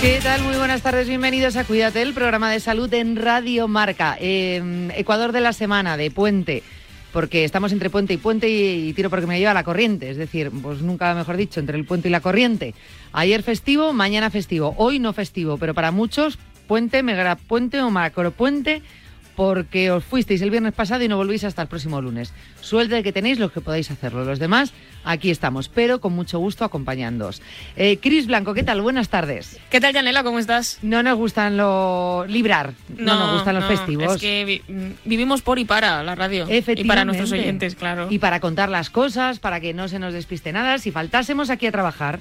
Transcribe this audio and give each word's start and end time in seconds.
¿Qué 0.00 0.18
tal? 0.22 0.42
Muy 0.42 0.56
buenas 0.56 0.80
tardes, 0.80 1.08
bienvenidos 1.08 1.56
a 1.56 1.64
Cuídate, 1.64 2.00
el 2.00 2.14
programa 2.14 2.50
de 2.50 2.58
salud 2.58 2.92
en 2.94 3.16
Radio 3.16 3.68
Marca. 3.68 4.16
Eh, 4.18 4.88
Ecuador 4.96 5.32
de 5.32 5.42
la 5.42 5.52
semana, 5.52 5.98
de 5.98 6.10
puente, 6.10 6.62
porque 7.12 7.44
estamos 7.44 7.70
entre 7.70 7.90
puente 7.90 8.14
y 8.14 8.16
puente 8.16 8.48
y, 8.48 8.88
y 8.88 8.92
tiro 8.94 9.10
porque 9.10 9.26
me 9.26 9.38
lleva 9.38 9.52
la 9.52 9.62
corriente, 9.62 10.08
es 10.08 10.16
decir, 10.16 10.50
pues 10.62 10.80
nunca 10.80 11.14
mejor 11.14 11.36
dicho, 11.36 11.60
entre 11.60 11.76
el 11.76 11.84
puente 11.84 12.08
y 12.08 12.10
la 12.10 12.20
corriente. 12.20 12.74
Ayer 13.12 13.42
festivo, 13.42 13.92
mañana 13.92 14.30
festivo, 14.30 14.74
hoy 14.78 14.98
no 15.00 15.12
festivo, 15.12 15.58
pero 15.58 15.74
para 15.74 15.90
muchos 15.90 16.38
puente, 16.66 17.02
mega 17.02 17.34
puente 17.34 17.82
o 17.82 17.90
macro 17.90 18.30
puente 18.30 18.80
porque 19.40 19.90
os 19.90 20.04
fuisteis 20.04 20.42
el 20.42 20.50
viernes 20.50 20.74
pasado 20.74 21.02
y 21.02 21.08
no 21.08 21.16
volvéis 21.16 21.44
hasta 21.44 21.62
el 21.62 21.68
próximo 21.68 21.98
lunes. 22.02 22.34
Suerte 22.60 23.02
que 23.02 23.10
tenéis 23.10 23.38
los 23.38 23.50
que 23.50 23.62
podáis 23.62 23.90
hacerlo. 23.90 24.22
Los 24.22 24.38
demás, 24.38 24.74
aquí 25.02 25.30
estamos, 25.30 25.70
pero 25.70 25.98
con 25.98 26.12
mucho 26.12 26.38
gusto 26.38 26.62
acompañándoos. 26.62 27.40
Eh, 27.74 27.96
Cris 28.02 28.26
Blanco, 28.26 28.52
¿qué 28.52 28.64
tal? 28.64 28.82
Buenas 28.82 29.08
tardes. 29.08 29.58
¿Qué 29.70 29.80
tal, 29.80 29.94
Janela? 29.94 30.24
¿Cómo 30.24 30.38
estás? 30.38 30.78
No 30.82 31.02
nos 31.02 31.16
gustan 31.16 31.56
los 31.56 32.28
librar, 32.28 32.74
no, 32.98 33.18
nos 33.18 33.32
gustan 33.36 33.54
los 33.54 33.64
no, 33.64 33.70
festivos. 33.70 34.16
Es 34.16 34.20
que 34.20 34.44
vi- 34.44 34.92
vivimos 35.06 35.40
por 35.40 35.58
y 35.58 35.64
para 35.64 36.02
la 36.02 36.14
radio. 36.14 36.44
Y 36.46 36.52
Efectivamente. 36.58 36.86
para 36.88 37.04
nuestros 37.06 37.32
oyentes, 37.32 37.74
claro. 37.76 38.08
Y 38.10 38.18
para 38.18 38.40
contar 38.40 38.68
las 38.68 38.90
cosas, 38.90 39.38
para 39.38 39.58
que 39.58 39.72
no 39.72 39.88
se 39.88 39.98
nos 39.98 40.12
despiste 40.12 40.52
nada. 40.52 40.76
Si 40.76 40.90
faltásemos 40.90 41.48
aquí 41.48 41.66
a 41.66 41.72
trabajar, 41.72 42.20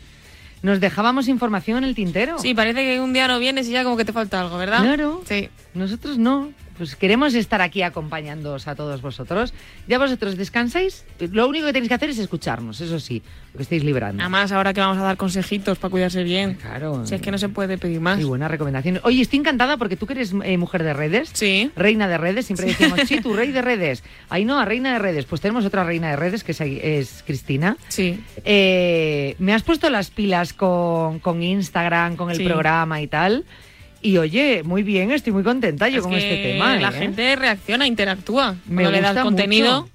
nos 0.61 0.79
dejábamos 0.79 1.27
información 1.27 1.79
en 1.79 1.83
el 1.83 1.95
tintero. 1.95 2.39
Sí, 2.39 2.53
parece 2.53 2.81
que 2.85 3.01
un 3.01 3.11
día 3.11 3.27
no 3.27 3.39
vienes 3.39 3.67
y 3.67 3.71
ya 3.71 3.83
como 3.83 3.97
que 3.97 4.05
te 4.05 4.13
falta 4.13 4.39
algo, 4.39 4.57
¿verdad? 4.57 4.83
Claro. 4.83 5.21
Sí. 5.27 5.49
Nosotros 5.73 6.17
no. 6.17 6.53
Pues 6.79 6.95
queremos 6.95 7.35
estar 7.35 7.61
aquí 7.61 7.83
acompañándoos 7.83 8.67
a 8.67 8.73
todos 8.73 9.01
vosotros. 9.01 9.53
Ya 9.87 9.99
vosotros 9.99 10.35
descansáis. 10.37 11.05
Lo 11.19 11.47
único 11.47 11.67
que 11.67 11.73
tenéis 11.73 11.89
que 11.89 11.93
hacer 11.95 12.09
es 12.09 12.17
escucharnos, 12.17 12.79
eso 12.81 12.99
sí, 12.99 13.21
lo 13.53 13.57
que 13.57 13.63
estáis 13.63 13.83
librando. 13.83 14.23
Además, 14.23 14.51
ahora 14.53 14.73
que 14.73 14.79
vamos 14.79 14.97
a 14.97 15.01
dar 15.01 15.17
consejitos 15.17 15.77
para 15.77 15.91
cuidarse 15.91 16.23
bien. 16.23 16.53
Claro. 16.55 17.05
Si 17.05 17.13
es 17.15 17.21
que 17.21 17.29
no 17.31 17.37
se 17.37 17.49
puede 17.49 17.77
pedir 17.77 17.99
más. 17.99 18.15
Muy 18.15 18.25
buenas 18.25 18.49
recomendaciones. 18.49 19.01
Oye, 19.03 19.21
estoy 19.21 19.39
encantada 19.39 19.75
porque 19.77 19.97
tú 19.97 20.07
que 20.07 20.13
eres 20.13 20.33
eh, 20.43 20.57
mujer 20.57 20.83
de 20.83 20.93
redes. 20.93 21.29
Sí. 21.33 21.69
Reina 21.75 22.07
de 22.07 22.17
redes, 22.17 22.45
siempre 22.45 22.65
decimos, 22.67 22.97
sí, 23.05 23.19
tú 23.21 23.33
rey 23.33 23.51
de 23.51 23.61
redes. 23.61 24.01
Ahí 24.29 24.45
no, 24.45 24.57
a 24.57 24.63
reina 24.65 24.93
de 24.93 24.99
redes. 24.99 25.25
Pues 25.25 25.41
tenemos 25.41 25.65
otra 25.65 25.83
reina 25.83 26.09
de 26.11 26.15
redes 26.15 26.45
que 26.45 26.53
es, 26.53 26.61
es 26.61 27.23
Cristina. 27.27 27.75
Sí. 27.89 28.23
Eh, 28.45 29.35
me 29.39 29.53
has 29.53 29.63
puesto 29.63 29.89
las 29.89 30.09
pilas 30.11 30.53
con, 30.53 31.19
con 31.19 31.43
Instagram, 31.43 32.15
con 32.15 32.31
el 32.31 32.37
Sí. 32.37 32.45
programa 32.45 33.01
y 33.01 33.07
tal. 33.07 33.43
Y 34.01 34.17
oye, 34.17 34.63
muy 34.63 34.83
bien, 34.83 35.11
estoy 35.11 35.33
muy 35.33 35.43
contenta 35.43 35.89
yo 35.89 35.97
Es 35.99 36.03
con 36.03 36.13
este 36.13 36.37
tema. 36.41 36.77
La 36.77 36.89
¿eh? 36.89 36.91
gente 36.93 37.35
reacciona, 37.35 37.85
interactúa. 37.85 38.55
Me 38.65 38.83
cuando 38.83 38.91
le 38.91 39.01
gusta 39.01 39.23
contenido. 39.23 39.81
mucho. 39.81 39.93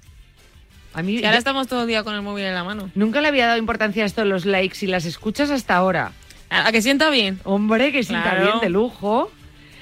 A 0.93 1.01
mí 1.01 1.13
Y 1.15 1.25
ahora 1.25 1.37
estamos 1.37 1.67
todo 1.67 1.81
el 1.81 1.87
día 1.87 2.03
con 2.03 2.15
el 2.15 2.21
móvil 2.21 2.45
en 2.45 2.53
la 2.53 2.63
mano. 2.63 2.89
nunca 2.95 3.19
le 3.21 3.27
había 3.27 3.47
dado 3.47 3.57
importancia 3.57 4.03
a 4.03 4.05
esto 4.05 4.21
de 4.21 4.27
los 4.27 4.45
likes 4.45 4.77
y 4.81 4.87
las 4.87 5.05
escuchas 5.05 5.49
hasta 5.49 5.75
ahora. 5.75 6.11
¿A 6.49 6.67
a 6.67 6.71
que 6.71 6.81
sienta 6.81 7.09
bien? 7.09 7.39
Hombre, 7.43 7.91
que 7.91 8.03
sienta 8.03 8.31
Claro. 8.31 8.45
bien 8.45 8.59
de 8.61 8.69
lujo. 8.69 9.31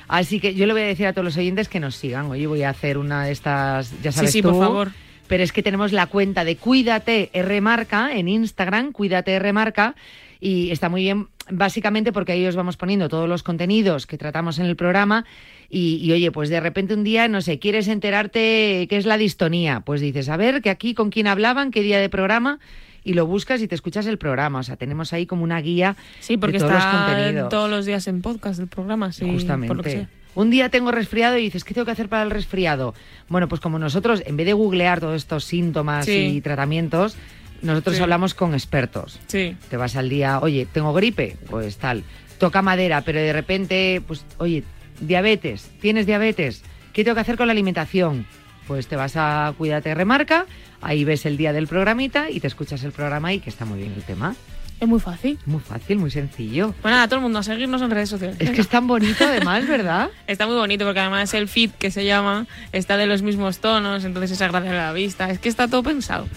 Así 0.07 0.39
que 0.39 0.55
yo 0.55 0.65
le 0.65 0.73
voy 0.73 0.81
a 0.83 0.85
decir 0.85 1.05
a 1.07 1.13
todos 1.13 1.25
los 1.25 1.37
oyentes 1.37 1.67
que 1.69 1.79
nos 1.79 1.95
sigan. 1.95 2.27
Oye, 2.27 2.47
voy 2.47 2.63
a 2.63 2.69
hacer 2.69 2.97
una 2.97 3.25
de 3.25 3.31
estas, 3.31 3.91
ya 4.01 4.11
sabes 4.11 4.31
sí, 4.31 4.41
tú. 4.41 4.49
por 4.51 4.59
favor. 4.59 4.91
Pero 5.27 5.43
es 5.43 5.51
que 5.51 5.63
tenemos 5.63 5.91
la 5.91 6.07
cuenta 6.07 6.43
de 6.43 6.55
Cuídate 6.57 7.29
R 7.33 7.61
Marca 7.61 8.11
en 8.13 8.27
Instagram, 8.27 8.91
Cuídate 8.91 9.33
R 9.33 9.53
Marca, 9.53 9.95
y 10.39 10.71
está 10.71 10.89
muy 10.89 11.03
bien 11.03 11.27
básicamente 11.49 12.11
porque 12.13 12.31
ahí 12.31 12.45
os 12.45 12.55
vamos 12.55 12.77
poniendo 12.77 13.09
todos 13.09 13.27
los 13.27 13.43
contenidos 13.43 14.07
que 14.07 14.17
tratamos 14.17 14.59
en 14.59 14.65
el 14.65 14.75
programa 14.75 15.25
y, 15.69 15.95
y, 16.01 16.11
oye, 16.11 16.31
pues 16.31 16.49
de 16.49 16.59
repente 16.59 16.93
un 16.93 17.03
día, 17.03 17.27
no 17.27 17.41
sé, 17.41 17.59
quieres 17.59 17.87
enterarte 17.87 18.85
qué 18.89 18.97
es 18.97 19.05
la 19.05 19.17
distonía, 19.17 19.81
pues 19.81 20.01
dices, 20.01 20.29
a 20.29 20.37
ver, 20.37 20.61
que 20.61 20.69
aquí 20.69 20.93
con 20.93 21.09
quién 21.09 21.27
hablaban, 21.27 21.71
qué 21.71 21.81
día 21.81 21.99
de 21.99 22.09
programa 22.09 22.59
y 23.03 23.13
lo 23.15 23.25
buscas 23.25 23.61
y 23.61 23.67
te 23.67 23.75
escuchas 23.75 24.05
el 24.05 24.17
programa, 24.17 24.59
o 24.59 24.63
sea, 24.63 24.77
tenemos 24.77 25.11
ahí 25.11 25.25
como 25.25 25.43
una 25.43 25.59
guía 25.59 25.95
Sí, 26.21 26.37
porque 26.37 26.53
de 26.53 26.59
todos 26.59 26.73
los 26.73 26.85
contenidos. 26.85 27.49
todos 27.49 27.69
los 27.69 27.85
días 27.85 28.07
en 28.07 28.21
podcast 28.21 28.59
del 28.59 28.67
programa, 28.69 29.11
sí. 29.11 29.21
Por 29.21 29.27
lo 29.27 29.33
que 29.33 29.39
Justamente. 29.41 29.91
sea. 29.91 30.07
Un 30.35 30.49
día 30.49 30.69
tengo 30.69 30.91
resfriado 30.91 31.37
y 31.37 31.43
dices, 31.43 31.63
¿qué 31.63 31.73
tengo 31.75 31.85
que 31.85 31.91
hacer 31.91 32.09
para 32.09 32.23
el 32.23 32.31
resfriado? 32.31 32.95
Bueno, 33.29 33.47
pues 33.47 33.61
como 33.61 33.77
nosotros, 33.77 34.23
en 34.25 34.35
vez 34.37 34.47
de 34.47 34.53
googlear 34.53 34.99
todos 34.99 35.15
estos 35.17 35.43
síntomas 35.43 36.05
Sí. 36.05 36.37
y 36.37 36.41
tratamientos, 36.41 37.15
nosotros 37.63 37.95
Sí. 37.97 38.01
hablamos 38.03 38.33
con 38.33 38.53
expertos. 38.53 39.19
Sí. 39.27 39.57
Te 39.69 39.77
vas 39.77 39.95
al 39.95 40.09
día, 40.09 40.39
oye, 40.39 40.67
tengo 40.71 40.93
gripe, 40.93 41.37
pues 41.49 41.77
tal. 41.77 42.03
Toca 42.37 42.61
madera, 42.61 43.01
pero 43.01 43.19
de 43.19 43.33
repente, 43.33 44.01
pues, 44.05 44.25
oye, 44.37 44.63
diabetes, 44.99 45.69
tienes 45.81 46.05
diabetes, 46.05 46.63
¿qué 46.93 47.03
tengo 47.03 47.15
que 47.15 47.21
hacer 47.21 47.37
con 47.37 47.47
la 47.47 47.51
alimentación? 47.53 48.25
Pues 48.67 48.87
te 48.87 48.95
vas 48.95 49.13
a 49.17 49.53
Cuídate 49.57 49.93
Remarca, 49.93 50.45
ahí 50.81 51.03
ves 51.03 51.25
el 51.25 51.35
día 51.37 51.51
del 51.53 51.67
programita 51.67 52.29
y 52.29 52.39
te 52.39 52.47
escuchas 52.47 52.83
el 52.83 52.91
programa 52.91 53.29
ahí, 53.29 53.39
que 53.39 53.49
está 53.49 53.65
muy 53.65 53.79
bien 53.79 53.93
el 53.95 54.03
tema. 54.03 54.35
Es 54.79 54.87
muy 54.87 54.99
fácil. 54.99 55.39
Muy 55.45 55.61
fácil, 55.61 55.97
muy 55.97 56.11
sencillo. 56.11 56.73
Bueno, 56.81 56.97
nada, 56.97 57.07
todo 57.07 57.17
el 57.17 57.21
mundo 57.23 57.39
a 57.39 57.43
seguirnos 57.43 57.81
en 57.81 57.91
redes 57.91 58.09
sociales. 58.09 58.35
Es 58.39 58.49
que 58.49 58.59
es 58.61 58.67
tan 58.67 58.85
bonito 58.87 59.23
además, 59.25 59.65
¿verdad? 59.67 60.09
Está 60.27 60.45
muy 60.47 60.55
bonito 60.55 60.83
porque 60.85 60.99
además 60.99 61.33
el 61.33 61.47
feed 61.47 61.71
que 61.71 61.91
se 61.91 62.03
llama 62.05 62.47
está 62.73 62.97
de 62.97 63.05
los 63.05 63.21
mismos 63.21 63.59
tonos, 63.59 64.03
entonces 64.03 64.31
es 64.31 64.41
agradable 64.41 64.77
a 64.77 64.87
la 64.87 64.91
vista. 64.93 65.29
Es 65.29 65.39
que 65.39 65.47
está 65.47 65.67
todo 65.69 65.83
pensado. 65.83 66.27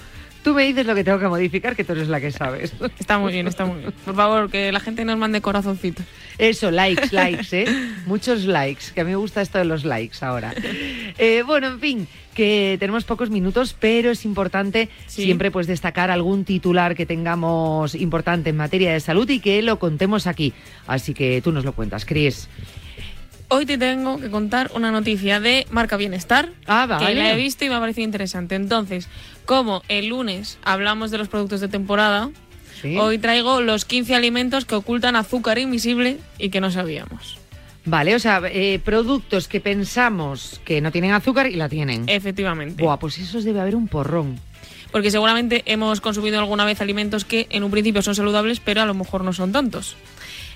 Tú 0.47 0.55
me 0.55 0.62
dices 0.62 0.87
lo 0.87 0.95
que 0.95 1.03
tengo 1.03 1.19
que 1.19 1.27
modificar, 1.27 1.75
que 1.75 1.83
tú 1.83 1.91
eres 1.91 2.07
la 2.07 2.21
que 2.21 2.31
sabes. 2.31 2.73
Está 3.01 3.19
muy 3.19 3.33
bien, 3.33 3.49
está 3.49 3.65
muy 3.65 3.81
bien. 3.81 3.93
Por 4.05 4.15
favor, 4.15 4.49
que 4.49 4.71
la 4.71 4.79
gente 4.79 5.05
nos 5.05 5.19
mande 5.19 5.41
corazoncitos. 5.41 6.07
Eso, 6.39 6.71
likes, 6.71 7.09
likes, 7.11 7.49
¿eh? 7.51 7.67
Muchos 8.07 8.45
likes, 8.45 8.93
que 8.95 9.01
a 9.01 9.05
mí 9.05 9.11
me 9.11 9.17
gusta 9.17 9.43
esto 9.43 9.59
de 9.59 9.65
los 9.65 9.85
likes 9.85 10.19
ahora. 10.21 10.55
Eh, 11.19 11.43
bueno, 11.45 11.67
en 11.67 11.81
fin, 11.81 12.09
que 12.33 12.77
tenemos 12.79 13.03
pocos 13.03 13.29
minutos, 13.29 13.75
pero 13.77 14.12
es 14.12 14.25
importante 14.25 14.89
Sí. 15.09 15.25
siempre 15.25 15.51
pues 15.51 15.67
destacar 15.67 16.12
algún 16.12 16.45
titular 16.45 16.95
que 16.95 17.06
tengamos 17.06 17.97
importante 17.97 18.51
en 18.51 18.56
materia 18.56 18.93
de 18.93 19.01
salud 19.01 19.29
y 19.29 19.41
que 19.41 19.62
lo 19.62 19.81
contemos 19.81 20.29
aquí. 20.29 20.53
Así 20.87 21.12
que 21.12 21.43
tú 21.43 21.51
nos 21.51 21.65
lo 21.65 21.73
cuentas, 21.73 22.05
Cris. 22.05 22.49
Hoy 23.49 23.65
te 23.65 23.79
tengo 23.79 24.19
que 24.19 24.29
contar 24.29 24.71
una 24.75 24.91
noticia 24.91 25.39
de 25.39 25.67
Marca 25.71 25.97
Bienestar. 25.97 26.49
Ah, 26.67 26.87
vale. 26.87 27.07
Que 27.07 27.15
la 27.15 27.33
he 27.33 27.37
visto 27.37 27.65
y 27.65 27.69
me 27.69 27.77
ha 27.77 27.81
parecido 27.81 28.05
interesante. 28.05 28.57
Entonces, 28.57 29.09
como 29.45 29.83
el 29.89 30.09
lunes 30.09 30.59
hablamos 30.65 31.11
de 31.12 31.19
los 31.19 31.29
productos 31.29 31.61
de 31.61 31.69
temporada, 31.69 32.31
Sí. 32.81 32.97
hoy 32.99 33.19
traigo 33.19 33.61
los 33.61 33.85
15 33.85 34.15
alimentos 34.17 34.65
que 34.65 34.75
ocultan 34.75 35.17
azúcar 35.17 35.59
invisible 35.59 36.19
y 36.39 36.51
que 36.51 36.61
no 36.61 36.71
sabíamos. 36.71 37.39
Vale, 37.85 38.17
o 38.17 38.19
sea, 38.19 38.43
eh, 38.47 38.81
productos 38.85 39.47
que 39.47 39.61
pensamos 39.61 40.61
que 40.65 40.81
no 40.81 40.91
tienen 40.91 41.12
azúcar 41.12 41.47
y 41.47 41.55
la 41.55 41.69
tienen. 41.69 42.05
Efectivamente. 42.09 42.83
Buah, 42.83 42.99
pues 42.99 43.17
esos 43.19 43.45
debe 43.45 43.61
haber 43.61 43.77
un 43.77 43.87
porrón. 43.87 44.41
Porque 44.91 45.11
seguramente 45.12 45.62
hemos 45.67 46.01
consumido 46.01 46.39
alguna 46.41 46.65
vez 46.65 46.81
alimentos 46.81 47.25
que 47.25 47.47
en 47.51 47.62
un 47.62 47.71
principio 47.71 48.03
son 48.03 48.15
saludables, 48.17 48.59
pero 48.61 48.83
a 48.83 48.87
lo 48.87 48.95
mejor 48.95 49.23
no 49.23 49.33
son 49.33 49.53
tantos. 49.53 49.97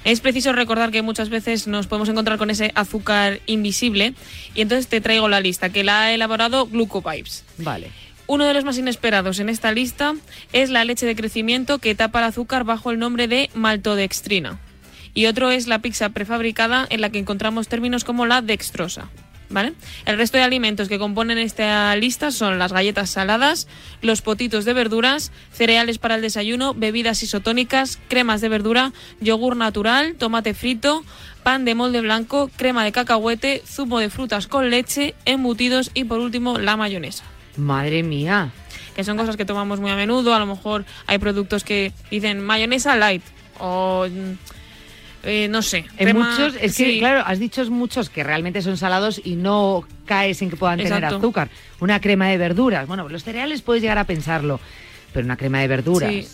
Es 0.04 0.20
preciso 0.20 0.52
recordar 0.52 0.90
que 0.90 1.02
muchas 1.02 1.28
veces 1.28 1.66
nos 1.66 1.86
podemos 1.86 2.08
encontrar 2.08 2.38
con 2.38 2.50
ese 2.50 2.72
azúcar 2.74 3.40
invisible 3.46 4.14
y 4.54 4.62
entonces 4.62 4.88
te 4.88 5.00
traigo 5.00 5.28
la 5.28 5.40
lista 5.40 5.68
que 5.68 5.84
la 5.84 6.02
ha 6.02 6.12
elaborado 6.12 6.66
Glucopipes. 6.66 7.44
Vale. 7.58 7.90
Uno 8.26 8.44
de 8.44 8.54
los 8.54 8.64
más 8.64 8.78
inesperados 8.78 9.40
en 9.40 9.48
esta 9.48 9.72
lista 9.72 10.14
es 10.52 10.70
la 10.70 10.84
leche 10.84 11.04
de 11.04 11.16
crecimiento 11.16 11.78
que 11.78 11.94
tapa 11.94 12.20
el 12.20 12.26
azúcar 12.26 12.64
bajo 12.64 12.90
el 12.90 12.98
nombre 12.98 13.28
de 13.28 13.50
maltodextrina. 13.54 14.58
Y 15.12 15.26
otro 15.26 15.50
es 15.50 15.66
la 15.66 15.80
pizza 15.80 16.10
prefabricada 16.10 16.86
en 16.88 17.00
la 17.00 17.10
que 17.10 17.18
encontramos 17.18 17.68
términos 17.68 18.04
como 18.04 18.26
la 18.26 18.40
dextrosa. 18.40 19.10
¿Vale? 19.50 19.72
El 20.06 20.16
resto 20.16 20.38
de 20.38 20.44
alimentos 20.44 20.88
que 20.88 21.00
componen 21.00 21.36
esta 21.36 21.94
lista 21.96 22.30
son 22.30 22.60
las 22.60 22.72
galletas 22.72 23.10
saladas, 23.10 23.66
los 24.00 24.22
potitos 24.22 24.64
de 24.64 24.72
verduras, 24.72 25.32
cereales 25.52 25.98
para 25.98 26.14
el 26.14 26.22
desayuno, 26.22 26.72
bebidas 26.72 27.22
isotónicas, 27.24 27.98
cremas 28.08 28.40
de 28.40 28.48
verdura, 28.48 28.92
yogur 29.20 29.56
natural, 29.56 30.14
tomate 30.14 30.54
frito, 30.54 31.04
pan 31.42 31.64
de 31.64 31.74
molde 31.74 32.00
blanco, 32.00 32.48
crema 32.56 32.84
de 32.84 32.92
cacahuete, 32.92 33.62
zumo 33.66 33.98
de 33.98 34.08
frutas 34.08 34.46
con 34.46 34.70
leche, 34.70 35.14
embutidos 35.24 35.90
y 35.94 36.04
por 36.04 36.20
último 36.20 36.58
la 36.58 36.76
mayonesa 36.76 37.24
Madre 37.56 38.04
mía. 38.04 38.52
que 38.94 39.02
son 39.02 39.16
cosas 39.16 39.36
que 39.36 39.44
tomamos 39.44 39.80
muy 39.80 39.90
a 39.90 39.96
menudo. 39.96 40.32
A 40.32 40.38
lo 40.38 40.46
mejor 40.46 40.84
hay 41.08 41.18
productos 41.18 41.64
que 41.64 41.92
dicen 42.10 42.40
mayonesa 42.40 42.94
light 42.96 43.22
o 43.58 44.06
mm, 44.08 44.32
eh, 45.22 45.48
no 45.48 45.62
sé. 45.62 45.84
En 45.98 46.16
muchos, 46.16 46.54
es 46.56 46.76
que, 46.76 46.92
sí, 46.92 46.98
claro, 46.98 47.22
has 47.26 47.38
dicho 47.38 47.68
muchos 47.70 48.08
que 48.08 48.24
realmente 48.24 48.62
son 48.62 48.76
salados 48.76 49.20
y 49.22 49.36
no 49.36 49.84
caes 50.06 50.40
en 50.42 50.50
que 50.50 50.56
puedan 50.56 50.78
tener 50.78 51.04
azúcar. 51.04 51.50
Una 51.80 52.00
crema 52.00 52.28
de 52.28 52.38
verduras. 52.38 52.86
Bueno, 52.86 53.08
los 53.08 53.24
cereales 53.24 53.62
puedes 53.62 53.82
llegar 53.82 53.98
a 53.98 54.04
pensarlo, 54.04 54.60
pero 55.12 55.24
una 55.24 55.36
crema 55.36 55.60
de 55.60 55.68
verduras. 55.68 56.10
Sí. 56.10 56.26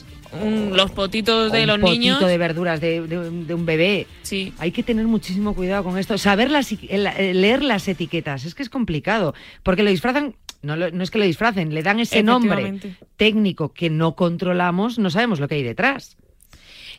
los 0.73 0.91
potitos 0.93 1.51
de 1.51 1.67
los 1.67 1.79
niños. 1.81 2.21
de 2.25 2.39
verduras 2.39 2.81
de, 2.81 3.01
un 3.01 3.67
bebé. 3.67 4.07
Sí. 4.23 4.53
Hay 4.59 4.71
que 4.71 4.83
tener 4.83 5.07
muchísimo 5.07 5.55
cuidado 5.55 5.83
con 5.83 5.99
esto. 5.99 6.17
Saber 6.19 6.51
las, 6.51 6.71
leer 6.73 7.63
las 7.63 7.89
etiquetas, 7.89 8.45
es 8.45 8.55
que 8.55 8.63
es 8.63 8.71
complicado. 8.71 9.35
Porque 9.65 9.83
lo 9.83 9.91
disfrazan, 9.91 10.37
no, 10.63 10.77
no 10.77 11.03
es 11.03 11.11
que 11.11 11.19
lo 11.19 11.25
disfracen, 11.25 11.75
le 11.75 11.83
dan 11.83 11.99
ese 11.99 12.23
nombre 12.23 12.79
técnico 13.17 13.73
que 13.73 13.91
no 13.91 14.15
controlamos, 14.15 14.99
no 14.99 15.11
sabemos 15.11 15.41
lo 15.41 15.49
que 15.49 15.57
hay 15.57 15.63
detrás 15.65 16.17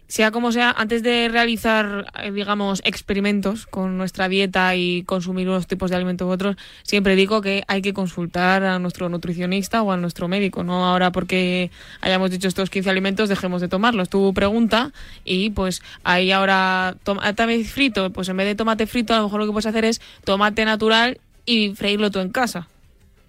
sea 0.07 0.31
como 0.31 0.51
sea, 0.51 0.71
antes 0.71 1.03
de 1.03 1.27
realizar, 1.29 2.11
eh, 2.21 2.31
digamos, 2.31 2.81
experimentos 2.85 3.65
con 3.67 3.97
nuestra 3.97 4.29
dieta 4.29 4.75
y 4.75 5.03
consumir 5.03 5.49
unos 5.49 5.67
tipos 5.67 5.89
de 5.89 5.97
alimentos 5.97 6.27
u 6.27 6.31
otros, 6.31 6.55
siempre 6.83 7.15
digo 7.15 7.41
que 7.41 7.63
hay 7.67 7.81
que 7.81 7.93
consultar 7.93 8.63
a 8.63 8.79
nuestro 8.79 9.09
nutricionista 9.09 9.81
o 9.81 9.91
a 9.91 9.97
nuestro 9.97 10.27
médico. 10.27 10.63
No 10.63 10.85
ahora 10.85 11.11
porque 11.11 11.71
hayamos 12.01 12.31
dicho 12.31 12.47
estos 12.47 12.69
15 12.69 12.89
alimentos 12.89 13.29
dejemos 13.29 13.61
de 13.61 13.67
tomarlos. 13.67 14.09
Tu 14.09 14.33
pregunta 14.33 14.93
y 15.25 15.49
pues 15.49 15.81
ahí 16.03 16.31
ahora 16.31 16.95
tomate 17.03 17.63
frito, 17.65 18.11
pues 18.11 18.29
en 18.29 18.37
vez 18.37 18.47
de 18.47 18.55
tomate 18.55 18.87
frito 18.87 19.13
a 19.13 19.17
lo 19.17 19.23
mejor 19.23 19.41
lo 19.41 19.45
que 19.45 19.51
puedes 19.51 19.65
hacer 19.65 19.85
es 19.85 20.01
tomate 20.23 20.63
natural 20.63 21.19
y 21.45 21.75
freírlo 21.75 22.11
tú 22.11 22.19
en 22.19 22.29
casa, 22.29 22.67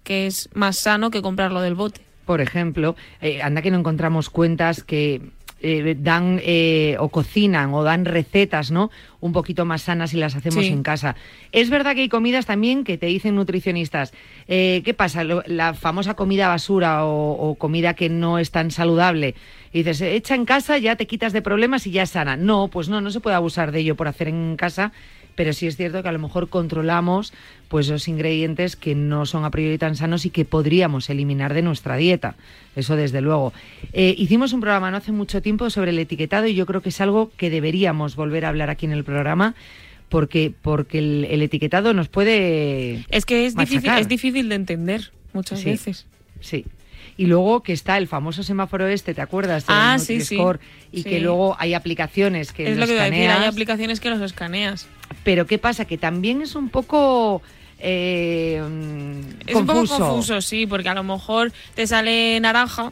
que 0.03 0.27
es 0.27 0.49
más 0.53 0.77
sano 0.77 1.11
que 1.11 1.21
comprarlo 1.21 1.61
del 1.61 1.75
bote. 1.75 2.01
Por 2.25 2.41
ejemplo, 2.41 2.95
eh, 3.21 3.41
anda 3.41 3.63
que 3.63 3.71
no 3.71 3.79
encontramos 3.79 4.29
cuentas 4.29 4.83
que 4.83 5.21
eh, 5.61 5.95
dan 5.99 6.39
eh, 6.43 6.95
o 6.99 7.09
cocinan 7.09 7.73
o 7.73 7.83
dan 7.83 8.05
recetas, 8.05 8.71
¿no? 8.71 8.91
Un 9.19 9.33
poquito 9.33 9.65
más 9.65 9.83
sanas 9.83 10.11
si 10.11 10.17
las 10.17 10.35
hacemos 10.35 10.65
en 10.65 10.83
casa. 10.83 11.15
Es 11.51 11.69
verdad 11.69 11.95
que 11.95 12.01
hay 12.01 12.09
comidas 12.09 12.45
también 12.45 12.83
que 12.83 12.97
te 12.97 13.07
dicen 13.07 13.35
nutricionistas. 13.35 14.13
Eh, 14.47 14.81
¿Qué 14.85 14.93
pasa? 14.93 15.23
la 15.23 15.73
famosa 15.73 16.13
comida 16.13 16.47
basura 16.47 17.05
o, 17.05 17.55
comida 17.55 17.93
que 17.93 18.09
no 18.09 18.39
es 18.39 18.51
tan 18.51 18.71
saludable. 18.71 19.35
Y 19.73 19.79
dices, 19.79 20.01
echa 20.01 20.35
en 20.35 20.45
casa, 20.45 20.77
ya 20.77 20.95
te 20.95 21.07
quitas 21.07 21.33
de 21.33 21.41
problemas 21.41 21.85
y 21.85 21.91
ya 21.91 22.03
es 22.03 22.11
sana. 22.11 22.37
No, 22.37 22.69
pues 22.69 22.87
no, 22.87 23.01
no 23.01 23.11
se 23.11 23.19
puede 23.19 23.35
abusar 23.35 23.71
de 23.71 23.79
ello 23.79 23.95
por 23.95 24.07
hacer 24.07 24.29
en 24.29 24.55
casa 24.55 24.93
pero 25.39 25.53
sí 25.53 25.67
es 25.67 25.77
cierto 25.77 26.03
que 26.03 26.09
a 26.09 26.11
lo 26.11 26.19
mejor 26.19 26.49
controlamos 26.49 27.31
pues 27.69 27.87
los 27.87 28.09
ingredientes 28.09 28.75
que 28.75 28.93
no 28.93 29.25
son 29.25 29.45
a 29.45 29.51
priori 29.51 29.77
tan 29.77 29.95
sanos 29.95 30.25
y 30.25 30.31
que 30.31 30.43
podríamos 30.43 31.09
eliminar 31.09 31.53
de 31.53 31.61
nuestra 31.61 31.95
dieta. 31.95 32.35
Eso 32.75 32.97
desde 32.97 33.21
luego. 33.21 33.53
Eh, 33.93 34.13
hicimos 34.17 34.51
un 34.51 34.59
programa 34.59 34.91
no 34.91 34.97
hace 34.97 35.13
mucho 35.13 35.41
tiempo 35.41 35.69
sobre 35.69 35.91
el 35.91 35.99
etiquetado 35.99 36.45
y 36.47 36.55
yo 36.55 36.65
creo 36.65 36.81
que 36.81 36.89
es 36.89 36.99
algo 36.99 37.31
que 37.37 37.49
deberíamos 37.49 38.17
volver 38.17 38.43
a 38.43 38.49
hablar 38.49 38.69
aquí 38.69 38.85
en 38.85 38.91
el 38.91 39.05
programa 39.05 39.55
porque 40.09 40.51
porque 40.61 40.99
el, 40.99 41.41
etiquetado 41.41 41.93
nos 41.93 42.09
puede 42.09 43.05
es 43.07 43.25
que 43.25 43.45
es 43.45 43.55
difícil 43.55 43.91
es 43.91 44.09
difícil 44.09 44.49
de 44.49 44.55
entender 44.55 45.13
muchas 45.31 45.63
veces 45.63 46.05
sí 46.41 46.65
y 47.15 47.27
luego 47.27 47.63
que 47.63 47.71
está 47.71 47.97
el 47.97 48.09
famoso 48.09 48.43
semáforo 48.43 48.87
este, 48.87 49.13
¿te 49.13 49.21
acuerdas? 49.21 49.63
ah, 49.67 49.97
sí, 49.99 50.19
sí. 50.19 50.37
Y 50.91 51.03
que 51.03 51.19
luego 51.19 51.55
hay 51.59 51.73
aplicaciones 51.73 52.51
que 52.51 52.71
es 52.71 52.77
lo 52.77 52.87
que 52.87 52.93
escaneas. 52.93 53.11
Decir, 53.11 53.29
hay 53.29 53.47
aplicaciones 53.47 53.99
que 53.99 54.09
los 54.09 54.21
escaneas. 54.21 54.87
Pero 55.23 55.45
¿qué 55.45 55.57
pasa? 55.57 55.85
Que 55.85 55.97
también 55.97 56.41
es 56.41 56.55
un 56.55 56.69
poco... 56.69 57.41
Eh, 57.79 58.61
es 59.47 59.55
un 59.55 59.65
poco 59.65 59.85
confuso, 59.87 60.41
sí, 60.41 60.65
porque 60.65 60.89
a 60.89 60.93
lo 60.93 61.03
mejor 61.03 61.53
te 61.75 61.87
sale 61.87 62.37
naranja 62.41 62.91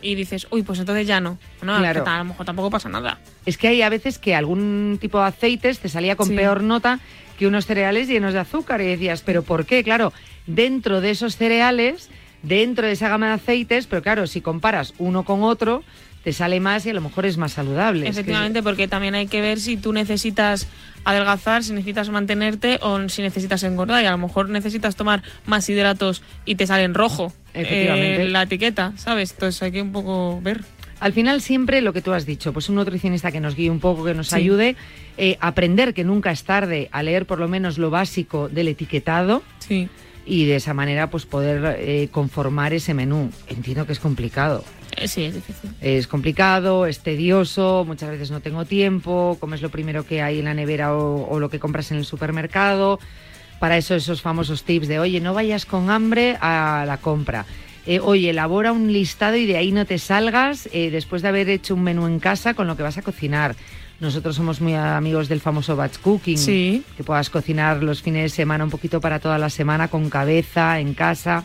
y 0.00 0.14
dices, 0.14 0.46
uy, 0.50 0.62
pues 0.62 0.78
entonces 0.78 1.06
ya 1.06 1.20
no. 1.20 1.38
No, 1.60 1.78
claro. 1.78 2.04
a 2.06 2.18
lo 2.18 2.24
mejor 2.24 2.46
tampoco 2.46 2.70
pasa 2.70 2.88
nada. 2.88 3.18
Es 3.46 3.58
que 3.58 3.68
hay 3.68 3.82
a 3.82 3.88
veces 3.88 4.18
que 4.18 4.34
algún 4.34 4.98
tipo 5.00 5.18
de 5.18 5.26
aceites 5.26 5.80
te 5.80 5.88
salía 5.88 6.14
con 6.14 6.28
peor 6.28 6.62
nota 6.62 7.00
que 7.36 7.46
unos 7.48 7.66
cereales 7.66 8.06
llenos 8.06 8.32
de 8.32 8.40
azúcar 8.40 8.80
y 8.80 8.86
decías, 8.86 9.22
¿pero 9.22 9.42
por 9.42 9.66
qué? 9.66 9.82
Claro, 9.82 10.12
dentro 10.46 11.00
de 11.00 11.10
esos 11.10 11.36
cereales 11.36 12.08
dentro 12.42 12.86
de 12.86 12.92
esa 12.92 13.08
gama 13.08 13.28
de 13.28 13.32
aceites, 13.34 13.86
pero 13.86 14.02
claro, 14.02 14.26
si 14.26 14.40
comparas 14.40 14.94
uno 14.98 15.24
con 15.24 15.42
otro, 15.42 15.82
te 16.22 16.32
sale 16.32 16.60
más 16.60 16.86
y 16.86 16.90
a 16.90 16.94
lo 16.94 17.00
mejor 17.00 17.26
es 17.26 17.36
más 17.36 17.52
saludable. 17.52 18.08
Efectivamente, 18.08 18.62
porque 18.62 18.88
también 18.88 19.14
hay 19.14 19.26
que 19.26 19.40
ver 19.40 19.58
si 19.58 19.76
tú 19.76 19.92
necesitas 19.92 20.68
adelgazar, 21.04 21.64
si 21.64 21.72
necesitas 21.72 22.10
mantenerte 22.10 22.78
o 22.82 23.08
si 23.08 23.22
necesitas 23.22 23.62
engordar. 23.64 24.02
Y 24.02 24.06
a 24.06 24.12
lo 24.12 24.18
mejor 24.18 24.48
necesitas 24.48 24.96
tomar 24.96 25.22
más 25.46 25.68
hidratos 25.68 26.22
y 26.44 26.54
te 26.54 26.66
sale 26.66 26.84
en 26.84 26.94
rojo 26.94 27.32
Efectivamente. 27.54 28.22
Eh, 28.22 28.28
la 28.28 28.42
etiqueta, 28.42 28.92
¿sabes? 28.96 29.32
Entonces 29.32 29.62
hay 29.62 29.72
que 29.72 29.82
un 29.82 29.92
poco 29.92 30.40
ver. 30.40 30.60
Al 31.00 31.12
final 31.12 31.42
siempre 31.42 31.80
lo 31.82 31.92
que 31.92 32.00
tú 32.00 32.12
has 32.12 32.24
dicho, 32.24 32.52
pues 32.52 32.68
un 32.68 32.76
nutricionista 32.76 33.32
que 33.32 33.40
nos 33.40 33.56
guíe 33.56 33.70
un 33.70 33.80
poco, 33.80 34.04
que 34.04 34.14
nos 34.14 34.32
ayude, 34.32 34.76
eh, 35.18 35.36
aprender 35.40 35.94
que 35.94 36.04
nunca 36.04 36.30
es 36.30 36.44
tarde 36.44 36.88
a 36.92 37.02
leer 37.02 37.26
por 37.26 37.40
lo 37.40 37.48
menos 37.48 37.76
lo 37.76 37.90
básico 37.90 38.48
del 38.48 38.68
etiquetado. 38.68 39.42
Sí 39.58 39.88
y 40.24 40.46
de 40.46 40.56
esa 40.56 40.74
manera 40.74 41.10
pues 41.10 41.26
poder 41.26 41.76
eh, 41.78 42.08
conformar 42.10 42.72
ese 42.72 42.94
menú. 42.94 43.30
Entiendo 43.48 43.86
que 43.86 43.92
es 43.92 43.98
complicado. 43.98 44.64
Eh, 44.96 45.08
sí, 45.08 45.24
es 45.24 45.34
difícil. 45.34 45.70
Es 45.80 46.06
complicado, 46.06 46.86
es 46.86 47.00
tedioso, 47.00 47.84
muchas 47.86 48.10
veces 48.10 48.30
no 48.30 48.40
tengo 48.40 48.64
tiempo, 48.64 49.36
comes 49.40 49.62
lo 49.62 49.70
primero 49.70 50.04
que 50.06 50.22
hay 50.22 50.38
en 50.38 50.44
la 50.44 50.54
nevera 50.54 50.94
o, 50.94 51.38
lo 51.40 51.48
que 51.48 51.58
compras 51.58 51.90
en 51.90 51.98
el 51.98 52.04
supermercado. 52.04 52.98
Para 53.58 53.76
eso 53.76 53.94
esos 53.94 54.22
famosos 54.22 54.64
tips 54.64 54.88
de, 54.88 54.98
oye, 54.98 55.20
no 55.20 55.34
vayas 55.34 55.66
con 55.66 55.90
hambre 55.90 56.36
a 56.40 56.84
la 56.86 56.98
compra. 56.98 57.46
Eh, 57.86 58.00
oye, 58.00 58.30
elabora 58.30 58.72
un 58.72 58.92
listado 58.92 59.36
y 59.36 59.46
de 59.46 59.56
ahí 59.56 59.72
no 59.72 59.86
te 59.86 59.98
salgas 59.98 60.68
después 60.72 61.22
de 61.22 61.28
haber 61.28 61.48
hecho 61.48 61.74
un 61.74 61.82
menú 61.82 62.06
en 62.06 62.20
casa 62.20 62.54
con 62.54 62.66
lo 62.66 62.76
que 62.76 62.82
vas 62.82 62.98
a 62.98 63.02
cocinar. 63.02 63.56
Nosotros 64.02 64.34
somos 64.34 64.60
muy 64.60 64.74
amigos 64.74 65.28
del 65.28 65.40
famoso 65.40 65.76
batch 65.76 65.98
cooking. 65.98 66.36
Sí. 66.36 66.82
Que 66.96 67.04
puedas 67.04 67.30
cocinar 67.30 67.84
los 67.84 68.02
fines 68.02 68.24
de 68.24 68.28
semana 68.30 68.64
un 68.64 68.70
poquito 68.70 69.00
para 69.00 69.20
toda 69.20 69.38
la 69.38 69.48
semana 69.48 69.86
con 69.86 70.10
cabeza, 70.10 70.80
en 70.80 70.92
casa. 70.94 71.44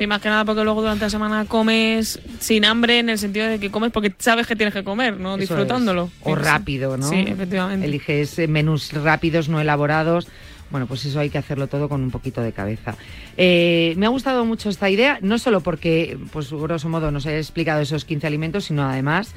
Sí, 0.00 0.06
más 0.06 0.22
que 0.22 0.30
nada 0.30 0.46
porque 0.46 0.64
luego 0.64 0.80
durante 0.80 1.04
la 1.04 1.10
semana 1.10 1.44
comes 1.44 2.20
sin 2.38 2.64
hambre 2.64 3.00
en 3.00 3.10
el 3.10 3.18
sentido 3.18 3.46
de 3.46 3.60
que 3.60 3.70
comes 3.70 3.92
porque 3.92 4.14
sabes 4.16 4.46
que 4.46 4.56
tienes 4.56 4.72
que 4.72 4.82
comer, 4.82 5.20
¿no? 5.20 5.36
Disfrutándolo. 5.36 6.10
O 6.22 6.34
rápido, 6.34 6.96
¿no? 6.96 7.06
Sí, 7.06 7.26
efectivamente. 7.28 7.84
Eliges 7.84 8.38
eh, 8.38 8.48
menús 8.48 8.94
rápidos, 8.94 9.50
no 9.50 9.60
elaborados. 9.60 10.26
Bueno, 10.70 10.86
pues 10.86 11.04
eso 11.04 11.20
hay 11.20 11.28
que 11.28 11.36
hacerlo 11.36 11.66
todo 11.66 11.90
con 11.90 12.00
un 12.02 12.10
poquito 12.10 12.40
de 12.40 12.52
cabeza. 12.52 12.94
Eh, 13.36 13.92
me 13.98 14.06
ha 14.06 14.08
gustado 14.08 14.46
mucho 14.46 14.70
esta 14.70 14.88
idea, 14.88 15.18
no 15.20 15.38
solo 15.38 15.60
porque, 15.60 16.16
pues 16.32 16.50
grosso 16.50 16.88
modo, 16.88 17.10
nos 17.10 17.26
he 17.26 17.36
explicado 17.36 17.82
esos 17.82 18.06
15 18.06 18.26
alimentos, 18.26 18.64
sino 18.64 18.88
además 18.88 19.34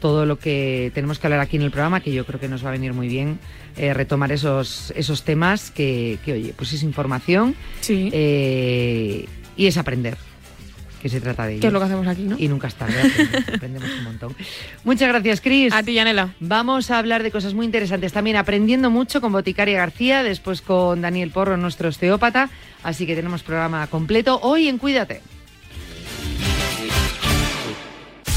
todo 0.00 0.24
lo 0.24 0.38
que 0.38 0.92
tenemos 0.94 1.18
que 1.18 1.26
hablar 1.26 1.40
aquí 1.40 1.56
en 1.56 1.62
el 1.62 1.70
programa, 1.70 2.00
que 2.00 2.14
yo 2.14 2.24
creo 2.24 2.40
que 2.40 2.48
nos 2.48 2.64
va 2.64 2.70
a 2.70 2.72
venir 2.72 2.94
muy 2.94 3.08
bien 3.08 3.38
eh, 3.76 3.92
retomar 3.92 4.32
esos, 4.32 4.94
esos 4.96 5.24
temas 5.24 5.70
que, 5.70 6.18
oye, 6.26 6.54
pues 6.56 6.72
es 6.72 6.82
información 6.82 7.54
sí. 7.80 8.08
Eh, 8.14 9.26
y 9.56 9.66
es 9.66 9.76
aprender. 9.76 10.16
Que 11.00 11.08
se 11.10 11.20
trata 11.20 11.46
de 11.46 11.52
ello. 11.52 11.60
Que 11.60 11.66
es 11.66 11.72
lo 11.72 11.78
que 11.78 11.84
hacemos 11.84 12.06
aquí, 12.06 12.22
¿no? 12.22 12.36
Y 12.38 12.48
nunca 12.48 12.68
es 12.68 12.74
tarde, 12.74 12.94
aprendemos 13.54 13.88
un 13.98 14.04
montón. 14.04 14.36
Muchas 14.82 15.08
gracias, 15.08 15.40
Cris. 15.40 15.72
A 15.72 15.82
ti, 15.82 15.94
Yanela. 15.94 16.34
Vamos 16.40 16.90
a 16.90 16.98
hablar 16.98 17.22
de 17.22 17.30
cosas 17.30 17.54
muy 17.54 17.66
interesantes 17.66 18.12
también, 18.12 18.36
aprendiendo 18.36 18.90
mucho 18.90 19.20
con 19.20 19.30
Boticaria 19.30 19.78
García, 19.78 20.22
después 20.22 20.62
con 20.62 21.02
Daniel 21.02 21.30
Porro, 21.30 21.56
nuestro 21.56 21.90
osteópata. 21.90 22.48
Así 22.82 23.06
que 23.06 23.14
tenemos 23.14 23.42
programa 23.42 23.86
completo 23.88 24.40
hoy 24.42 24.68
en 24.68 24.78
Cuídate. 24.78 25.20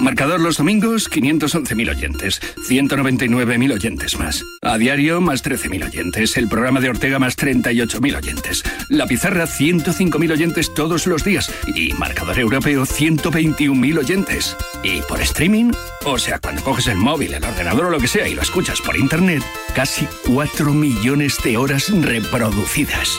Marcador 0.00 0.40
los 0.40 0.56
domingos, 0.56 1.10
511.000 1.10 1.90
oyentes. 1.90 2.40
199.000 2.66 3.74
oyentes 3.74 4.18
más. 4.18 4.42
A 4.62 4.78
diario, 4.78 5.20
más 5.20 5.44
13.000 5.44 5.84
oyentes. 5.84 6.36
El 6.38 6.48
programa 6.48 6.80
de 6.80 6.88
Ortega, 6.88 7.18
más 7.18 7.36
38.000 7.36 8.16
oyentes. 8.16 8.64
La 8.88 9.06
pizarra, 9.06 9.46
105.000 9.46 10.32
oyentes 10.32 10.72
todos 10.72 11.06
los 11.06 11.22
días. 11.22 11.52
Y 11.74 11.92
Marcador 11.92 12.38
Europeo, 12.38 12.86
121.000 12.86 13.98
oyentes. 13.98 14.56
Y 14.82 15.02
por 15.02 15.20
streaming, 15.20 15.72
o 16.06 16.18
sea, 16.18 16.38
cuando 16.38 16.62
coges 16.62 16.86
el 16.86 16.96
móvil, 16.96 17.34
el 17.34 17.44
ordenador 17.44 17.86
o 17.86 17.90
lo 17.90 18.00
que 18.00 18.08
sea 18.08 18.26
y 18.26 18.34
lo 18.34 18.40
escuchas 18.40 18.80
por 18.80 18.96
internet, 18.96 19.42
casi 19.74 20.08
4 20.26 20.72
millones 20.72 21.36
de 21.44 21.58
horas 21.58 21.90
reproducidas. 21.90 23.18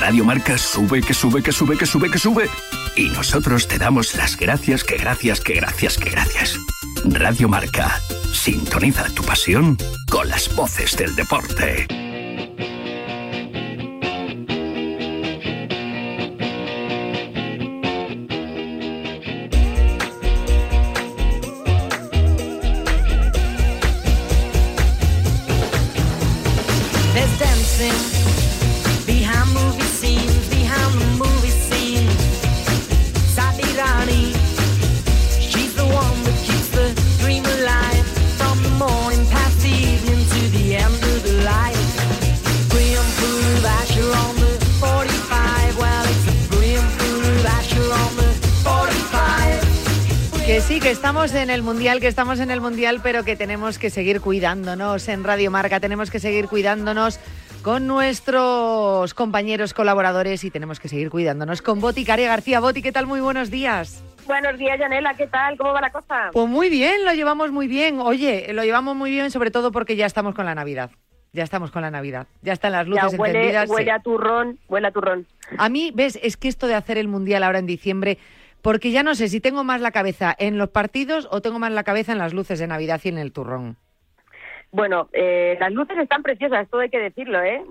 Radio 0.00 0.24
Marca 0.24 0.56
sube, 0.56 1.02
que 1.02 1.12
sube, 1.12 1.42
que 1.42 1.52
sube, 1.52 1.76
que 1.76 1.86
sube, 1.86 2.10
que 2.10 2.18
sube. 2.18 2.48
Y 2.96 3.08
nosotros 3.08 3.66
te 3.66 3.78
damos 3.78 4.14
las 4.14 4.36
gracias, 4.36 4.84
que 4.84 4.96
gracias, 4.96 5.40
que 5.40 5.54
gracias, 5.54 5.98
que 5.98 6.10
gracias. 6.10 6.58
Radio 7.04 7.48
Marca, 7.48 8.00
sintoniza 8.32 9.04
tu 9.10 9.22
pasión 9.24 9.76
con 10.10 10.28
las 10.28 10.54
voces 10.54 10.96
del 10.96 11.14
deporte. 11.16 12.13
El 51.54 51.62
Mundial, 51.62 52.00
que 52.00 52.08
estamos 52.08 52.40
en 52.40 52.50
el 52.50 52.60
Mundial, 52.60 52.98
pero 53.00 53.22
que 53.22 53.36
tenemos 53.36 53.78
que 53.78 53.88
seguir 53.88 54.20
cuidándonos 54.20 55.08
en 55.08 55.22
Radio 55.22 55.52
Marca, 55.52 55.78
tenemos 55.78 56.10
que 56.10 56.18
seguir 56.18 56.48
cuidándonos 56.48 57.20
con 57.62 57.86
nuestros 57.86 59.14
compañeros 59.14 59.72
colaboradores 59.72 60.42
y 60.42 60.50
tenemos 60.50 60.80
que 60.80 60.88
seguir 60.88 61.10
cuidándonos 61.10 61.62
con 61.62 61.80
Boti 61.80 62.04
Caria 62.04 62.26
García. 62.26 62.58
Boti, 62.58 62.82
¿qué 62.82 62.90
tal? 62.90 63.06
Muy 63.06 63.20
buenos 63.20 63.52
días. 63.52 64.02
Buenos 64.26 64.58
días, 64.58 64.80
Yanela, 64.80 65.14
¿qué 65.14 65.28
tal? 65.28 65.56
¿Cómo 65.56 65.72
va 65.72 65.80
la 65.80 65.92
cosa? 65.92 66.30
Pues 66.32 66.48
muy 66.48 66.68
bien, 66.70 67.04
lo 67.04 67.12
llevamos 67.12 67.52
muy 67.52 67.68
bien. 67.68 68.00
Oye, 68.00 68.52
lo 68.52 68.64
llevamos 68.64 68.96
muy 68.96 69.12
bien 69.12 69.30
sobre 69.30 69.52
todo 69.52 69.70
porque 69.70 69.94
ya 69.94 70.06
estamos 70.06 70.34
con 70.34 70.46
la 70.46 70.56
Navidad. 70.56 70.90
Ya 71.32 71.44
estamos 71.44 71.70
con 71.70 71.82
la 71.82 71.90
Navidad. 71.92 72.26
Ya 72.42 72.52
están 72.52 72.72
las 72.72 72.88
luces 72.88 73.12
ya 73.12 73.16
huele, 73.16 73.38
encendidas. 73.38 73.70
Huele 73.70 73.92
a 73.92 74.00
turrón, 74.00 74.58
huele 74.66 74.88
a 74.88 74.90
turrón. 74.90 75.26
A 75.56 75.68
mí, 75.68 75.92
ves, 75.94 76.18
es 76.20 76.36
que 76.36 76.48
esto 76.48 76.66
de 76.66 76.74
hacer 76.74 76.98
el 76.98 77.06
Mundial 77.06 77.44
ahora 77.44 77.60
en 77.60 77.66
diciembre 77.66 78.18
porque 78.64 78.92
ya 78.92 79.02
no 79.02 79.14
sé 79.14 79.28
si 79.28 79.42
tengo 79.42 79.62
más 79.62 79.82
la 79.82 79.90
cabeza 79.90 80.34
en 80.38 80.56
los 80.56 80.70
partidos 80.70 81.28
o 81.30 81.42
tengo 81.42 81.58
más 81.58 81.70
la 81.70 81.84
cabeza 81.84 82.12
en 82.12 82.18
las 82.18 82.32
luces 82.32 82.58
de 82.58 82.66
Navidad 82.66 82.98
y 83.04 83.08
en 83.10 83.18
el 83.18 83.30
turrón. 83.30 83.76
Bueno, 84.72 85.10
eh, 85.12 85.58
las 85.60 85.70
luces 85.70 85.98
están 85.98 86.22
preciosas, 86.22 86.62
esto 86.62 86.78
hay 86.78 86.88
que 86.88 86.98
decirlo, 86.98 87.42
¿eh? 87.42 87.62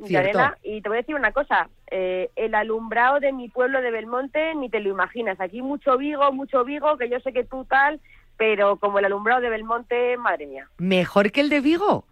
Y 0.62 0.81
te 0.81 0.89
voy 0.89 0.97
a 1.00 1.01
decir 1.01 1.15
una 1.15 1.31
cosa, 1.31 1.67
eh, 1.89 2.29
el 2.35 2.53
alumbrado 2.53 3.19
de 3.19 3.33
mi 3.33 3.50
pueblo 3.50 3.81
de 3.81 3.89
Belmonte 3.89 4.53
ni 4.53 4.69
te 4.69 4.81
lo 4.81 4.91
imaginas. 4.91 5.41
Aquí 5.41 5.63
mucho 5.63 5.97
Vigo, 5.97 6.31
mucho 6.31 6.63
Vigo, 6.63 6.95
que 6.97 7.09
yo 7.09 7.19
sé 7.21 7.33
que 7.33 7.43
tú 7.43 7.65
tal, 7.65 8.00
pero 8.38 8.77
como 8.77 9.00
el 9.00 9.05
alumbrado 9.05 9.41
de 9.41 9.50
Belmonte, 9.50 10.15
madre 10.17 10.45
mía. 10.45 10.69
¿Mejor 10.77 11.31
que 11.31 11.41
el 11.41 11.50
de 11.50 11.62
Vigo? 11.62 12.05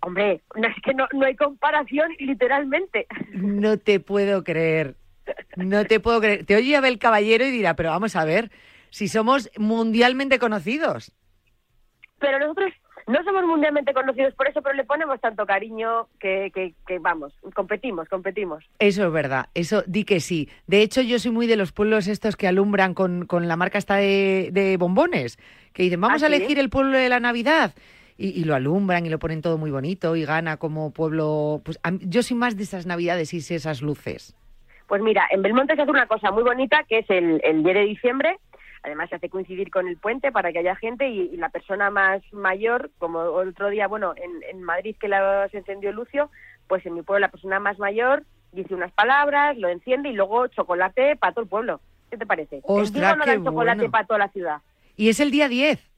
Hombre, 0.00 0.40
no, 0.56 0.66
es 0.66 0.82
que 0.82 0.92
no, 0.92 1.06
no 1.12 1.24
hay 1.24 1.36
comparación, 1.36 2.10
literalmente. 2.18 3.06
No 3.32 3.78
te 3.78 4.00
puedo 4.00 4.42
creer. 4.42 4.96
No 5.64 5.84
te 5.84 6.00
puedo 6.00 6.20
creer. 6.20 6.44
Te 6.44 6.56
oye 6.56 6.76
Abel 6.76 6.98
Caballero 6.98 7.44
y 7.44 7.50
dirá, 7.50 7.74
pero 7.76 7.90
vamos 7.90 8.16
a 8.16 8.24
ver, 8.24 8.50
si 8.90 9.08
somos 9.08 9.50
mundialmente 9.56 10.38
conocidos. 10.38 11.12
Pero 12.18 12.38
nosotros 12.38 12.72
no 13.06 13.24
somos 13.24 13.44
mundialmente 13.44 13.92
conocidos 13.92 14.34
por 14.34 14.46
eso, 14.48 14.62
pero 14.62 14.76
le 14.76 14.84
ponemos 14.84 15.20
tanto 15.20 15.44
cariño 15.44 16.06
que, 16.20 16.52
que, 16.54 16.74
que, 16.86 16.98
vamos, 17.00 17.32
competimos, 17.54 18.08
competimos. 18.08 18.64
Eso 18.78 19.06
es 19.06 19.12
verdad, 19.12 19.46
eso 19.54 19.82
di 19.86 20.04
que 20.04 20.20
sí. 20.20 20.48
De 20.66 20.82
hecho, 20.82 21.00
yo 21.00 21.18
soy 21.18 21.32
muy 21.32 21.46
de 21.46 21.56
los 21.56 21.72
pueblos 21.72 22.06
estos 22.06 22.36
que 22.36 22.46
alumbran 22.46 22.94
con, 22.94 23.26
con 23.26 23.48
la 23.48 23.56
marca 23.56 23.78
esta 23.78 23.96
de, 23.96 24.50
de, 24.52 24.76
bombones, 24.76 25.38
que 25.72 25.82
dicen, 25.82 26.00
vamos 26.00 26.22
¿Ah, 26.22 26.26
a 26.26 26.28
sí? 26.28 26.36
elegir 26.36 26.58
el 26.58 26.70
pueblo 26.70 26.98
de 26.98 27.08
la 27.08 27.20
Navidad. 27.20 27.74
Y, 28.16 28.28
y, 28.38 28.44
lo 28.44 28.54
alumbran 28.54 29.06
y 29.06 29.08
lo 29.08 29.18
ponen 29.18 29.40
todo 29.40 29.56
muy 29.56 29.70
bonito 29.70 30.14
y 30.14 30.26
gana 30.26 30.58
como 30.58 30.92
pueblo. 30.92 31.62
Pues 31.64 31.80
a, 31.82 31.90
yo 32.00 32.22
soy 32.22 32.36
más 32.36 32.54
de 32.54 32.64
esas 32.64 32.84
navidades 32.84 33.32
y 33.32 33.38
esas 33.38 33.80
luces. 33.80 34.36
Pues 34.90 35.02
mira, 35.02 35.28
en 35.30 35.40
Belmonte 35.40 35.76
se 35.76 35.82
hace 35.82 35.90
una 35.92 36.08
cosa 36.08 36.32
muy 36.32 36.42
bonita 36.42 36.82
que 36.88 36.98
es 36.98 37.10
el, 37.10 37.40
el 37.44 37.62
10 37.62 37.74
de 37.76 37.84
diciembre. 37.84 38.40
Además 38.82 39.08
se 39.08 39.14
hace 39.14 39.28
coincidir 39.28 39.70
con 39.70 39.86
el 39.86 39.96
puente 39.96 40.32
para 40.32 40.50
que 40.50 40.58
haya 40.58 40.74
gente 40.74 41.08
y, 41.08 41.30
y 41.32 41.36
la 41.36 41.48
persona 41.50 41.90
más 41.90 42.20
mayor, 42.32 42.90
como 42.98 43.20
otro 43.20 43.68
día, 43.70 43.86
bueno, 43.86 44.14
en, 44.16 44.42
en 44.50 44.64
Madrid 44.64 44.96
que 44.98 45.06
la, 45.06 45.48
se 45.50 45.58
encendió 45.58 45.92
Lucio, 45.92 46.28
pues 46.66 46.84
en 46.86 46.94
mi 46.94 47.02
pueblo 47.02 47.20
la 47.20 47.30
persona 47.30 47.60
más 47.60 47.78
mayor 47.78 48.24
dice 48.50 48.74
unas 48.74 48.90
palabras, 48.90 49.56
lo 49.56 49.68
enciende 49.68 50.08
y 50.08 50.12
luego 50.12 50.48
chocolate 50.48 51.14
para 51.14 51.34
todo 51.34 51.44
el 51.44 51.48
pueblo. 51.48 51.80
¿Qué 52.10 52.16
te 52.16 52.26
parece? 52.26 52.58
Ostras, 52.64 53.12
el 53.12 53.18
no 53.20 53.24
qué 53.24 53.30
dan 53.30 53.44
chocolate 53.44 53.76
bueno. 53.76 53.92
para 53.92 54.06
toda 54.08 54.18
la 54.18 54.28
ciudad. 54.30 54.56
Y 54.96 55.08
es 55.08 55.20
el 55.20 55.30
día 55.30 55.48
10. 55.48 55.89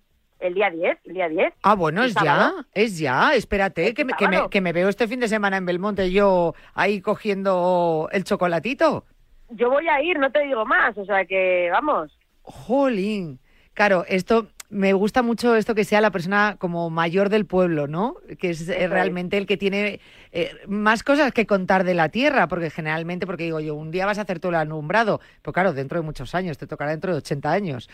El 0.43 0.55
día 0.55 0.71
10, 0.71 0.99
el 1.05 1.15
día 1.15 1.29
10. 1.29 1.55
Ah, 1.63 1.75
bueno, 1.75 2.03
¿El 2.03 2.09
es 2.09 2.15
sábado? 2.15 2.57
ya, 2.59 2.83
es 2.83 2.99
ya. 2.99 3.35
Espérate, 3.35 3.83
¿Este 3.83 3.95
que 3.95 4.05
me, 4.05 4.13
que, 4.15 4.29
me, 4.29 4.49
que 4.51 4.61
me 4.61 4.73
veo 4.73 4.89
este 4.89 5.07
fin 5.07 5.21
de 5.21 5.29
semana 5.29 5.57
en 5.57 5.65
Belmonte 5.67 6.11
yo 6.11 6.55
ahí 6.75 7.01
cogiendo 7.01 8.09
el 8.11 8.25
chocolatito. 8.25 9.05
Yo 9.51 9.71
voy 9.71 9.87
a 9.89 10.03
ir, 10.03 10.19
no 10.19 10.33
te 10.33 10.41
digo 10.41 10.65
más, 10.65 10.99
o 10.99 11.05
sea 11.05 11.25
que 11.25 11.69
vamos. 11.71 12.19
Jolín. 12.43 13.39
Claro, 13.75 14.05
esto 14.09 14.49
me 14.69 14.95
gusta 14.95 15.23
mucho 15.23 15.55
esto 15.55 15.75
que 15.75 15.85
sea 15.85 16.01
la 16.01 16.11
persona 16.11 16.57
como 16.59 16.89
mayor 16.89 17.29
del 17.29 17.45
pueblo, 17.47 17.87
¿no? 17.87 18.17
Que 18.39 18.51
es 18.51 18.69
eh, 18.69 18.89
realmente 18.89 19.37
el 19.37 19.47
que 19.47 19.59
tiene 19.59 20.01
eh, 20.33 20.51
más 20.67 21.03
cosas 21.03 21.31
que 21.33 21.47
contar 21.47 21.85
de 21.85 21.95
la 21.95 22.09
tierra, 22.09 22.49
porque 22.49 22.71
generalmente, 22.71 23.27
porque 23.27 23.45
digo 23.45 23.61
yo, 23.61 23.75
un 23.75 23.91
día 23.91 24.07
vas 24.07 24.19
a 24.19 24.23
hacer 24.23 24.41
todo 24.41 24.51
el 24.51 24.57
alumbrado, 24.57 25.21
pero 25.43 25.53
claro, 25.53 25.73
dentro 25.75 26.01
de 26.01 26.07
muchos 26.07 26.35
años, 26.35 26.57
te 26.57 26.67
tocará 26.67 26.91
dentro 26.91 27.13
de 27.13 27.19
80 27.19 27.53
años. 27.53 27.91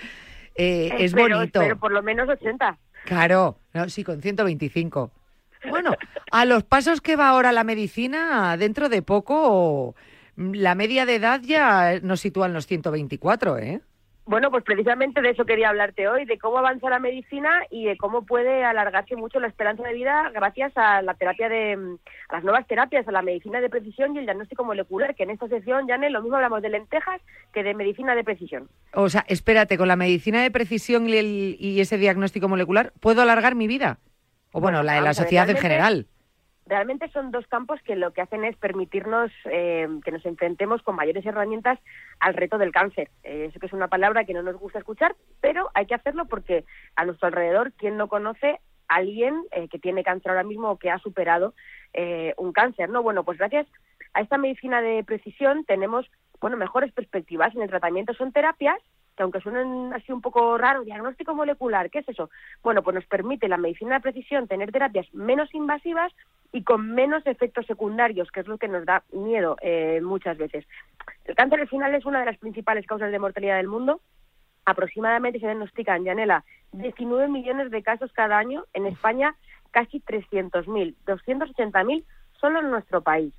Eh, 0.58 0.90
es 0.98 1.12
Espero, 1.12 1.36
bonito. 1.38 1.60
espero 1.60 1.78
por 1.78 1.92
lo 1.92 2.02
menos 2.02 2.28
80. 2.28 2.76
Claro, 3.04 3.58
no, 3.72 3.88
sí, 3.88 4.02
con 4.04 4.20
125. 4.20 5.10
Bueno, 5.70 5.94
a 6.30 6.44
los 6.44 6.64
pasos 6.64 7.00
que 7.00 7.16
va 7.16 7.28
ahora 7.28 7.52
la 7.52 7.64
medicina, 7.64 8.56
dentro 8.56 8.88
de 8.88 9.00
poco, 9.02 9.94
mm, 10.36 10.54
la 10.54 10.74
media 10.74 11.06
de 11.06 11.14
edad 11.14 11.40
ya 11.42 12.00
nos 12.02 12.20
sitúa 12.20 12.46
en 12.46 12.54
los 12.54 12.66
124, 12.66 13.58
¿eh? 13.58 13.80
Bueno, 14.28 14.50
pues 14.50 14.62
precisamente 14.62 15.22
de 15.22 15.30
eso 15.30 15.46
quería 15.46 15.70
hablarte 15.70 16.06
hoy, 16.06 16.26
de 16.26 16.36
cómo 16.36 16.58
avanza 16.58 16.90
la 16.90 16.98
medicina 16.98 17.48
y 17.70 17.86
de 17.86 17.96
cómo 17.96 18.26
puede 18.26 18.62
alargarse 18.62 19.16
mucho 19.16 19.40
la 19.40 19.46
esperanza 19.48 19.82
de 19.84 19.94
vida 19.94 20.30
gracias 20.34 20.70
a 20.76 21.00
la 21.00 21.14
terapia 21.14 21.48
de, 21.48 21.78
mm, 21.78 21.96
a 22.28 22.34
las 22.34 22.44
nuevas 22.44 22.66
terapias, 22.66 23.08
a 23.08 23.10
la 23.12 23.22
medicina 23.22 23.58
de 23.62 23.70
precisión 23.70 24.14
y 24.14 24.18
el 24.18 24.26
diagnóstico 24.26 24.64
molecular, 24.64 25.14
que 25.14 25.22
en 25.22 25.30
esta 25.30 25.48
sección, 25.48 25.88
Janel, 25.88 26.12
lo 26.12 26.20
mismo 26.20 26.36
hablamos 26.36 26.60
de 26.60 26.68
lentejas 26.68 27.22
que 27.54 27.62
de 27.62 27.72
medicina 27.72 28.14
de 28.14 28.22
precisión. 28.22 28.68
O 28.92 29.08
sea, 29.08 29.24
espérate, 29.28 29.78
con 29.78 29.88
la 29.88 29.96
medicina 29.96 30.42
de 30.42 30.50
precisión 30.50 31.08
y, 31.08 31.16
el- 31.16 31.56
y 31.58 31.80
ese 31.80 31.96
diagnóstico 31.96 32.48
molecular, 32.50 32.92
¿puedo 33.00 33.22
alargar 33.22 33.54
mi 33.54 33.66
vida? 33.66 33.96
O 34.52 34.60
bueno, 34.60 34.78
Bueno, 34.78 34.82
la 34.82 34.92
de 34.96 35.00
la 35.00 35.14
sociedad 35.14 35.48
en 35.48 35.56
general. 35.56 36.06
Realmente 36.68 37.08
son 37.08 37.30
dos 37.30 37.46
campos 37.46 37.80
que 37.82 37.96
lo 37.96 38.12
que 38.12 38.20
hacen 38.20 38.44
es 38.44 38.54
permitirnos 38.56 39.32
eh, 39.46 39.88
que 40.04 40.12
nos 40.12 40.24
enfrentemos 40.26 40.82
con 40.82 40.96
mayores 40.96 41.24
herramientas 41.24 41.78
al 42.20 42.34
reto 42.34 42.58
del 42.58 42.72
cáncer. 42.72 43.10
Eh, 43.24 43.46
eso 43.48 43.58
que 43.58 43.66
es 43.66 43.72
una 43.72 43.88
palabra 43.88 44.24
que 44.24 44.34
no 44.34 44.42
nos 44.42 44.56
gusta 44.56 44.78
escuchar, 44.78 45.16
pero 45.40 45.70
hay 45.72 45.86
que 45.86 45.94
hacerlo 45.94 46.26
porque 46.26 46.66
a 46.94 47.06
nuestro 47.06 47.28
alrededor, 47.28 47.72
¿quién 47.72 47.96
no 47.96 48.08
conoce 48.08 48.60
a 48.88 48.96
alguien 48.96 49.44
eh, 49.52 49.68
que 49.68 49.78
tiene 49.78 50.04
cáncer 50.04 50.30
ahora 50.30 50.44
mismo 50.44 50.70
o 50.70 50.78
que 50.78 50.90
ha 50.90 50.98
superado 50.98 51.54
un 52.36 52.52
cáncer? 52.52 52.90
No, 52.90 53.02
bueno, 53.02 53.24
pues 53.24 53.38
gracias 53.38 53.66
a 54.12 54.20
esta 54.20 54.36
medicina 54.36 54.82
de 54.82 55.02
precisión 55.04 55.64
tenemos 55.64 56.10
bueno 56.40 56.56
mejores 56.56 56.92
perspectivas 56.92 57.54
en 57.54 57.62
el 57.62 57.68
tratamiento. 57.68 58.14
Son 58.14 58.32
terapias 58.32 58.78
que 59.18 59.24
aunque 59.24 59.40
suenen 59.40 59.92
así 59.92 60.12
un 60.12 60.22
poco 60.22 60.56
raro, 60.56 60.84
diagnóstico 60.84 61.34
molecular, 61.34 61.90
¿qué 61.90 61.98
es 61.98 62.08
eso? 62.08 62.30
Bueno, 62.62 62.84
pues 62.84 62.94
nos 62.94 63.04
permite 63.06 63.48
la 63.48 63.56
medicina 63.56 63.96
de 63.96 64.00
precisión 64.00 64.46
tener 64.46 64.70
terapias 64.70 65.12
menos 65.12 65.52
invasivas 65.54 66.12
y 66.52 66.62
con 66.62 66.94
menos 66.94 67.26
efectos 67.26 67.66
secundarios, 67.66 68.30
que 68.30 68.40
es 68.40 68.46
lo 68.46 68.58
que 68.58 68.68
nos 68.68 68.86
da 68.86 69.02
miedo 69.12 69.56
eh, 69.60 70.00
muchas 70.02 70.38
veces. 70.38 70.64
El 71.24 71.34
cáncer 71.34 71.60
al 71.60 71.68
final 71.68 71.94
es 71.96 72.06
una 72.06 72.20
de 72.20 72.26
las 72.26 72.38
principales 72.38 72.86
causas 72.86 73.10
de 73.10 73.18
mortalidad 73.18 73.56
del 73.56 73.66
mundo. 73.66 74.00
Aproximadamente 74.64 75.40
se 75.40 75.46
diagnostican, 75.46 76.04
Yanela, 76.04 76.44
19 76.70 77.26
millones 77.26 77.72
de 77.72 77.82
casos 77.82 78.12
cada 78.12 78.38
año. 78.38 78.66
En 78.72 78.86
España, 78.86 79.34
casi 79.72 80.00
300.000, 80.00 80.94
280.000 81.04 82.04
solo 82.40 82.60
en 82.60 82.70
nuestro 82.70 83.02
país. 83.02 83.34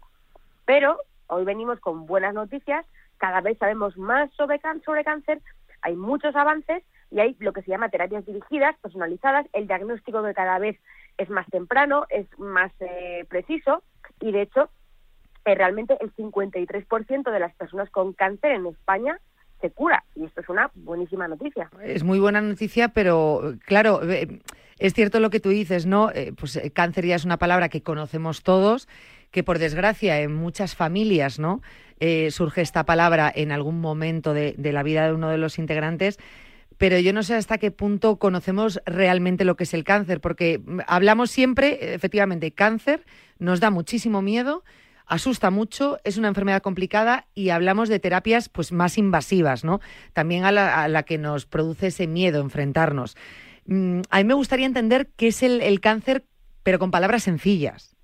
Pero 0.66 0.98
hoy 1.30 1.46
venimos 1.46 1.80
con 1.80 2.06
buenas 2.06 2.34
noticias. 2.34 2.86
Cada 3.18 3.42
vez 3.42 3.58
sabemos 3.58 3.98
más 3.98 4.32
sobre, 4.34 4.60
sobre 4.86 5.04
cáncer, 5.04 5.42
hay 5.82 5.96
muchos 5.96 6.36
avances 6.36 6.84
y 7.12 7.20
hay 7.20 7.36
lo 7.40 7.54
que 7.54 7.62
se 7.62 7.72
llama 7.72 7.90
terapias 7.90 8.26
dirigidas, 8.26 8.78
personalizadas. 8.82 9.48
El 9.54 9.68
diagnóstico 9.68 10.24
que 10.24 10.34
cada 10.34 10.60
vez 10.60 10.78
es 11.18 11.30
más 11.30 11.48
temprano, 11.48 12.06
es 12.10 12.28
más 12.38 12.72
eh, 12.80 13.26
preciso 13.30 13.84
y 14.20 14.32
de 14.32 14.44
hecho 14.44 14.70
eh, 15.46 15.56
realmente 15.56 15.98
el 16.02 16.14
53% 16.16 17.32
de 17.32 17.40
las 17.40 17.54
personas 17.56 17.90
con 17.90 18.14
cáncer 18.14 18.52
en 18.52 18.66
España 18.68 19.20
se 19.62 19.72
cura 19.72 20.04
y 20.16 20.26
esto 20.26 20.42
es 20.42 20.50
una 20.50 20.72
buenísima 20.76 21.28
noticia. 21.28 21.70
Es 21.82 22.04
muy 22.04 22.20
buena 22.20 22.42
noticia, 22.42 22.90
pero 22.90 23.56
claro, 23.66 24.02
eh, 24.10 24.40
es 24.80 24.94
cierto 24.94 25.20
lo 25.20 25.30
que 25.30 25.40
tú 25.40 25.50
dices, 25.50 25.86
¿no? 25.86 26.10
Eh, 26.12 26.34
pues 26.38 26.56
eh, 26.56 26.72
cáncer 26.72 27.06
ya 27.06 27.16
es 27.16 27.26
una 27.26 27.38
palabra 27.38 27.70
que 27.70 27.84
conocemos 27.84 28.44
todos, 28.44 28.88
que 29.32 29.44
por 29.44 29.60
desgracia 29.60 30.22
en 30.22 30.34
muchas 30.34 30.76
familias, 30.76 31.40
¿no? 31.40 31.62
Eh, 32.00 32.32
surge 32.32 32.62
esta 32.62 32.86
palabra 32.86 33.32
en 33.34 33.52
algún 33.52 33.82
momento 33.82 34.34
de, 34.34 34.56
la 34.58 34.84
vida 34.84 35.06
de 35.06 35.14
uno 35.14 35.30
de 35.30 35.38
los 35.38 35.60
integrantes. 35.60 36.18
Pero 36.78 36.98
yo 36.98 37.12
no 37.12 37.24
sé 37.24 37.36
hasta 37.36 37.58
qué 37.58 37.72
punto 37.72 38.18
conocemos 38.20 38.82
realmente 38.86 39.44
lo 39.44 39.58
que 39.58 39.66
es 39.66 39.74
el 39.74 39.84
cáncer, 39.84 40.22
porque 40.22 40.62
hablamos 40.88 41.30
siempre, 41.30 41.94
efectivamente, 41.94 42.52
cáncer 42.52 43.06
nos 43.38 43.60
da 43.60 43.70
muchísimo 43.70 44.22
miedo, 44.22 44.64
asusta 45.06 45.50
mucho, 45.50 46.00
es 46.06 46.18
una 46.18 46.30
enfermedad 46.30 46.62
complicada 46.62 47.28
y 47.36 47.50
hablamos 47.50 47.90
de 47.90 48.00
terapias 48.00 48.48
pues 48.48 48.72
más 48.72 48.98
invasivas, 48.98 49.66
¿no? 49.66 49.82
También 50.14 50.46
a 50.46 50.52
la, 50.52 51.04
que 51.04 51.18
nos 51.18 51.46
produce 51.46 51.88
ese 51.88 52.08
miedo 52.08 52.42
enfrentarnos. 52.42 53.18
Mm, 53.66 54.02
a 54.10 54.18
mí 54.20 54.24
me 54.24 54.34
gustaría 54.34 54.66
entender 54.66 55.10
qué 55.18 55.28
es 55.28 55.44
el 55.44 55.82
cáncer, 55.82 56.24
pero 56.64 56.80
con 56.80 56.92
palabras 56.92 57.24
sencillas. 57.24 57.99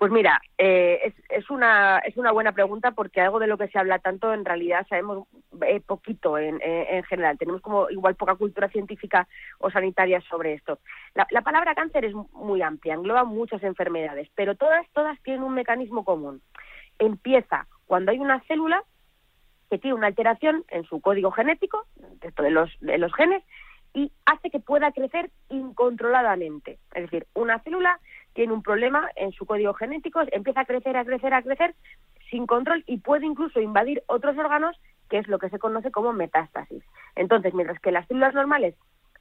Pues 0.00 0.10
mira, 0.10 0.40
eh, 0.56 0.98
es, 1.04 1.14
es, 1.28 1.50
una, 1.50 1.98
es 1.98 2.16
una 2.16 2.32
buena 2.32 2.52
pregunta 2.52 2.92
porque 2.92 3.20
algo 3.20 3.38
de 3.38 3.46
lo 3.46 3.58
que 3.58 3.68
se 3.68 3.78
habla 3.78 3.98
tanto 3.98 4.32
en 4.32 4.46
realidad 4.46 4.86
sabemos 4.88 5.28
eh, 5.66 5.80
poquito 5.80 6.38
en, 6.38 6.54
en, 6.62 6.86
en, 6.94 7.04
general. 7.04 7.36
Tenemos 7.36 7.60
como 7.60 7.90
igual 7.90 8.14
poca 8.14 8.34
cultura 8.34 8.70
científica 8.70 9.28
o 9.58 9.70
sanitaria 9.70 10.22
sobre 10.22 10.54
esto. 10.54 10.78
La, 11.12 11.26
la, 11.30 11.42
palabra 11.42 11.74
cáncer 11.74 12.06
es 12.06 12.14
muy 12.14 12.62
amplia, 12.62 12.94
engloba 12.94 13.24
muchas 13.24 13.62
enfermedades, 13.62 14.30
pero 14.34 14.54
todas, 14.54 14.86
todas 14.94 15.20
tienen 15.22 15.42
un 15.42 15.52
mecanismo 15.52 16.02
común. 16.02 16.40
Empieza 16.98 17.66
cuando 17.84 18.10
hay 18.10 18.20
una 18.20 18.40
célula 18.44 18.82
que 19.68 19.76
tiene 19.76 19.96
una 19.96 20.06
alteración 20.06 20.64
en 20.68 20.84
su 20.84 21.02
código 21.02 21.30
genético, 21.30 21.84
de 22.38 22.50
los, 22.50 22.70
de 22.80 22.96
los 22.96 23.12
genes, 23.12 23.44
y 23.92 24.12
hace 24.24 24.50
que 24.50 24.60
pueda 24.60 24.92
crecer 24.92 25.30
incontroladamente. 25.50 26.78
Es 26.94 27.02
decir, 27.02 27.26
una 27.34 27.58
célula 27.58 28.00
tiene 28.40 28.54
un 28.54 28.62
problema 28.62 29.06
en 29.16 29.32
su 29.32 29.44
código 29.44 29.74
genético, 29.74 30.22
empieza 30.32 30.62
a 30.62 30.64
crecer, 30.64 30.96
a 30.96 31.04
crecer, 31.04 31.34
a 31.34 31.42
crecer 31.42 31.74
sin 32.30 32.46
control 32.46 32.82
y 32.86 32.96
puede 32.96 33.26
incluso 33.26 33.60
invadir 33.60 34.02
otros 34.06 34.38
órganos, 34.38 34.80
que 35.10 35.18
es 35.18 35.28
lo 35.28 35.38
que 35.38 35.50
se 35.50 35.58
conoce 35.58 35.90
como 35.90 36.14
metástasis. 36.14 36.82
Entonces, 37.16 37.52
mientras 37.52 37.78
que 37.80 37.92
las 37.92 38.08
células 38.08 38.32
normales 38.32 38.74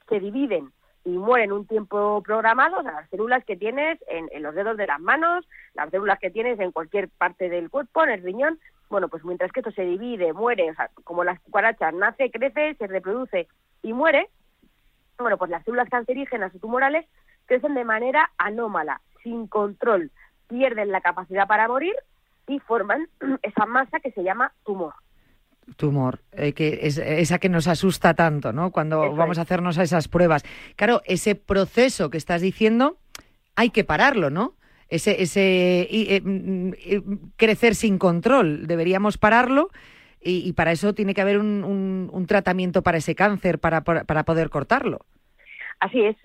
se 0.07 0.21
dividen 0.21 0.71
y 1.03 1.17
mueren 1.17 1.51
un 1.51 1.67
tiempo 1.67 2.23
programado, 2.23 2.79
o 2.79 2.81
sea, 2.81 2.93
las 2.93 3.09
células 3.09 3.43
que 3.43 3.57
tienes 3.57 3.99
en, 4.07 4.41
los 4.41 4.55
dedos 4.55 4.77
de 4.77 4.87
las 4.87 5.01
manos, 5.01 5.45
las 5.73 5.89
células 5.89 6.17
que 6.19 6.31
tienes 6.31 6.57
en 6.61 6.71
cualquier 6.71 7.09
parte 7.09 7.49
del 7.49 7.69
cuerpo, 7.69 8.05
en 8.05 8.11
el 8.11 8.23
riñón, 8.23 8.57
bueno, 8.89 9.09
pues 9.09 9.25
mientras 9.25 9.51
que 9.51 9.59
esto 9.59 9.71
se 9.71 9.83
divide, 9.83 10.31
muere, 10.31 10.71
o 10.71 10.75
sea, 10.75 10.89
como 11.03 11.25
las 11.25 11.41
cucarachas, 11.41 11.93
nace, 11.93 12.31
crece, 12.31 12.75
se 12.75 12.87
reproduce 12.87 13.49
y 13.83 13.91
muere, 13.91 14.29
bueno, 15.17 15.37
pues 15.37 15.51
las 15.51 15.65
células 15.65 15.89
cancerígenas 15.89 16.55
y 16.55 16.59
tumorales 16.59 17.05
crecen 17.49 17.73
de 17.73 17.83
manera 17.83 18.31
anómala, 18.37 19.01
sin 19.23 19.47
control, 19.47 20.11
pierden 20.47 20.91
la 20.91 21.01
capacidad 21.01 21.47
para 21.47 21.67
morir 21.67 21.95
y 22.49 22.59
forman 22.59 23.07
esa 23.41 23.65
masa 23.65 23.99
que 23.99 24.11
se 24.11 24.23
llama 24.23 24.51
tumor. 24.65 24.93
Tumor, 25.77 26.19
eh, 26.31 26.53
que 26.53 26.79
es 26.81 26.97
esa 26.97 27.37
que 27.37 27.47
nos 27.47 27.67
asusta 27.67 28.15
tanto, 28.15 28.51
¿no? 28.51 28.71
Cuando 28.71 29.13
vamos 29.13 29.37
a 29.37 29.43
hacernos 29.43 29.77
a 29.77 29.83
esas 29.83 30.07
pruebas. 30.07 30.43
Claro, 30.75 31.03
ese 31.05 31.35
proceso 31.35 32.09
que 32.09 32.17
estás 32.17 32.41
diciendo 32.41 32.97
hay 33.55 33.69
que 33.69 33.83
pararlo, 33.83 34.31
¿no? 34.31 34.55
Ese, 34.87 35.21
ese 35.21 35.87
eh, 35.91 36.21
mm, 36.23 36.71
eh, 36.73 37.01
crecer 37.35 37.75
sin 37.75 37.99
control, 37.99 38.65
deberíamos 38.65 39.19
pararlo 39.19 39.69
y, 40.21 40.51
para 40.53 40.71
eso 40.71 40.93
tiene 40.93 41.13
que 41.13 41.21
haber 41.21 41.37
un, 41.37 42.09
un, 42.11 42.25
tratamiento 42.25 42.81
para 42.81 42.97
ese 42.97 43.15
cáncer, 43.15 43.59
para, 43.59 43.81
para, 43.81 44.23
poder 44.25 44.49
cortarlo. 44.49 45.05
Así 45.79 46.01
es. 46.03 46.17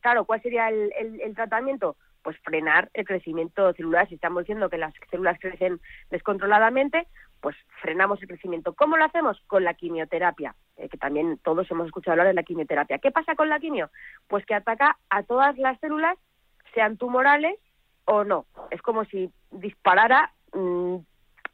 claro, 0.00 0.24
¿cuál 0.24 0.40
sería 0.40 0.68
el, 0.68 0.92
el 1.20 1.34
tratamiento? 1.34 1.96
Pues 2.22 2.38
frenar 2.40 2.90
el 2.94 3.04
crecimiento 3.06 3.72
celular. 3.72 4.08
Si 4.08 4.14
estamos 4.14 4.42
diciendo 4.42 4.68
que 4.68 4.78
las 4.78 4.94
células 5.10 5.38
crecen 5.40 5.80
descontroladamente, 6.10 7.06
pues 7.40 7.56
frenamos 7.80 8.20
el 8.22 8.28
crecimiento. 8.28 8.74
¿Cómo 8.74 8.96
lo 8.96 9.04
hacemos? 9.04 9.40
Con 9.46 9.64
la 9.64 9.74
quimioterapia, 9.74 10.54
eh, 10.76 10.88
que 10.88 10.98
también 10.98 11.38
todos 11.42 11.70
hemos 11.70 11.86
escuchado 11.86 12.12
hablar 12.12 12.28
de 12.28 12.34
la 12.34 12.42
quimioterapia. 12.42 12.98
¿Qué 12.98 13.10
pasa 13.10 13.34
con 13.34 13.48
la 13.48 13.60
quimio? 13.60 13.90
Pues 14.28 14.44
que 14.44 14.54
ataca 14.54 14.98
a 15.08 15.22
todas 15.22 15.56
las 15.58 15.78
células, 15.80 16.18
sean 16.74 16.96
tumorales 16.96 17.58
o 18.04 18.24
no. 18.24 18.46
Es 18.70 18.82
como 18.82 19.04
si 19.06 19.30
disparara 19.50 20.32
mm, 20.52 20.96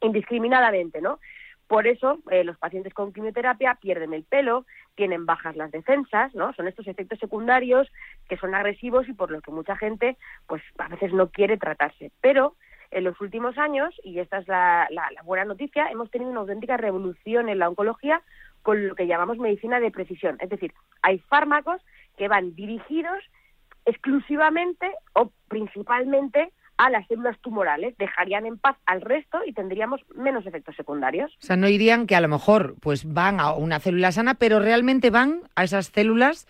indiscriminadamente, 0.00 1.00
¿no? 1.00 1.20
Por 1.66 1.87
eso 1.87 2.18
eh, 2.30 2.44
los 2.44 2.58
pacientes 2.58 2.94
con 2.94 3.12
quimioterapia 3.12 3.75
pierden 3.80 4.12
el 4.12 4.23
pelo, 4.23 4.66
tienen 4.94 5.26
bajas 5.26 5.56
las 5.56 5.73
defensas, 5.73 6.35
¿no? 6.35 6.52
Son 6.52 6.68
estos 6.68 6.87
efectos 6.87 7.18
secundarios 7.18 7.90
que 8.28 8.37
son 8.37 8.54
agresivos 8.54 9.08
y 9.08 9.14
por 9.14 9.30
los 9.30 9.42
que 9.42 9.50
mucha 9.50 9.76
gente, 9.76 10.16
pues 10.46 10.62
a 10.78 10.88
veces 10.88 11.12
no 11.12 11.28
quiere 11.30 11.56
tratarse. 11.56 12.12
Pero 12.20 12.54
en 12.90 13.04
los 13.04 13.20
últimos 13.20 13.58
años, 13.58 13.94
y 14.04 14.20
esta 14.20 14.38
es 14.38 14.49
la, 14.49 14.88
buena 15.25 15.44
noticia, 15.44 15.88
hemos 15.90 16.11
tenido 16.11 16.30
una 16.30 16.40
auténtica 16.40 16.76
revolución 16.76 17.49
en 17.49 17.58
la 17.58 17.68
oncología 17.68 18.23
con 18.62 18.87
lo 18.87 18.94
que 18.94 19.06
llamamos 19.06 19.38
medicina 19.38 19.80
de 19.80 19.90
precisión. 19.90 20.37
Es 20.40 20.50
decir, 20.50 20.73
hay 21.02 21.18
fármacos 21.18 21.81
que 22.16 22.29
van 22.29 22.55
dirigidos 22.55 23.18
exclusivamente 23.85 24.90
o 25.14 25.31
principalmente 25.48 26.52
a 26.79 26.91
las 26.91 27.07
células 27.07 27.39
tumorales, 27.41 27.97
dejarían 27.99 28.47
en 28.47 28.59
paz 28.59 28.77
al 28.87 29.01
resto 29.01 29.39
y 29.47 29.53
tendríamos 29.53 30.01
menos 30.15 30.47
efectos 30.47 30.77
secundarios. 30.77 31.33
O 31.43 31.47
sea, 31.47 31.57
no 31.57 31.67
dirían 31.67 32.07
que 32.07 32.17
a 32.17 32.21
lo 32.21 32.29
mejor 32.29 32.75
pues 32.81 33.11
van 33.12 33.41
a 33.41 33.53
una 33.53 33.81
célula 33.81 34.12
sana, 34.12 34.35
pero 34.35 34.61
realmente 34.61 35.11
van 35.11 35.41
a 35.55 35.65
esas 35.65 35.87
células 35.87 36.47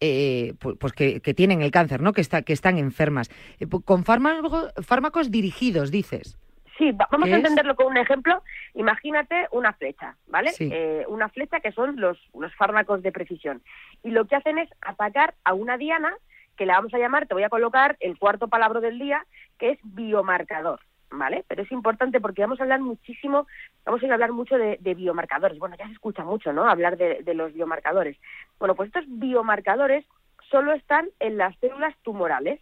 eh, 0.00 0.54
pues, 0.60 0.92
que, 0.92 1.20
tienen 1.34 1.62
el 1.62 1.70
cáncer, 1.70 2.00
¿no? 2.00 2.12
Que, 2.12 2.20
está, 2.20 2.42
que 2.42 2.52
están 2.52 2.78
enfermas. 2.78 3.30
Eh, 3.58 3.66
con 3.84 4.04
fármacos, 4.04 4.72
fármacos 4.84 5.30
dirigidos, 5.30 5.90
dices. 5.90 6.38
Sí, 6.78 6.92
vamos 6.92 7.30
a 7.30 7.36
entenderlo 7.36 7.74
con 7.74 7.86
un 7.86 7.96
ejemplo. 7.96 8.42
Imagínate 8.74 9.46
una 9.50 9.72
flecha, 9.72 10.16
¿vale? 10.26 10.52
Eh, 10.60 11.04
una 11.08 11.30
flecha 11.30 11.60
que 11.60 11.72
son 11.72 11.98
los, 11.98 12.18
los 12.38 12.54
fármacos 12.54 13.02
de 13.02 13.12
precisión. 13.12 13.62
Y 14.04 14.10
lo 14.10 14.26
que 14.26 14.36
hacen 14.36 14.58
es 14.58 14.68
atacar 14.82 15.34
a 15.44 15.54
una 15.54 15.78
diana 15.78 16.14
que 16.56 16.66
la 16.66 16.74
vamos 16.74 16.92
a 16.94 16.98
llamar, 16.98 17.26
te 17.26 17.34
voy 17.34 17.44
a 17.44 17.48
colocar 17.48 17.96
el 18.00 18.18
cuarto 18.18 18.48
palabra 18.48 18.80
del 18.80 18.98
día, 18.98 19.24
que 19.58 19.70
es 19.70 19.78
biomarcador. 19.82 20.80
¿Vale? 21.08 21.44
Pero 21.46 21.62
es 21.62 21.70
importante 21.70 22.20
porque 22.20 22.42
vamos 22.42 22.58
a 22.58 22.64
hablar 22.64 22.80
muchísimo, 22.80 23.46
vamos 23.84 24.02
a 24.02 24.06
ir 24.06 24.10
a 24.10 24.14
hablar 24.14 24.32
mucho 24.32 24.58
de, 24.58 24.76
biomarcadores. 24.96 25.56
Bueno, 25.56 25.76
ya 25.78 25.86
se 25.86 25.92
escucha 25.92 26.24
mucho, 26.24 26.52
¿no? 26.52 26.68
Hablar 26.68 26.96
de, 26.96 27.22
de 27.22 27.34
los 27.34 27.54
biomarcadores. 27.54 28.18
Bueno, 28.58 28.74
pues 28.74 28.88
estos 28.88 29.04
biomarcadores 29.06 30.04
solo 30.50 30.72
están 30.72 31.08
en 31.20 31.36
las 31.36 31.56
células 31.58 31.94
tumorales. 32.02 32.60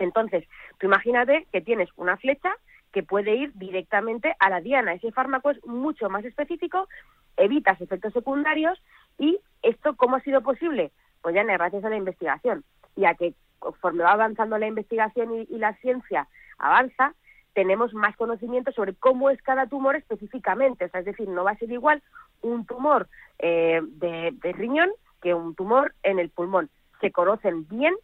Entonces, 0.00 0.44
tú 0.78 0.86
imagínate 0.86 1.46
que 1.52 1.60
tienes 1.60 1.88
una 1.96 2.16
flecha 2.16 2.52
que 2.92 3.04
puede 3.04 3.36
ir 3.36 3.52
directamente 3.54 4.34
a 4.40 4.50
la 4.50 4.60
diana. 4.60 4.94
Ese 4.94 5.12
fármaco 5.12 5.50
es 5.50 5.64
mucho 5.64 6.10
más 6.10 6.24
específico, 6.24 6.88
evitas 7.36 7.80
efectos 7.80 8.12
secundarios 8.12 8.82
y 9.18 9.38
esto, 9.62 9.96
¿cómo 9.96 10.16
ha 10.16 10.20
sido 10.20 10.42
posible? 10.42 10.90
Pues 11.22 11.34
ya 11.34 11.44
gracias 11.44 11.84
a 11.84 11.90
la 11.90 11.96
investigación 11.96 12.64
y 12.96 13.04
a 13.04 13.14
que 13.14 13.34
conforme 13.58 14.02
va 14.02 14.12
avanzando 14.12 14.58
la 14.58 14.66
investigación 14.66 15.46
y, 15.48 15.58
la 15.58 15.74
ciencia 15.76 16.28
avanza, 16.58 17.14
tenemos 17.54 17.94
más 17.94 18.16
conocimiento 18.16 18.72
sobre 18.72 18.94
cómo 18.94 19.30
es 19.30 19.40
cada 19.42 19.66
tumor 19.66 19.96
específicamente. 19.96 20.86
O 20.86 20.88
sea, 20.88 21.00
es 21.00 21.06
decir, 21.06 21.28
no 21.28 21.44
va 21.44 21.52
a 21.52 21.58
ser 21.58 21.70
igual 21.70 22.02
un 22.40 22.66
tumor 22.66 23.08
eh, 23.38 23.80
de, 23.82 24.52
riñón 24.52 24.90
que 25.20 25.34
un 25.34 25.54
tumor 25.54 25.94
en 26.02 26.18
el 26.18 26.30
pulmón. 26.30 26.70
Se 27.00 27.12
conocen 27.12 27.68
bien, 27.68 27.94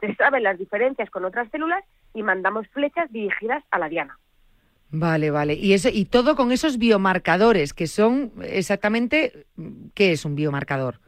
se 0.00 0.14
saben 0.14 0.44
las 0.44 0.58
diferencias 0.58 1.10
con 1.10 1.24
otras 1.24 1.50
células 1.50 1.84
y 2.14 2.22
mandamos 2.22 2.68
flechas 2.68 3.10
dirigidas 3.10 3.64
a 3.70 3.78
la 3.78 3.88
diana. 3.88 4.18
Vale, 4.90 5.32
vale. 5.32 5.54
Y, 5.54 5.72
eso, 5.72 5.88
y 5.92 6.04
todo 6.04 6.36
con 6.36 6.52
esos 6.52 6.78
biomarcadores, 6.78 7.74
que 7.74 7.88
son 7.88 8.32
exactamente, 8.42 9.46
¿qué 9.94 10.12
es 10.12 10.24
un 10.24 10.36
biomarcador? 10.36 11.00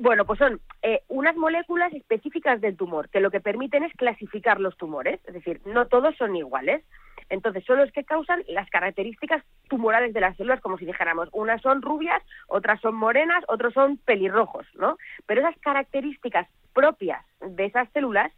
Bueno, 0.00 0.24
pues 0.24 0.38
son 0.38 0.62
eh, 0.80 1.02
unas 1.08 1.36
moléculas 1.36 1.92
específicas 1.92 2.58
del 2.62 2.74
tumor, 2.74 3.10
que 3.10 3.20
lo 3.20 3.30
que 3.30 3.42
permiten 3.42 3.84
es 3.84 3.92
clasificar 3.92 4.58
los 4.58 4.74
tumores, 4.78 5.20
es 5.26 5.34
decir, 5.34 5.60
no 5.66 5.88
todos 5.88 6.16
son 6.16 6.34
iguales. 6.34 6.82
Entonces, 7.28 7.62
son 7.66 7.76
los 7.76 7.92
que 7.92 8.02
causan 8.02 8.42
las 8.48 8.70
características 8.70 9.44
tumorales 9.68 10.14
de 10.14 10.22
las 10.22 10.38
células, 10.38 10.62
como 10.62 10.78
si 10.78 10.86
dijéramos, 10.86 11.28
unas 11.32 11.60
son 11.60 11.82
rubias, 11.82 12.22
otras 12.48 12.80
son 12.80 12.94
morenas, 12.94 13.44
otros 13.46 13.74
son 13.74 13.98
pelirrojos, 13.98 14.66
¿no? 14.74 14.96
Pero 15.26 15.42
esas 15.42 15.60
características 15.60 16.48
propias 16.72 17.22
de 17.42 17.66
esas 17.66 17.86
células 17.92 18.32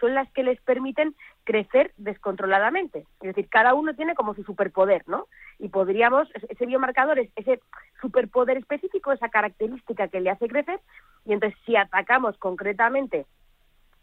son 0.00 0.14
las 0.14 0.30
que 0.32 0.42
les 0.42 0.60
permiten 0.60 1.14
crecer 1.44 1.92
descontroladamente. 1.96 3.06
Es 3.20 3.28
decir, 3.28 3.48
cada 3.48 3.74
uno 3.74 3.94
tiene 3.94 4.14
como 4.14 4.34
su 4.34 4.44
superpoder, 4.44 5.02
¿no? 5.06 5.26
Y 5.58 5.68
podríamos, 5.68 6.28
ese 6.48 6.66
biomarcador 6.66 7.18
es 7.18 7.30
ese 7.36 7.60
superpoder 8.00 8.56
específico, 8.56 9.12
esa 9.12 9.28
característica 9.28 10.08
que 10.08 10.20
le 10.20 10.30
hace 10.30 10.48
crecer, 10.48 10.80
y 11.24 11.32
entonces 11.32 11.58
si 11.64 11.76
atacamos 11.76 12.36
concretamente 12.38 13.26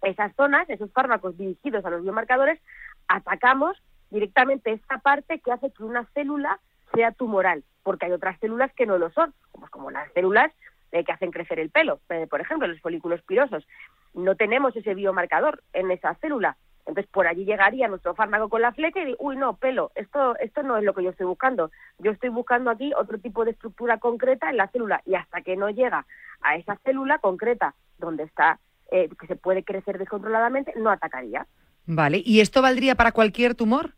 esas 0.02 0.36
zonas, 0.36 0.70
esos 0.70 0.92
fármacos 0.92 1.38
dirigidos 1.38 1.86
a 1.86 1.90
los 1.90 2.04
biomarcadores, 2.04 2.60
atacamos 3.08 3.82
directamente 4.10 4.72
esta 4.72 5.00
parte 5.00 5.40
que 5.40 5.52
hace 5.52 5.72
que 5.72 5.84
una 5.84 6.06
célula 6.14 6.60
sea 6.94 7.12
tumoral, 7.12 7.64
porque 7.84 8.06
hay 8.06 8.12
otras 8.12 8.40
células 8.40 8.72
que 8.74 8.86
no 8.86 8.98
lo 8.98 9.10
son, 9.12 9.34
como, 9.72 9.92
las 9.92 10.12
células 10.14 10.52
eh, 10.96 11.04
que 11.04 11.12
hacen 11.12 11.32
crecer 11.32 11.60
el 11.60 11.70
pelo, 11.70 12.00
eh, 12.10 12.26
por 12.30 12.40
ejemplo, 12.40 12.68
los 12.68 12.80
folículos 12.80 13.22
pirosos. 13.24 13.68
No 14.14 14.36
tenemos 14.36 14.74
ese 14.78 14.94
biomarcador 14.94 15.62
en 15.74 15.92
esa 15.92 16.16
célula, 16.16 16.56
entonces 16.86 17.12
por 17.12 17.28
allí 17.28 17.44
llegaría 17.44 17.90
nuestro 17.90 18.16
fármaco 18.16 18.48
con 18.48 18.62
la 18.62 18.72
flecha 18.72 19.02
y 19.02 19.06
dice, 19.06 19.18
uy, 19.20 19.36
no, 19.36 19.58
pelo, 19.58 19.92
esto, 19.96 20.38
esto 20.38 20.64
no 20.64 20.78
es 20.78 20.86
lo 20.86 20.94
que 20.94 21.04
yo 21.04 21.10
estoy 21.10 21.26
buscando. 21.26 21.70
Yo 22.00 22.12
estoy 22.12 22.30
buscando 22.30 22.72
aquí 22.72 22.94
otro 22.98 23.18
tipo 23.18 23.44
de 23.44 23.52
estructura 23.52 23.98
concreta 23.98 24.50
en 24.50 24.56
la 24.56 24.70
célula 24.70 25.02
y 25.06 25.16
hasta 25.16 25.42
que 25.42 25.58
no 25.58 25.70
llega 25.70 26.06
a 26.42 26.56
esa 26.56 26.78
célula 26.86 27.18
concreta 27.18 27.76
donde 27.98 28.24
está, 28.24 28.60
eh, 28.90 29.10
que 29.20 29.28
se 29.28 29.36
puede 29.36 29.64
crecer 29.64 29.98
descontroladamente, 29.98 30.74
no 30.78 30.92
atacaría. 30.92 31.46
Vale, 31.86 32.22
¿y 32.24 32.40
esto 32.40 32.62
valdría 32.62 32.96
para 32.96 33.12
cualquier 33.12 33.54
tumor? 33.54 33.92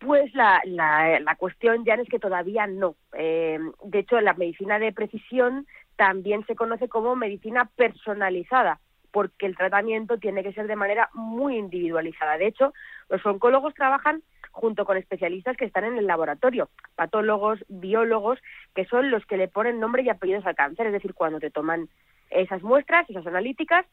Pues 0.00 0.34
la, 0.34 0.60
la, 0.64 1.20
la 1.20 1.36
cuestión 1.36 1.84
ya 1.84 1.94
es 1.94 2.08
que 2.08 2.18
todavía 2.18 2.66
no. 2.66 2.96
Eh, 3.12 3.60
de 3.84 3.98
hecho, 4.00 4.20
la 4.20 4.34
medicina 4.34 4.80
de 4.80 4.92
precisión 4.92 5.64
también 5.96 6.44
se 6.46 6.56
conoce 6.56 6.88
como 6.88 7.16
medicina 7.16 7.70
personalizada 7.76 8.80
porque 9.12 9.46
el 9.46 9.56
tratamiento 9.56 10.18
tiene 10.18 10.42
que 10.42 10.54
ser 10.54 10.66
de 10.66 10.74
manera 10.74 11.10
muy 11.12 11.56
individualizada. 11.56 12.38
De 12.38 12.46
hecho, 12.46 12.72
los 13.08 13.24
oncólogos 13.26 13.74
trabajan 13.74 14.22
junto 14.50 14.84
con 14.84 14.96
especialistas 14.96 15.56
que 15.56 15.66
están 15.66 15.84
en 15.84 15.98
el 15.98 16.06
laboratorio, 16.06 16.70
patólogos, 16.94 17.64
biólogos, 17.68 18.38
que 18.74 18.86
son 18.86 19.10
los 19.10 19.24
que 19.26 19.36
le 19.36 19.48
ponen 19.48 19.80
nombre 19.80 20.02
y 20.02 20.08
apellidos 20.08 20.46
al 20.46 20.54
cáncer, 20.54 20.86
es 20.86 20.92
decir, 20.92 21.14
cuando 21.14 21.40
te 21.40 21.50
toman 21.50 21.88
esas 22.30 22.62
muestras, 22.62 23.08
esas 23.08 23.26
analíticas, 23.26 23.86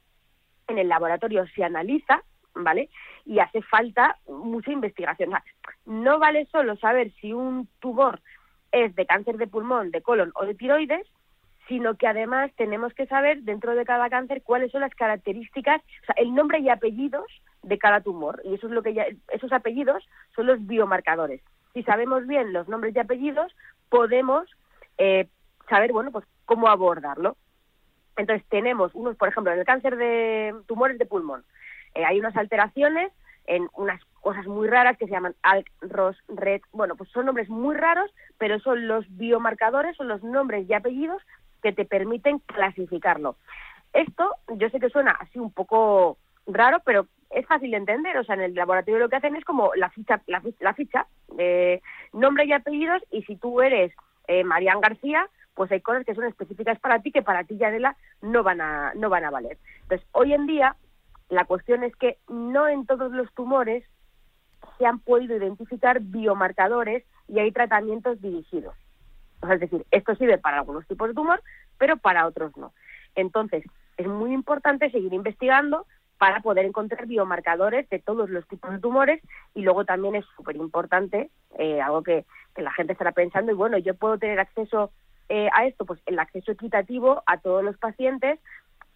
en 0.67 0.77
el 0.77 0.87
laboratorio 0.87 1.45
se 1.55 1.63
analiza, 1.63 2.23
¿vale? 2.53 2.89
Y 3.25 3.39
hace 3.39 3.61
falta 3.61 4.17
mucha 4.27 4.71
investigación. 4.71 5.31
no 5.85 6.19
vale 6.19 6.45
solo 6.45 6.75
saber 6.77 7.11
si 7.19 7.33
un 7.33 7.67
tumor 7.79 8.21
es 8.71 8.95
de 8.95 9.05
cáncer 9.05 9.37
de 9.37 9.47
pulmón, 9.47 9.91
de 9.91 10.01
colon 10.01 10.31
o 10.35 10.45
de 10.45 10.55
tiroides, 10.55 11.07
sino 11.69 11.95
que 11.95 12.07
además 12.07 12.51
tenemos 12.57 12.93
que 12.95 13.05
saber 13.05 13.43
dentro 13.43 13.75
de 13.75 13.85
cada 13.85 14.09
cáncer 14.09 14.41
cuáles 14.41 14.71
son 14.71 14.81
las 14.81 14.93
características, 14.95 15.81
o 15.81 16.05
sea, 16.07 16.15
el 16.17 16.33
nombre 16.33 16.59
y 16.59 16.67
apellidos 16.67 17.27
de 17.61 17.77
cada 17.77 18.01
tumor. 18.01 18.41
Y 18.43 18.55
eso 18.55 18.67
es 18.67 18.73
lo 18.73 18.81
que 18.81 18.95
ya, 18.95 19.05
esos 19.31 19.53
apellidos 19.53 20.03
son 20.35 20.47
los 20.47 20.65
biomarcadores. 20.65 21.41
Si 21.73 21.83
sabemos 21.83 22.25
bien 22.25 22.53
los 22.53 22.67
nombres 22.67 22.95
y 22.95 22.99
apellidos, 22.99 23.55
podemos 23.89 24.49
eh, 24.97 25.27
saber, 25.69 25.91
bueno, 25.93 26.11
pues 26.11 26.25
cómo 26.45 26.67
abordarlo. 26.67 27.37
Entonces 28.17 28.45
tenemos 28.49 28.93
unos, 28.95 29.15
por 29.15 29.29
ejemplo, 29.29 29.53
en 29.53 29.59
el 29.59 29.65
cáncer 29.65 29.95
de 29.95 30.55
tumores 30.65 30.97
de 30.97 31.05
pulmón, 31.05 31.45
eh, 31.93 32.03
hay 32.03 32.19
unas 32.19 32.35
alteraciones 32.35 33.11
en 33.45 33.67
unas 33.73 34.03
cosas 34.21 34.45
muy 34.45 34.67
raras 34.67 34.97
que 34.97 35.05
se 35.05 35.11
llaman 35.11 35.35
ALK, 35.43 35.67
ROS, 35.81 36.17
RED. 36.27 36.61
Bueno, 36.71 36.95
pues 36.95 37.09
son 37.11 37.25
nombres 37.25 37.49
muy 37.49 37.75
raros, 37.75 38.11
pero 38.37 38.59
son 38.59 38.87
los 38.87 39.05
biomarcadores, 39.17 39.95
son 39.97 40.07
los 40.07 40.23
nombres 40.23 40.69
y 40.69 40.73
apellidos 40.73 41.21
que 41.61 41.73
te 41.73 41.85
permiten 41.85 42.39
clasificarlo. 42.39 43.35
Esto, 43.93 44.35
yo 44.55 44.69
sé 44.69 44.79
que 44.79 44.89
suena 44.89 45.11
así 45.11 45.39
un 45.39 45.51
poco 45.51 46.17
raro, 46.45 46.79
pero 46.85 47.07
es 47.29 47.45
fácil 47.47 47.71
de 47.71 47.77
entender. 47.77 48.17
O 48.17 48.23
sea, 48.23 48.35
en 48.35 48.41
el 48.41 48.53
laboratorio 48.53 48.99
lo 48.99 49.09
que 49.09 49.15
hacen 49.15 49.35
es 49.35 49.45
como 49.45 49.71
la 49.75 49.89
ficha, 49.89 50.21
la, 50.27 50.41
ficha, 50.73 51.07
de 51.35 51.81
nombre 52.13 52.45
y 52.45 52.53
apellidos, 52.53 53.01
y 53.11 53.23
si 53.23 53.35
tú 53.35 53.61
eres 53.61 53.93
eh, 54.27 54.43
García, 54.81 55.27
pues 55.55 55.71
hay 55.71 55.81
cosas 55.81 56.05
que 56.05 56.15
son 56.15 56.25
específicas 56.25 56.79
para 56.79 57.01
ti 57.01 57.11
que 57.11 57.21
para 57.21 57.43
ti, 57.43 57.57
Yanela, 57.57 57.97
no 58.21 58.43
van 58.43 58.61
a, 58.61 58.93
no 58.95 59.09
van 59.09 59.25
a 59.25 59.31
valer. 59.31 59.57
Entonces, 59.81 60.07
hoy 60.11 60.33
en 60.33 60.47
día, 60.47 60.75
la 61.29 61.45
cuestión 61.45 61.83
es 61.83 61.95
que 61.95 62.17
no 62.27 62.67
en 62.67 62.85
todos 62.85 63.11
los 63.11 63.31
tumores 63.33 63.83
se 64.77 64.85
han 64.85 64.99
podido 64.99 65.35
identificar 65.35 65.99
biomarcadores 65.99 67.03
y 67.27 67.39
hay 67.39 67.51
tratamientos 67.51 68.21
dirigidos. 68.21 68.75
Es 69.41 69.59
decir, 69.59 69.85
esto 69.91 70.15
sirve 70.15 70.37
para 70.37 70.59
algunos 70.59 70.85
tipos 70.87 71.07
de 71.07 71.13
tumor, 71.13 71.41
pero 71.77 71.97
para 71.97 72.25
otros 72.27 72.55
no. 72.57 72.73
Entonces, 73.15 73.63
es 73.97 74.07
muy 74.07 74.33
importante 74.33 74.89
seguir 74.91 75.13
investigando 75.13 75.85
para 76.17 76.41
poder 76.41 76.65
encontrar 76.65 77.05
biomarcadores 77.07 77.89
de 77.89 77.99
todos 77.99 78.29
los 78.29 78.45
tipos 78.47 78.71
de 78.71 78.79
tumores 78.79 79.21
y 79.55 79.61
luego 79.61 79.85
también 79.85 80.15
es 80.15 80.25
súper 80.35 80.57
importante, 80.57 81.29
eh, 81.57 81.81
algo 81.81 82.03
que, 82.03 82.25
que, 82.53 82.61
la 82.61 82.73
gente 82.73 82.91
estará 82.91 83.13
pensando, 83.13 83.51
y 83.53 83.55
bueno, 83.55 83.77
yo 83.77 83.95
puedo 83.95 84.17
tener 84.17 84.39
acceso 84.39 84.91
eh, 85.29 85.47
a 85.53 85.65
esto, 85.65 85.85
pues 85.85 86.01
el 86.05 86.19
acceso 86.19 86.51
equitativo 86.51 87.23
a 87.25 87.37
todos 87.37 87.63
los 87.63 87.77
pacientes 87.77 88.39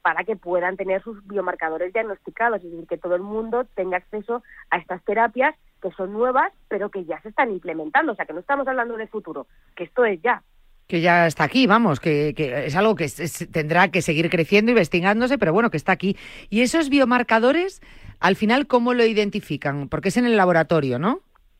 para 0.02 0.26
que 0.26 0.36
puedan 0.36 0.76
tener 0.76 1.02
sus 1.02 1.26
biomarcadores 1.26 1.94
diagnosticados, 1.94 2.62
es 2.62 2.72
decir, 2.72 2.88
que 2.88 2.98
todo 2.98 3.16
el 3.16 3.22
mundo 3.22 3.66
tenga 3.74 3.98
acceso 3.98 4.44
a 4.70 4.78
estas 4.78 5.02
terapias 5.06 5.56
que 5.84 5.92
son 5.92 6.14
nuevas, 6.14 6.52
pero 6.70 6.90
que 6.90 7.04
ya 7.04 7.22
se 7.22 7.30
están 7.30 7.52
implementando, 7.52 8.14
o 8.14 8.16
sea, 8.16 8.26
que 8.26 8.34
no 8.34 8.40
estamos 8.40 8.66
hablando 8.68 8.96
del 8.96 9.10
futuro, 9.10 9.48
que 9.76 9.84
esto 9.84 10.06
es 10.06 10.22
ya. 10.22 10.42
Que 10.88 11.02
ya 11.02 11.28
está 11.28 11.44
aquí, 11.44 11.68
vamos, 11.68 12.00
que, 12.00 12.34
es 12.38 12.76
algo 12.76 12.96
que 12.96 13.08
tendrá 13.52 13.90
que 13.90 14.02
seguir 14.02 14.30
creciendo, 14.30 14.72
investigándose, 14.72 15.38
pero 15.38 15.52
bueno, 15.52 15.70
que 15.70 15.78
está 15.78 15.92
aquí. 15.92 16.18
Y 16.50 16.62
esos 16.62 16.90
biomarcadores, 16.90 17.82
al 18.20 18.38
final, 18.38 18.66
¿cómo 18.66 18.94
lo 18.94 19.06
identifican? 19.06 19.90
Porque 19.90 20.10
es 20.10 20.18
en 20.18 20.26
el 20.26 20.38
laboratorio, 20.38 21.00
¿no? 21.00 21.20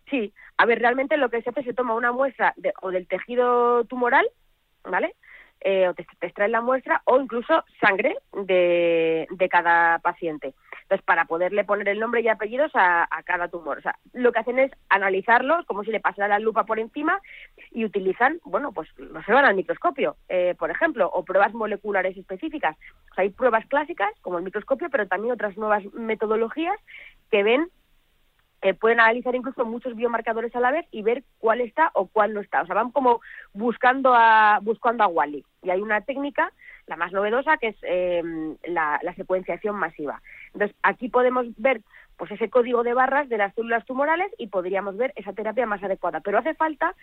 Sí, 0.10 0.34
a 0.58 0.66
ver, 0.66 0.80
realmente 0.80 1.18
lo 1.18 1.30
que 1.30 1.42
se 1.42 1.50
hace 1.50 1.62
es 1.62 1.66
se 1.66 1.74
toma 1.74 1.96
una 1.96 2.12
muestra 2.12 2.54
o 2.82 2.92
del 2.92 3.08
tejido 3.08 3.84
tumoral, 3.86 4.26
¿vale? 4.84 5.16
Eh, 5.62 5.88
o 5.88 5.94
te, 5.94 6.06
extraen 6.22 6.52
la 6.52 6.62
muestra 6.62 7.02
o 7.06 7.20
incluso 7.20 7.64
sangre 7.80 8.18
de, 8.34 9.28
de, 9.30 9.50
cada 9.50 10.00
paciente. 10.00 10.54
Entonces, 10.94 11.06
para 11.08 11.26
poderle 11.26 11.64
poner 11.64 11.90
el 11.90 12.00
nombre 12.00 12.22
y 12.22 12.28
apellidos 12.28 12.72
a, 12.76 13.08
cada 13.26 13.48
tumor. 13.48 13.80
O 13.80 13.82
sea, 13.82 13.98
lo 14.14 14.32
que 14.32 14.40
hacen 14.40 14.60
es 14.60 14.72
analizarlos 14.90 15.66
como 15.66 15.84
si 15.84 15.90
le 15.90 16.00
pasara 16.00 16.28
la 16.28 16.38
lupa 16.38 16.66
por 16.66 16.78
encima 16.78 17.20
y 17.72 17.84
utilizan, 17.84 18.40
bueno, 18.44 18.72
pues 18.74 18.88
lo 19.00 19.14
van 19.14 19.46
al 19.46 19.56
microscopio, 19.56 20.18
eh, 20.30 20.54
por 20.60 20.70
ejemplo, 20.70 21.10
o 21.12 21.26
pruebas 21.26 21.56
moleculares 21.56 22.16
específicas. 22.16 22.78
Hay 23.18 23.32
pruebas 23.32 23.66
clásicas 23.66 24.12
como 24.22 24.38
el 24.38 24.44
microscopio, 24.44 24.92
pero 24.92 25.08
también 25.08 25.34
otras 25.34 25.58
nuevas 25.58 25.84
metodologías 25.94 26.78
que 27.32 27.42
ven 27.42 27.72
eh, 28.64 28.74
pueden 28.74 29.02
analizar 29.02 29.36
incluso 29.36 29.66
muchos 29.66 29.94
biomarcadores 29.94 30.56
a 30.56 30.62
la 30.62 30.72
vez 30.72 30.86
y 30.90 31.02
ver 31.02 31.26
cuál 31.38 31.60
está 31.60 31.92
o 31.96 32.08
cuál 32.08 32.34
no 32.34 32.40
está. 32.40 32.62
O 32.62 32.66
sea, 32.66 32.76
van 32.76 32.92
como 32.92 33.20
buscando 33.52 34.14
a, 34.16 34.60
buscando 34.62 35.04
a 35.04 35.08
Wally. 35.08 35.44
Y 35.64 35.70
hay 35.70 35.82
una 35.82 36.00
técnica, 36.00 36.50
la 36.88 36.96
más 36.96 37.12
novedosa, 37.12 37.58
que 37.58 37.68
es 37.68 37.76
em, 37.82 38.56
la, 38.64 39.02
secuenciación 39.18 39.76
masiva. 39.76 40.22
Entonces, 40.54 40.76
aquí 40.84 41.10
podemos 41.10 41.48
ver 41.58 41.82
pues 42.18 42.32
ese 42.32 42.50
código 42.50 42.84
de 42.84 42.94
barras 42.94 43.28
de 43.28 43.38
las 43.38 43.54
células 43.56 43.86
tumorales 43.86 44.32
y 44.38 44.48
podríamos 44.48 44.96
ver 44.98 45.14
esa 45.16 45.34
terapia 45.34 45.66
más 45.66 45.84
adecuada. 45.84 46.20
Pero 46.22 46.38
hace 46.38 46.54
falta 46.54 46.96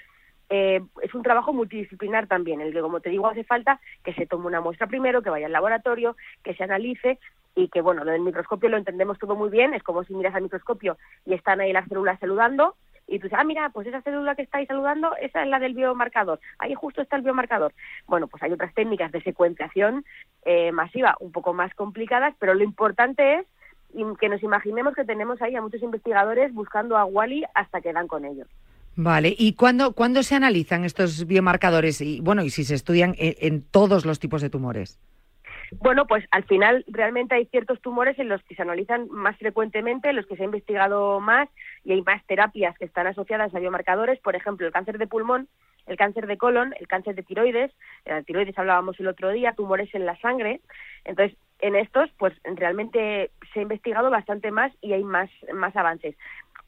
eh, 0.48 0.80
es 1.02 1.14
un 1.14 1.22
trabajo 1.22 1.52
multidisciplinar 1.52 2.26
también, 2.26 2.60
el 2.60 2.72
que, 2.72 2.80
como 2.80 3.00
te 3.00 3.10
digo, 3.10 3.28
hace 3.28 3.44
falta 3.44 3.80
que 4.04 4.12
se 4.14 4.26
tome 4.26 4.46
una 4.46 4.60
muestra 4.60 4.86
primero, 4.86 5.22
que 5.22 5.30
vaya 5.30 5.46
al 5.46 5.52
laboratorio, 5.52 6.16
que 6.42 6.54
se 6.54 6.64
analice 6.64 7.18
y 7.54 7.68
que, 7.68 7.80
bueno, 7.80 8.04
lo 8.04 8.10
del 8.12 8.22
microscopio 8.22 8.68
lo 8.68 8.76
entendemos 8.76 9.18
todo 9.18 9.36
muy 9.36 9.48
bien, 9.48 9.74
es 9.74 9.82
como 9.82 10.04
si 10.04 10.14
miras 10.14 10.34
al 10.34 10.42
microscopio 10.42 10.96
y 11.24 11.34
están 11.34 11.60
ahí 11.60 11.72
las 11.72 11.88
células 11.88 12.18
saludando 12.18 12.74
y 13.10 13.18
tú 13.18 13.24
dices, 13.24 13.38
ah, 13.38 13.44
mira, 13.44 13.70
pues 13.70 13.88
esa 13.88 14.02
célula 14.02 14.36
que 14.36 14.42
estáis 14.42 14.68
saludando, 14.68 15.14
esa 15.20 15.42
es 15.42 15.48
la 15.48 15.58
del 15.58 15.74
biomarcador, 15.74 16.38
ahí 16.58 16.74
justo 16.74 17.02
está 17.02 17.16
el 17.16 17.22
biomarcador. 17.22 17.74
Bueno, 18.06 18.28
pues 18.28 18.42
hay 18.42 18.52
otras 18.52 18.72
técnicas 18.72 19.10
de 19.10 19.20
secuenciación 19.20 20.04
eh, 20.44 20.70
masiva 20.70 21.16
un 21.18 21.32
poco 21.32 21.52
más 21.52 21.74
complicadas, 21.74 22.34
pero 22.38 22.54
lo 22.54 22.62
importante 22.62 23.40
es 23.40 23.46
que 24.20 24.28
nos 24.28 24.42
imaginemos 24.44 24.94
que 24.94 25.04
tenemos 25.04 25.42
ahí 25.42 25.56
a 25.56 25.60
muchos 25.60 25.82
investigadores 25.82 26.54
buscando 26.54 26.96
a 26.96 27.04
Wally 27.04 27.44
hasta 27.54 27.80
que 27.80 27.92
dan 27.92 28.06
con 28.06 28.24
ellos. 28.24 28.46
Vale, 28.94 29.34
¿y 29.36 29.54
cuándo, 29.54 29.92
cuándo 29.92 30.22
se 30.22 30.36
analizan 30.36 30.84
estos 30.84 31.26
biomarcadores? 31.26 32.00
Y 32.00 32.20
bueno, 32.20 32.42
y 32.42 32.50
si 32.50 32.62
se 32.62 32.76
estudian 32.76 33.16
en 33.18 33.62
todos 33.62 34.06
los 34.06 34.20
tipos 34.20 34.40
de 34.42 34.50
tumores. 34.50 35.00
Bueno, 35.78 36.06
pues 36.06 36.24
al 36.32 36.44
final 36.44 36.84
realmente 36.88 37.34
hay 37.36 37.46
ciertos 37.46 37.80
tumores 37.80 38.18
en 38.18 38.28
los 38.28 38.42
que 38.42 38.54
se 38.56 38.62
analizan 38.62 39.08
más 39.10 39.36
frecuentemente, 39.38 40.10
en 40.10 40.16
los 40.16 40.26
que 40.26 40.36
se 40.36 40.42
ha 40.42 40.46
investigado 40.46 41.20
más 41.20 41.48
y 41.84 41.92
hay 41.92 42.02
más 42.02 42.24
terapias 42.26 42.76
que 42.76 42.84
están 42.84 43.06
asociadas 43.06 43.54
a 43.54 43.60
biomarcadores, 43.60 44.18
por 44.20 44.34
ejemplo, 44.34 44.66
el 44.66 44.72
cáncer 44.72 44.98
de 44.98 45.06
pulmón, 45.06 45.48
el 45.86 45.96
cáncer 45.96 46.26
de 46.26 46.38
colon, 46.38 46.74
el 46.78 46.88
cáncer 46.88 47.14
de 47.14 47.22
tiroides, 47.22 47.72
de 48.04 48.22
tiroides 48.24 48.58
hablábamos 48.58 48.98
el 48.98 49.08
otro 49.08 49.30
día, 49.30 49.52
tumores 49.52 49.94
en 49.94 50.06
la 50.06 50.18
sangre. 50.18 50.60
Entonces, 51.04 51.36
en 51.60 51.76
estos, 51.76 52.10
pues 52.18 52.34
realmente 52.44 53.30
se 53.52 53.60
ha 53.60 53.62
investigado 53.62 54.10
bastante 54.10 54.50
más 54.50 54.72
y 54.80 54.92
hay 54.92 55.04
más, 55.04 55.30
más 55.54 55.74
avances. 55.76 56.16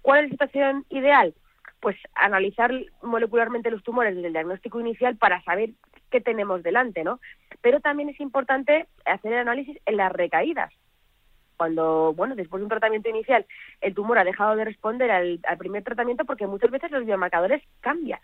¿Cuál 0.01 0.21
es 0.21 0.25
la 0.25 0.31
situación 0.31 0.85
ideal? 0.91 1.35
Pues 1.81 1.97
analizar 2.15 2.73
molecularmente 3.03 3.71
los 3.71 3.83
tumores 3.83 4.15
desde 4.15 4.29
el 4.29 4.33
diagnóstico 4.33 4.81
inicial 4.81 5.17
para 5.17 5.43
saber 5.43 5.71
qué 6.13 6.21
tenemos 6.21 6.63
delante, 6.63 7.03
¿no? 7.03 7.19
Pero 7.61 7.81
también 7.81 8.11
es 8.11 8.21
importante 8.21 8.87
hacer 9.05 9.33
el 9.33 9.41
análisis 9.41 9.77
en 9.87 9.97
las 9.97 10.13
recaídas. 10.13 10.73
Cuando, 11.57 12.13
bueno, 12.15 12.37
después 12.37 12.61
de 12.61 12.65
un 12.65 12.71
tratamiento 12.71 13.09
inicial, 13.09 13.47
el 13.81 13.95
tumor 13.95 14.19
ha 14.19 14.25
dejado 14.25 14.55
de 14.55 14.65
responder 14.65 15.11
al, 15.11 15.41
primer 15.59 15.83
tratamiento 15.83 16.25
porque 16.25 16.47
muchas 16.47 16.71
veces 16.71 16.91
los 16.91 17.05
biomarcadores 17.05 17.63
cambian. 17.81 18.21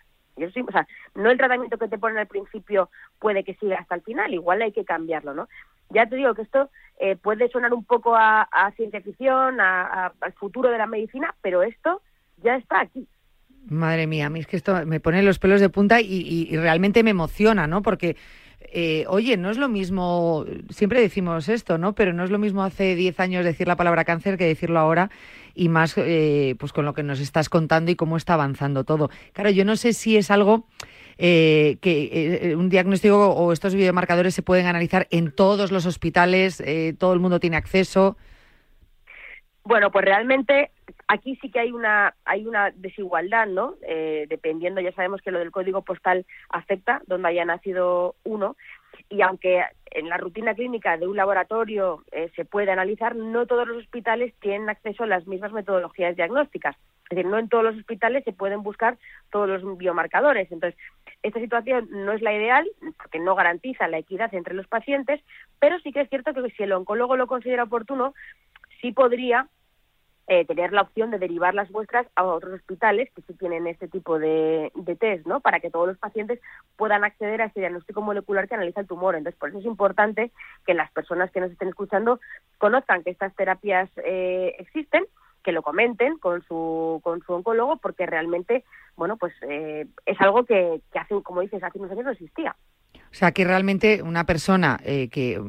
No 1.15 1.29
el 1.29 1.37
tratamiento 1.37 1.77
que 1.77 1.89
te 1.89 1.97
ponen 1.97 2.17
al 2.17 2.27
principio 2.27 2.89
puede 3.19 3.43
que 3.43 3.55
siga 3.55 3.77
hasta 3.77 3.95
el 3.95 4.01
final, 4.03 4.33
igual 4.33 4.61
hay 4.61 4.71
que 4.71 4.85
cambiarlo, 4.85 5.33
¿no? 5.33 5.49
Ya 5.89 6.05
te 6.05 6.15
digo 6.15 6.33
que 6.33 6.43
esto 6.43 6.69
eh, 6.97 7.17
puede 7.17 7.49
sonar 7.49 7.73
un 7.73 7.83
poco 7.83 8.15
a, 8.15 8.47
ciencia 8.77 9.01
ficción, 9.01 9.59
al 9.59 10.33
futuro 10.37 10.69
de 10.69 10.77
la 10.77 10.85
medicina, 10.85 11.35
pero 11.41 11.61
esto 11.63 12.01
ya 12.37 12.55
está 12.55 12.79
aquí. 12.81 13.05
Madre 13.67 14.07
mía, 14.07 14.27
a 14.27 14.29
mí 14.29 14.39
es 14.39 14.47
que 14.47 14.57
esto 14.57 14.85
me 14.85 14.99
pone 14.99 15.21
los 15.21 15.39
pelos 15.39 15.61
de 15.61 15.69
punta 15.69 16.01
y, 16.01 16.55
realmente 16.55 17.03
me 17.03 17.11
emociona, 17.11 17.67
¿no? 17.67 17.81
Porque, 17.81 18.15
eh, 18.71 19.05
oye, 19.07 19.37
no 19.37 19.51
es 19.51 19.57
lo 19.57 19.69
mismo, 19.69 20.45
siempre 20.69 21.01
decimos 21.01 21.49
esto, 21.49 21.77
¿no? 21.77 21.93
Pero 21.93 22.13
no 22.13 22.23
es 22.23 22.31
lo 22.31 22.39
mismo 22.39 22.63
hace 22.63 22.95
10 22.95 23.19
años 23.19 23.45
decir 23.45 23.67
la 23.67 23.75
palabra 23.75 24.05
cáncer 24.05 24.37
que 24.37 24.45
decirlo 24.45 24.79
ahora 24.79 25.11
y 25.53 25.69
más 25.69 25.93
eh, 25.97 26.55
pues 26.57 26.73
con 26.73 26.85
lo 26.85 26.93
que 26.93 27.03
nos 27.03 27.19
estás 27.19 27.49
contando 27.49 27.91
y 27.91 27.95
cómo 27.95 28.17
está 28.17 28.33
avanzando 28.33 28.83
todo. 28.83 29.09
Claro, 29.33 29.49
yo 29.51 29.65
no 29.65 29.75
sé 29.75 29.93
si 29.93 30.17
es 30.17 30.31
algo 30.31 30.65
eh, 31.17 31.77
que 31.81 32.55
un 32.57 32.69
diagnóstico 32.69 33.29
o 33.29 33.53
estos 33.53 33.75
biomarcadores 33.75 34.33
se 34.33 34.41
pueden 34.41 34.65
analizar 34.65 35.07
en 35.11 35.31
todos 35.31 35.71
los 35.71 35.85
hospitales, 35.85 36.63
todo 36.97 37.13
el 37.13 37.19
mundo 37.19 37.39
tiene 37.39 37.57
acceso. 37.57 38.17
Bueno, 39.63 39.91
pues 39.91 40.05
realmente 40.05 40.71
aquí 41.09 41.35
sí 41.41 41.49
que 41.49 41.59
hay 41.59 41.71
una 41.71 42.13
hay 42.23 42.45
una 42.45 42.71
desigualdad, 42.71 43.47
¿no? 43.47 43.75
Eh, 43.81 44.27
dependiendo, 44.29 44.79
ya 44.79 44.93
sabemos 44.93 45.21
que 45.21 45.31
lo 45.31 45.39
del 45.39 45.51
código 45.51 45.81
postal 45.81 46.25
afecta 46.49 47.01
donde 47.07 47.29
haya 47.29 47.43
nacido 47.45 48.15
uno 48.23 48.55
y 49.09 49.21
aunque 49.21 49.63
en 49.91 50.07
la 50.07 50.17
rutina 50.17 50.53
clínica 50.53 50.97
de 50.97 51.07
un 51.07 51.17
laboratorio 51.17 52.03
eh, 52.11 52.31
se 52.35 52.45
puede 52.45 52.71
analizar, 52.71 53.15
no 53.15 53.47
todos 53.47 53.67
los 53.67 53.77
hospitales 53.77 54.33
tienen 54.39 54.69
acceso 54.69 55.03
a 55.03 55.07
las 55.07 55.25
mismas 55.25 55.51
metodologías 55.51 56.15
diagnósticas. 56.15 56.75
Es 57.05 57.17
decir, 57.17 57.25
no 57.25 57.39
en 57.39 57.49
todos 57.49 57.63
los 57.63 57.75
hospitales 57.75 58.23
se 58.23 58.33
pueden 58.33 58.61
buscar 58.61 58.99
todos 59.31 59.49
los 59.49 59.77
biomarcadores. 59.79 60.51
Entonces, 60.51 60.79
esta 61.23 61.39
situación 61.39 61.87
no 61.89 62.11
es 62.11 62.21
la 62.21 62.33
ideal 62.33 62.69
porque 62.97 63.17
no 63.17 63.33
garantiza 63.33 63.87
la 63.87 63.97
equidad 63.97 64.31
entre 64.35 64.53
los 64.53 64.67
pacientes, 64.67 65.21
pero 65.59 65.79
sí 65.79 65.91
que 65.91 66.01
es 66.01 66.09
cierto 66.09 66.35
que 66.35 66.51
si 66.51 66.61
el 66.61 66.71
oncólogo 66.71 67.17
lo 67.17 67.25
considera 67.25 67.63
oportuno, 67.63 68.13
sí 68.79 68.91
podría 68.91 69.47
eh, 70.31 70.45
tener 70.45 70.71
la 70.73 70.83
opción 70.83 71.09
de 71.09 71.17
derivar 71.17 71.55
las 71.55 71.71
muestras 71.71 72.05
a 72.15 72.23
otros 72.23 72.53
hospitales 72.53 73.09
que 73.15 73.23
sí 73.23 73.33
tienen 73.33 73.65
este 73.65 73.87
tipo 73.87 74.19
de, 74.19 74.71
de 74.75 74.95
test, 74.95 75.25
¿no? 75.25 75.39
Para 75.39 75.59
que 75.59 75.71
todos 75.71 75.87
los 75.87 75.97
pacientes 75.97 76.39
puedan 76.77 77.03
acceder 77.03 77.41
a 77.41 77.45
ese 77.45 77.61
diagnóstico 77.61 78.01
molecular 78.01 78.47
que 78.47 78.53
analiza 78.53 78.81
el 78.81 78.87
tumor. 78.87 79.15
Entonces, 79.15 79.39
por 79.39 79.49
eso 79.49 79.57
es 79.57 79.65
importante 79.65 80.31
que 80.67 80.75
las 80.75 80.91
personas 80.91 81.31
que 81.31 81.39
nos 81.39 81.51
estén 81.51 81.69
escuchando 81.69 82.19
conozcan 82.59 83.03
que 83.03 83.09
estas 83.09 83.35
terapias 83.35 83.89
eh, 84.05 84.55
existen 84.59 85.03
que 85.43 85.51
lo 85.51 85.63
comenten 85.63 86.19
con 86.19 86.43
su 86.43 86.99
con 87.03 87.23
su 87.23 87.33
oncólogo 87.33 87.77
porque 87.77 88.05
realmente 88.05 88.65
bueno 88.97 89.15
pues 89.15 89.33
eh, 89.43 89.87
es 90.05 90.21
algo 90.21 90.43
que, 90.43 90.81
que 90.91 90.99
hace 90.99 91.15
como 91.23 91.41
dices 91.41 91.63
hace 91.63 91.79
unos 91.79 91.91
años 91.91 92.05
no 92.05 92.11
existía 92.11 92.55
o 93.11 93.15
sea, 93.15 93.31
que 93.31 93.43
realmente 93.43 94.01
una 94.03 94.25
persona 94.25 94.79
eh, 94.83 95.09
que 95.09 95.41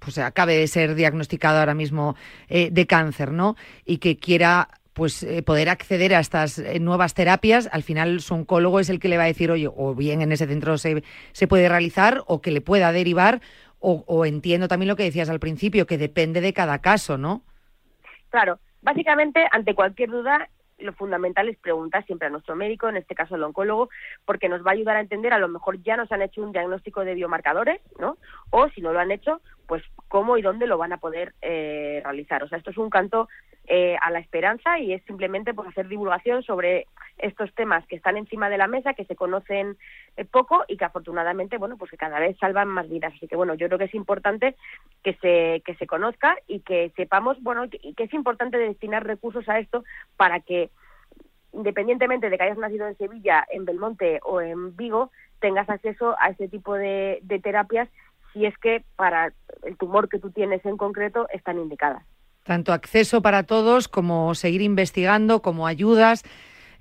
pues, 0.00 0.18
acabe 0.18 0.56
de 0.56 0.66
ser 0.66 0.94
diagnosticada 0.94 1.60
ahora 1.60 1.74
mismo 1.74 2.16
eh, 2.48 2.70
de 2.70 2.86
cáncer, 2.86 3.32
¿no? 3.32 3.56
Y 3.84 3.98
que 3.98 4.16
quiera 4.16 4.68
pues 4.92 5.22
eh, 5.22 5.42
poder 5.42 5.68
acceder 5.68 6.14
a 6.14 6.20
estas 6.20 6.62
nuevas 6.80 7.12
terapias, 7.12 7.68
al 7.70 7.82
final 7.82 8.20
su 8.20 8.34
oncólogo 8.34 8.80
es 8.80 8.88
el 8.88 8.98
que 8.98 9.08
le 9.08 9.18
va 9.18 9.24
a 9.24 9.26
decir, 9.26 9.50
oye, 9.50 9.68
o 9.68 9.94
bien 9.94 10.22
en 10.22 10.32
ese 10.32 10.46
centro 10.46 10.78
se, 10.78 11.04
se 11.32 11.46
puede 11.46 11.68
realizar 11.68 12.22
o 12.26 12.40
que 12.40 12.50
le 12.50 12.62
pueda 12.62 12.92
derivar, 12.92 13.42
o 13.78 14.24
entiendo 14.24 14.66
también 14.66 14.88
lo 14.88 14.96
que 14.96 15.04
decías 15.04 15.28
al 15.28 15.38
principio, 15.38 15.86
que 15.86 15.98
depende 15.98 16.40
de 16.40 16.52
cada 16.52 16.80
caso, 16.80 17.18
¿no? 17.18 17.42
Claro, 18.30 18.58
básicamente 18.82 19.46
ante 19.52 19.74
cualquier 19.74 20.10
duda 20.10 20.48
lo 20.78 20.92
fundamental 20.92 21.48
es 21.48 21.56
preguntar 21.58 22.04
siempre 22.04 22.28
a 22.28 22.30
nuestro 22.30 22.56
médico, 22.56 22.88
en 22.88 22.96
este 22.96 23.14
caso 23.14 23.36
el 23.36 23.42
oncólogo, 23.42 23.88
porque 24.24 24.48
nos 24.48 24.64
va 24.64 24.70
a 24.70 24.74
ayudar 24.74 24.96
a 24.96 25.00
entender, 25.00 25.32
a 25.32 25.38
lo 25.38 25.48
mejor 25.48 25.82
ya 25.82 25.96
nos 25.96 26.10
han 26.12 26.22
hecho 26.22 26.42
un 26.42 26.52
diagnóstico 26.52 27.04
de 27.04 27.14
biomarcadores, 27.14 27.80
¿no? 27.98 28.18
O 28.50 28.68
si 28.70 28.80
no 28.80 28.92
lo 28.92 29.00
han 29.00 29.10
hecho, 29.10 29.40
pues 29.66 29.82
cómo 30.08 30.36
y 30.36 30.42
dónde 30.42 30.66
lo 30.66 30.78
van 30.78 30.92
a 30.92 30.98
poder 30.98 31.34
eh, 31.42 32.00
realizar. 32.04 32.42
O 32.42 32.48
sea, 32.48 32.58
esto 32.58 32.70
es 32.70 32.78
un 32.78 32.90
canto 32.90 33.28
eh, 33.66 33.96
a 34.00 34.10
la 34.10 34.20
esperanza 34.20 34.78
y 34.78 34.92
es 34.92 35.02
simplemente 35.04 35.54
pues 35.54 35.68
hacer 35.68 35.88
divulgación 35.88 36.42
sobre 36.42 36.86
estos 37.18 37.52
temas 37.54 37.86
que 37.86 37.96
están 37.96 38.16
encima 38.16 38.50
de 38.50 38.58
la 38.58 38.66
mesa, 38.66 38.94
que 38.94 39.04
se 39.04 39.16
conocen 39.16 39.76
eh, 40.16 40.24
poco 40.24 40.64
y 40.68 40.76
que 40.76 40.84
afortunadamente, 40.84 41.58
bueno, 41.58 41.76
pues 41.76 41.90
que 41.90 41.96
cada 41.96 42.18
vez 42.18 42.36
salvan 42.38 42.68
más 42.68 42.88
vidas. 42.88 43.12
Así 43.16 43.26
que 43.26 43.36
bueno, 43.36 43.54
yo 43.54 43.66
creo 43.66 43.78
que 43.78 43.86
es 43.86 43.94
importante 43.94 44.56
que 45.02 45.14
se 45.14 45.62
que 45.64 45.74
se 45.76 45.86
conozca 45.86 46.36
y 46.46 46.60
que 46.60 46.92
sepamos, 46.96 47.42
bueno, 47.42 47.64
y 47.64 47.94
que 47.94 48.04
es 48.04 48.14
importante 48.14 48.58
destinar 48.58 49.04
recursos 49.04 49.48
a 49.48 49.58
esto 49.58 49.84
para 50.16 50.40
que 50.40 50.70
independientemente 51.52 52.28
de 52.28 52.36
que 52.36 52.44
hayas 52.44 52.58
nacido 52.58 52.86
en 52.86 52.98
Sevilla, 52.98 53.46
en 53.50 53.64
Belmonte 53.64 54.20
o 54.22 54.40
en 54.40 54.76
Vigo, 54.76 55.10
tengas 55.40 55.68
acceso 55.70 56.14
a 56.20 56.30
ese 56.30 56.48
tipo 56.48 56.74
de, 56.74 57.20
de 57.22 57.38
terapias 57.38 57.88
si 58.32 58.44
es 58.44 58.56
que 58.58 58.84
para 58.96 59.32
el 59.62 59.76
tumor 59.78 60.10
que 60.10 60.18
tú 60.18 60.30
tienes 60.30 60.64
en 60.66 60.76
concreto 60.76 61.26
están 61.32 61.58
indicadas. 61.58 62.02
Tanto 62.42 62.72
acceso 62.72 63.22
para 63.22 63.44
todos 63.44 63.88
como 63.88 64.34
seguir 64.34 64.62
investigando, 64.62 65.40
como 65.40 65.66
ayudas. 65.66 66.22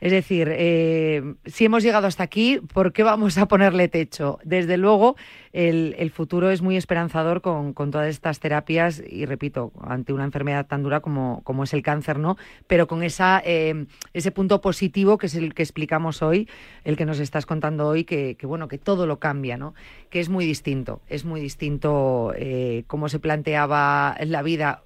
Es 0.06 0.12
decir, 0.12 0.50
eh, 0.52 1.34
si 1.48 1.66
hemos 1.66 1.82
llegado 1.82 2.06
hasta 2.06 2.22
aquí, 2.22 2.60
¿por 2.72 2.94
qué 2.94 3.02
vamos 3.02 3.40
a 3.40 3.48
ponerle 3.48 3.88
techo? 3.88 4.38
Desde 4.44 4.78
luego, 4.78 5.16
el, 5.52 6.12
futuro 6.12 6.52
es 6.52 6.62
muy 6.62 6.78
esperanzador 6.78 7.42
con, 7.42 7.74
todas 7.74 8.08
estas 8.10 8.40
terapias 8.40 9.02
y, 9.04 9.26
repito, 9.26 9.72
ante 9.82 10.14
una 10.14 10.24
enfermedad 10.24 10.68
tan 10.68 10.84
dura 10.84 11.00
como, 11.00 11.64
es 11.64 11.74
el 11.74 11.82
cáncer, 11.82 12.20
¿no? 12.20 12.38
Pero 12.68 12.86
con 12.86 13.02
eh, 13.02 13.86
ese 14.14 14.32
punto 14.32 14.62
positivo 14.62 15.18
que 15.18 15.26
es 15.26 15.34
el 15.34 15.56
que 15.56 15.64
explicamos 15.64 16.22
hoy, 16.22 16.48
el 16.84 16.98
que 16.98 17.06
nos 17.06 17.18
estás 17.18 17.48
contando 17.48 17.88
hoy, 17.88 18.04
que, 18.04 18.38
bueno, 18.44 18.68
que 18.68 18.78
todo 18.78 19.08
lo 19.08 19.18
cambia, 19.18 19.58
¿no? 19.58 19.74
Que 20.12 20.20
es 20.20 20.30
muy 20.30 20.46
distinto, 20.46 21.02
es 21.08 21.26
muy 21.26 21.42
distinto 21.42 22.32
eh, 22.36 22.84
cómo 22.86 23.10
se 23.10 23.18
planteaba 23.18 24.16
la 24.24 24.44
vida 24.44 24.85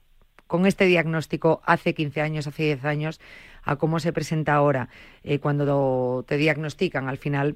con 0.49 0.65
este 0.65 0.85
diagnóstico 0.85 1.62
hace 1.63 1.93
15 1.93 2.21
años, 2.21 2.47
hace 2.47 2.63
10 2.63 2.83
años, 2.83 3.21
a 3.63 3.75
cómo 3.75 3.99
se 3.99 4.12
presenta 4.12 4.55
ahora 4.55 4.89
eh, 5.23 5.38
cuando 5.38 6.25
te 6.27 6.38
diagnostican 6.38 7.07
al 7.07 7.17
final 7.17 7.55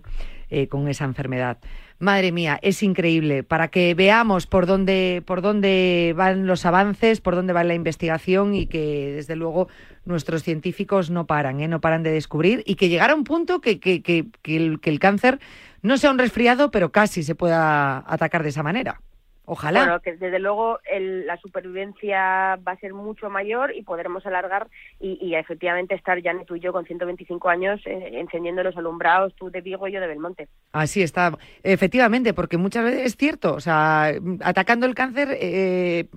eh, 0.52 0.68
con 0.68 0.88
esa 0.88 1.04
enfermedad. 1.04 1.58
Madre 1.98 2.32
mía, 2.32 2.60
es 2.62 2.84
increíble 2.84 3.42
para 3.42 3.70
que 3.70 3.96
veamos 3.96 4.46
por 4.46 4.68
dónde, 4.68 5.24
por 5.26 5.42
dónde 5.42 6.14
van 6.16 6.46
los 6.46 6.68
avances, 6.68 7.20
por 7.20 7.34
dónde 7.34 7.52
va 7.52 7.64
la 7.64 7.74
investigación 7.74 8.54
y 8.54 8.68
que 8.68 9.14
desde 9.16 9.36
luego 9.36 9.70
nuestros 10.06 10.44
científicos 10.44 11.10
no 11.10 11.26
paran, 11.26 11.62
¿eh? 11.62 11.68
no 11.68 11.82
paran 11.82 12.04
de 12.04 12.12
descubrir 12.12 12.62
y 12.68 12.76
que 12.76 12.90
llegara 12.90 13.14
a 13.14 13.16
un 13.16 13.24
punto 13.24 13.60
que, 13.60 13.80
que, 13.80 14.04
que, 14.04 14.28
el, 14.46 14.80
que 14.80 14.92
el 14.92 15.00
cáncer 15.00 15.40
no 15.82 15.98
sea 15.98 16.12
un 16.12 16.20
resfriado, 16.20 16.70
pero 16.70 16.92
casi 16.92 17.24
se 17.24 17.34
pueda 17.34 18.04
atacar 18.06 18.44
de 18.44 18.50
esa 18.50 18.62
manera. 18.62 19.02
Ojalá. 19.46 19.82
Bueno, 19.82 20.00
que 20.00 20.16
desde 20.16 20.40
luego 20.40 20.80
la 21.00 21.38
supervivencia 21.38 22.58
va 22.66 22.72
a 22.72 22.78
ser 22.78 22.94
mucho 22.94 23.30
mayor 23.30 23.76
y 23.76 23.84
podremos 23.84 24.26
alargar 24.26 24.68
y, 25.00 25.36
efectivamente 25.36 25.96
estar 25.96 26.22
ya 26.22 26.34
tú 26.46 26.56
y 26.56 26.62
yo 26.62 26.72
con 26.72 26.86
125 26.86 27.50
años 27.50 27.82
eh, 27.86 28.12
encendiendo 28.14 28.64
los 28.64 28.78
alumbrados, 28.78 29.36
tú 29.36 29.50
de 29.50 29.60
Vigo 29.60 29.88
y 29.88 29.92
yo 29.92 30.00
de 30.00 30.08
Belmonte. 30.08 30.48
Así 30.72 31.02
está, 31.02 31.38
efectivamente, 31.62 32.34
porque 32.34 32.58
muchas 32.58 32.86
veces 32.86 33.06
es 33.06 33.18
cierto, 33.18 33.54
o 33.54 33.60
sea, 33.60 34.14
atacando 34.42 34.86
el 34.86 34.96
cáncer 34.96 35.38
eh, 35.40 36.08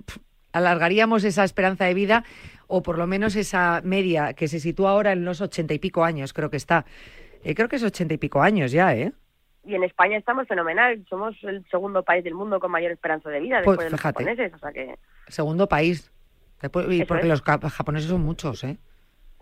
alargaríamos 0.53 1.23
esa 1.25 1.43
esperanza 1.43 1.85
de 1.85 1.93
vida 1.93 2.23
o 2.67 2.81
por 2.81 2.97
lo 2.97 3.07
menos 3.07 3.35
esa 3.35 3.81
media 3.83 4.33
que 4.33 4.47
se 4.47 4.59
sitúa 4.59 4.91
ahora 4.91 5.11
en 5.11 5.25
los 5.25 5.41
ochenta 5.41 5.73
y 5.73 5.79
pico 5.79 6.03
años, 6.03 6.33
creo 6.33 6.49
que 6.49 6.57
está. 6.57 6.85
Eh, 7.43 7.55
creo 7.55 7.67
que 7.67 7.77
es 7.77 7.83
ochenta 7.83 8.13
y 8.13 8.17
pico 8.17 8.41
años 8.41 8.71
ya, 8.71 8.95
¿eh? 8.95 9.11
Y 9.67 9.75
en 9.75 9.83
España 9.83 10.17
estamos 10.17 10.47
fenomenal. 10.47 11.05
Somos 11.09 11.35
el 11.43 11.65
segundo 11.69 12.03
país 12.03 12.23
del 12.23 12.33
mundo 12.33 12.59
con 12.59 12.71
mayor 12.71 12.91
esperanza 12.91 13.29
de 13.29 13.39
vida 13.39 13.61
pues 13.63 13.77
después 13.77 13.85
de 13.85 13.91
los 13.91 14.01
japoneses. 14.01 14.53
O 14.53 14.57
sea 14.57 14.71
que... 14.71 14.95
Segundo 15.27 15.67
país. 15.67 16.11
y 16.89 17.05
porque 17.05 17.27
los 17.27 17.41
japoneses 17.41 18.09
son 18.09 18.21
muchos, 18.21 18.63
¿eh? 18.63 18.77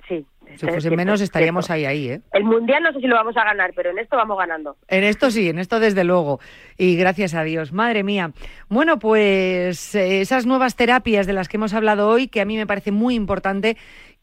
Sí. 0.07 0.25
Si 0.55 0.67
fuesen 0.67 0.95
menos 0.95 1.21
estaríamos 1.21 1.69
ahí, 1.71 1.85
ahí, 1.85 2.09
¿eh? 2.09 2.21
El 2.31 2.43
mundial 2.43 2.83
no 2.83 2.93
sé 2.93 2.99
si 2.99 3.07
lo 3.07 3.15
vamos 3.15 3.35
a 3.35 3.43
ganar, 3.43 3.73
pero 3.75 3.89
en 3.89 3.97
esto 3.97 4.15
vamos 4.15 4.37
ganando. 4.37 4.77
En 4.87 5.03
esto 5.03 5.31
sí, 5.31 5.49
en 5.49 5.57
esto 5.57 5.79
desde 5.79 6.03
luego. 6.03 6.39
Y 6.77 6.95
gracias 6.95 7.33
a 7.33 7.43
Dios, 7.43 7.73
madre 7.73 8.03
mía. 8.03 8.31
Bueno, 8.69 8.99
pues 8.99 9.95
eh, 9.95 10.21
esas 10.21 10.45
nuevas 10.45 10.75
terapias 10.75 11.25
de 11.25 11.33
las 11.33 11.49
que 11.49 11.57
hemos 11.57 11.73
hablado 11.73 12.07
hoy, 12.07 12.27
que 12.27 12.41
a 12.41 12.45
mí 12.45 12.55
me 12.57 12.67
parece 12.67 12.91
muy 12.91 13.15
importante 13.15 13.75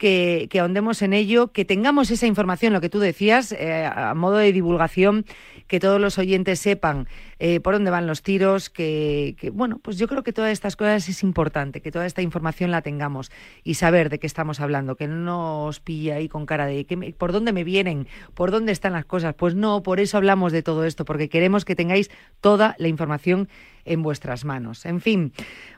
que, 0.02 0.58
ahondemos 0.60 1.00
en 1.02 1.12
ello, 1.12 1.52
que 1.52 1.64
tengamos 1.64 2.10
esa 2.10 2.26
información, 2.26 2.72
lo 2.72 2.80
que 2.80 2.88
tú 2.88 2.98
decías, 2.98 3.52
eh, 3.52 3.84
a 3.84 4.14
modo 4.14 4.38
de 4.38 4.52
divulgación 4.52 5.24
que 5.68 5.78
todos 5.78 6.00
los 6.00 6.18
oyentes 6.18 6.58
sepan 6.58 7.06
eh, 7.38 7.60
por 7.60 7.74
dónde 7.74 7.92
van 7.92 8.08
los 8.08 8.22
tiros, 8.22 8.68
que, 8.68 9.36
bueno, 9.52 9.78
pues 9.80 9.98
yo 9.98 10.08
creo 10.08 10.24
que 10.24 10.32
todas 10.32 10.50
estas 10.50 10.74
cosas 10.74 11.08
es 11.08 11.22
importante, 11.22 11.80
que 11.80 11.92
toda 11.92 12.04
esta 12.04 12.20
información 12.20 12.72
la 12.72 12.82
tengamos 12.82 13.30
y 13.62 13.74
saber 13.74 14.10
de 14.10 14.18
qué 14.18 14.26
estamos 14.26 14.58
hablando, 14.58 14.96
que 14.96 15.06
no 15.06 15.66
nos 15.66 15.78
pilla 15.78 16.16
ahí 16.16 16.28
con 16.28 16.46
cara 16.46 16.66
de 16.66 16.84
que 16.84 17.14
por 17.16 17.30
dónde 17.30 17.52
me 17.52 17.62
vienen, 17.62 18.08
por 18.34 18.50
dónde 18.50 18.72
están 18.72 18.94
las 18.94 19.04
cosas. 19.04 19.34
Pues 19.34 19.54
no, 19.54 19.84
por 19.84 20.00
eso 20.00 20.16
hablamos 20.16 20.50
de 20.50 20.64
todo 20.64 20.84
esto, 20.84 21.04
porque 21.04 21.28
queremos 21.28 21.64
que 21.64 21.76
tengáis 21.76 22.10
toda 22.40 22.74
la 22.78 22.88
información 22.88 23.48
en 23.84 24.02
vuestras 24.02 24.44
manos. 24.44 24.86
En 24.86 25.00
fin, 25.00 25.32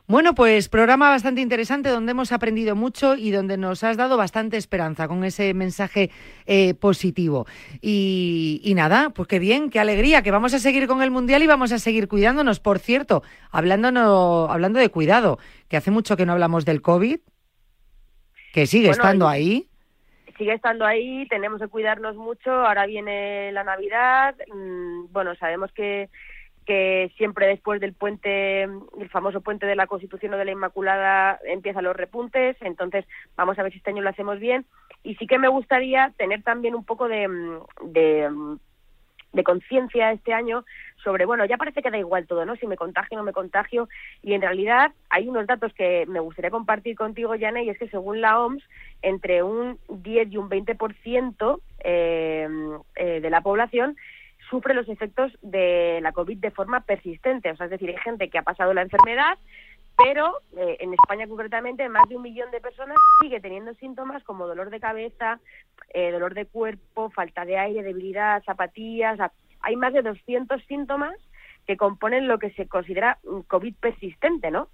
bueno, 0.07 0.35
pues 0.35 0.69
programa 0.69 1.11
bastante 1.11 1.41
interesante 1.41 1.89
donde 1.89 2.13
hemos 2.13 2.33
aprendido 2.33 2.77
mucho 2.77 3.15
y 3.15 3.31
donde 3.31 3.57
nos 3.57 3.83
has 3.85 3.97
dado 3.97 4.17
bastante 4.17 4.57
esperanza 4.57 5.09
con 5.09 5.25
ese 5.25 5.55
mensaje 5.55 6.11
eh, 6.47 6.75
positivo. 6.75 7.47
Y, 7.81 8.73
nada, 8.77 9.11
pues 9.11 9.29
qué 9.29 9.39
bien, 9.39 9.71
qué 9.71 9.81
alegría, 9.81 10.23
que 10.23 10.31
vamos 10.31 10.53
a 10.55 10.59
seguir 10.59 10.87
con 10.87 11.03
el 11.03 11.11
Mundial 11.11 11.43
y 11.43 11.47
vamos 11.47 11.73
a 11.73 11.79
seguir 11.79 12.09
cuidándonos. 12.09 12.61
Por 12.61 12.79
cierto, 12.79 13.23
hablando, 13.51 14.51
hablando 14.51 14.79
de 14.79 14.91
cuidado, 14.91 15.39
que 15.69 15.77
hace 15.77 15.91
mucho 15.91 16.17
que 16.17 16.27
no 16.27 16.33
hablamos 16.33 16.65
del 16.65 16.83
COVID, 16.83 17.21
que 18.53 18.67
sigue 18.67 18.91
estando 18.91 19.29
ahí 19.29 19.69
sigue 20.37 20.55
estando 20.55 20.85
ahí, 20.85 21.27
tenemos 21.29 21.61
que 21.61 21.69
cuidarnos 21.69 22.17
mucho, 22.17 22.51
ahora 22.51 22.87
viene 22.87 23.53
la 23.53 23.65
Navidad, 23.65 24.35
mm, 24.53 25.13
bueno, 25.13 25.35
sabemos 25.37 25.71
que 25.73 26.09
que 26.65 27.13
siempre 27.17 27.47
después 27.47 27.81
del 27.81 27.93
puente, 27.93 28.63
el 28.63 29.09
famoso 29.11 29.41
puente 29.41 29.67
de 29.67 29.77
la 29.77 29.87
Constitución 29.87 30.35
o 30.35 30.37
de 30.37 30.45
la 30.45 30.53
Inmaculada, 30.53 31.39
empiezan 31.45 31.85
los 31.85 31.97
repuntes. 31.97 32.57
Entonces, 32.61 33.05
vamos 33.37 33.59
a 33.59 33.63
ver 33.63 33.73
si 33.73 33.79
este 33.79 33.91
año 33.91 34.03
lo 34.03 34.11
hacemos 34.11 34.39
bien. 34.41 34.65
Y 35.03 35.17
sí 35.17 35.27
que 35.27 35.39
me 35.39 35.49
gustaría 35.49 36.13
tener 36.17 36.43
también 36.43 36.75
un 36.75 36.85
poco 36.85 37.09
de, 37.09 37.29
de, 37.83 38.31
de 39.35 39.45
conciencia 39.45 40.13
este 40.13 40.33
año 40.33 40.65
sobre, 41.03 41.27
bueno, 41.27 41.45
ya 41.45 41.59
parece 41.59 41.83
que 41.83 41.91
da 41.91 41.99
igual 41.99 42.27
todo, 42.27 42.47
¿no? 42.47 42.57
Si 42.57 42.67
me 42.67 42.77
contagio 42.77 43.17
o 43.17 43.21
no 43.21 43.25
me 43.25 43.33
contagio. 43.33 43.89
Y 44.23 44.33
en 44.33 44.41
realidad 44.41 44.93
hay 45.11 45.29
unos 45.29 45.47
datos 45.47 45.73
que 45.75 46.07
me 46.07 46.21
gustaría 46.21 46.51
compartir 46.51 46.97
contigo, 46.97 47.35
Jana, 47.39 47.63
y 47.63 47.69
es 47.69 47.79
que 47.79 47.89
según 47.89 48.23
la 48.23 48.41
OMS, 48.41 48.63
entre 49.03 49.43
un 49.43 49.79
10 49.89 50.33
y 50.33 50.37
un 50.39 50.49
20% 50.49 51.61
eh, 51.85 52.49
eh, 52.97 53.21
de 53.21 53.31
la 53.31 53.43
población 53.43 53.97
sufre 54.51 54.75
los 54.75 54.89
efectos 54.89 55.33
de 55.43 56.01
la 56.03 56.13
COVID 56.13 56.39
de 56.39 56.51
forma 56.51 56.81
persistente. 56.81 57.51
O 57.51 57.57
sea, 57.57 57.67
es 57.67 57.71
decir, 57.71 57.91
hay 57.91 57.99
gente 57.99 58.29
que 58.29 58.39
ha 58.39 58.43
pasado 58.43 58.75
la 58.75 58.83
enfermedad, 58.83 59.39
pero 59.97 60.41
eh, 60.57 60.77
en 60.81 60.93
España 60.95 61.29
concretamente 61.29 61.89
más 61.89 62.09
de 62.09 62.17
un 62.17 62.23
millón 62.23 62.51
de 62.51 62.61
personas 62.61 62.97
sigue 63.21 63.41
teniendo 63.41 63.75
síntomas 63.75 64.23
como 64.25 64.47
dolor 64.47 64.71
de 64.71 64.81
cabeza, 64.81 65.41
eh, 65.93 66.11
dolor 66.11 66.35
de 66.35 66.47
cuerpo, 66.47 67.11
falta 67.11 67.45
de 67.45 67.59
aire, 67.59 67.83
debilidad, 67.83 68.43
zapatillas. 68.45 69.19
hay 69.61 69.77
más 69.77 69.93
de 69.93 70.03
200 70.03 70.63
síntomas 70.65 71.15
que 71.67 71.77
componen 71.77 72.29
lo 72.29 72.39
que 72.39 72.51
se 72.51 72.69
considera 72.69 73.19
COVID 73.49 73.75
persistente, 73.77 74.51
¿no? 74.51 74.69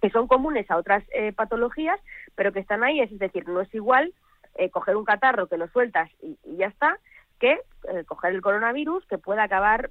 que 0.00 0.10
son 0.10 0.26
comunes 0.26 0.70
a 0.70 0.76
otras 0.76 1.04
eh, 1.12 1.32
patologías, 1.32 2.00
pero 2.34 2.52
que 2.52 2.60
están 2.60 2.82
ahí, 2.82 3.00
es 3.00 3.16
decir, 3.18 3.46
no 3.48 3.60
es 3.60 3.72
igual 3.74 4.12
eh, 4.56 4.70
coger 4.70 4.96
un 4.96 5.04
catarro 5.04 5.46
que 5.46 5.58
lo 5.58 5.68
sueltas 5.68 6.10
y, 6.22 6.38
ya 6.56 6.66
está, 6.66 6.98
que 7.40 7.52
eh, 7.88 8.04
coger 8.06 8.34
el 8.34 8.42
coronavirus 8.42 9.04
que 9.06 9.18
pueda 9.18 9.42
acabar 9.42 9.90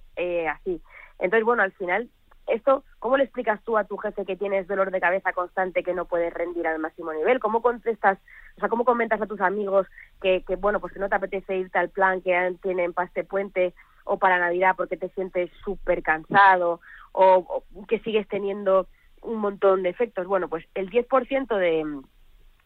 así. 0.50 0.82
Entonces, 1.20 1.44
bueno, 1.44 1.64
al 1.64 1.74
final, 1.74 2.10
esto, 2.48 2.84
¿cómo 3.00 3.18
le 3.18 3.26
explicas 3.26 3.62
tú 3.64 3.78
a 3.78 3.84
tu 3.84 3.98
jefe 3.98 4.26
que 4.26 4.36
tienes 4.36 4.68
dolor 4.68 4.92
de 4.92 5.02
cabeza 5.02 5.34
constante 5.34 5.84
que 5.84 5.94
no 5.94 6.06
puedes 6.06 6.34
rendir 6.34 6.68
al 6.68 6.80
máximo 6.80 7.14
nivel? 7.14 7.40
¿Cómo 7.40 7.62
contestas, 7.62 8.18
o 8.58 8.60
sea, 8.60 8.70
cómo 8.70 8.86
comentas 8.86 9.22
a 9.22 9.28
tus 9.28 9.42
amigos 9.42 9.88
que, 10.22 10.44
que 10.48 10.56
bueno, 10.56 10.80
pues 10.80 10.94
que 10.94 11.00
no 11.00 11.10
te 11.10 11.16
apetece 11.16 11.58
irte 11.58 11.78
al 11.78 11.90
plan 11.90 12.22
que 12.22 12.56
tienen 12.62 12.94
para 12.94 13.08
este 13.08 13.24
puente 13.24 13.74
o 14.04 14.18
para 14.18 14.40
Navidad 14.40 14.76
porque 14.76 14.98
te 14.98 15.10
sientes 15.10 15.52
súper 15.64 16.02
cansado 16.02 16.82
o, 17.12 17.64
que 17.88 18.00
sigues 18.00 18.28
teniendo 18.28 18.88
un 19.22 19.38
montón 19.38 19.84
de 19.84 19.90
efectos. 19.90 20.28
Bueno, 20.28 20.50
pues 20.50 20.66
el 20.74 20.90
10% 20.90 21.56
de, 21.58 22.02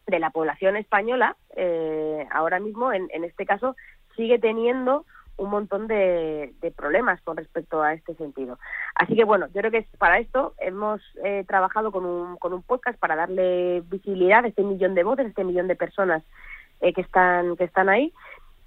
de 0.06 0.18
la 0.18 0.30
población 0.30 0.76
española 0.76 1.36
eh, 1.56 2.26
ahora 2.30 2.60
mismo, 2.60 2.92
en, 2.92 3.08
en 3.12 3.24
este 3.24 3.44
caso, 3.44 3.76
sigue 4.16 4.38
teniendo 4.38 5.04
un 5.36 5.50
montón 5.50 5.88
de, 5.88 6.54
problemas 6.76 7.20
con 7.22 7.36
respecto 7.36 7.82
a 7.82 7.92
este 7.92 8.14
sentido. 8.14 8.58
Así 8.94 9.16
que 9.16 9.24
bueno, 9.24 9.46
yo 9.48 9.60
creo 9.60 9.70
que 9.70 9.86
para 9.98 10.18
esto 10.18 10.54
hemos 10.58 11.00
eh, 11.24 11.44
trabajado 11.46 11.90
con 11.90 12.04
un, 12.04 12.36
con 12.36 12.52
un 12.52 12.62
podcast 12.62 12.98
para 12.98 13.16
darle 13.16 13.82
visibilidad 13.86 14.44
a 14.44 14.48
este 14.48 14.62
millón 14.62 14.94
de 14.94 15.04
voces, 15.04 15.26
a 15.26 15.28
este 15.28 15.44
millón 15.44 15.68
de 15.68 15.76
personas 15.76 16.22
eh, 16.80 16.92
que 16.92 17.00
están 17.00 17.56
que 17.56 17.64
están 17.64 17.88
ahí, 17.88 18.12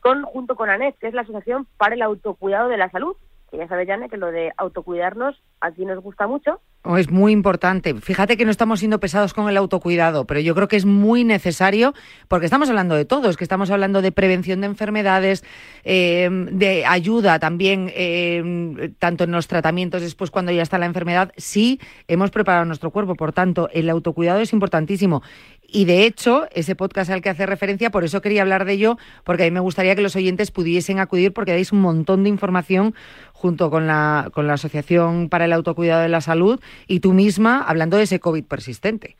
con 0.01 0.23
junto 0.23 0.55
con 0.55 0.69
ANET, 0.69 0.97
que 0.97 1.07
es 1.07 1.13
la 1.13 1.21
Asociación 1.21 1.67
para 1.77 1.95
el 1.95 2.01
Autocuidado 2.01 2.67
de 2.67 2.77
la 2.77 2.89
Salud, 2.89 3.15
ya 3.51 3.67
sabes, 3.67 3.87
Jane, 3.87 4.09
que 4.09 4.17
lo 4.17 4.31
de 4.31 4.51
autocuidarnos 4.57 5.41
aquí 5.61 5.85
nos 5.85 6.01
gusta 6.03 6.27
mucho 6.27 6.61
es 6.95 7.11
muy 7.11 7.33
importante. 7.33 7.93
Fíjate 7.95 8.37
que 8.37 8.45
no 8.45 8.51
estamos 8.51 8.79
siendo 8.79 8.99
pesados 8.99 9.33
con 9.33 9.49
el 9.49 9.57
autocuidado, 9.57 10.25
pero 10.25 10.39
yo 10.39 10.55
creo 10.55 10.69
que 10.69 10.77
es 10.77 10.85
muy 10.85 11.25
necesario 11.25 11.93
porque 12.29 12.45
estamos 12.45 12.69
hablando 12.69 12.95
de 12.95 13.03
todo, 13.03 13.29
es 13.29 13.35
que 13.35 13.43
estamos 13.43 13.69
hablando 13.71 14.01
de 14.01 14.13
prevención 14.13 14.61
de 14.61 14.67
enfermedades, 14.67 15.43
eh, 15.83 16.29
de 16.31 16.85
ayuda 16.85 17.39
también, 17.39 17.91
eh, 17.93 18.93
tanto 18.99 19.25
en 19.25 19.31
los 19.31 19.47
tratamientos 19.47 20.01
después 20.01 20.31
cuando 20.31 20.51
ya 20.53 20.61
está 20.61 20.77
la 20.77 20.85
enfermedad. 20.85 21.33
Sí, 21.35 21.81
hemos 22.07 22.31
preparado 22.31 22.63
nuestro 22.63 22.91
cuerpo, 22.91 23.15
por 23.15 23.33
tanto, 23.33 23.69
el 23.73 23.89
autocuidado 23.89 24.39
es 24.39 24.53
importantísimo. 24.53 25.23
Y 25.69 25.83
de 25.83 26.05
hecho, 26.05 26.47
ese 26.51 26.75
podcast 26.75 27.11
al 27.11 27.21
que 27.21 27.29
hace 27.29 27.45
referencia, 27.45 27.91
por 27.91 28.05
eso 28.05 28.21
quería 28.21 28.41
hablar 28.41 28.63
de 28.63 28.73
ello, 28.73 28.97
porque 29.25 29.43
a 29.43 29.45
mí 29.45 29.51
me 29.51 29.59
gustaría 29.59 29.95
que 29.95 30.01
los 30.01 30.15
oyentes 30.15 30.49
pudiesen 30.49 30.99
acudir 30.99 31.33
porque 31.33 31.51
dais 31.51 31.73
un 31.73 31.81
montón 31.81 32.23
de 32.23 32.29
información 32.29 32.95
junto 33.33 33.69
con 33.69 33.85
la, 33.85 34.29
con 34.33 34.47
la 34.47 34.53
Asociación 34.53 35.27
para 35.27 35.45
el 35.45 35.51
Autocuidado 35.51 36.01
de 36.01 36.09
la 36.09 36.21
Salud 36.21 36.61
y 36.87 37.01
tú 37.01 37.13
misma 37.13 37.61
hablando 37.61 37.97
de 37.97 38.03
ese 38.03 38.19
COVID 38.21 38.45
persistente. 38.45 39.17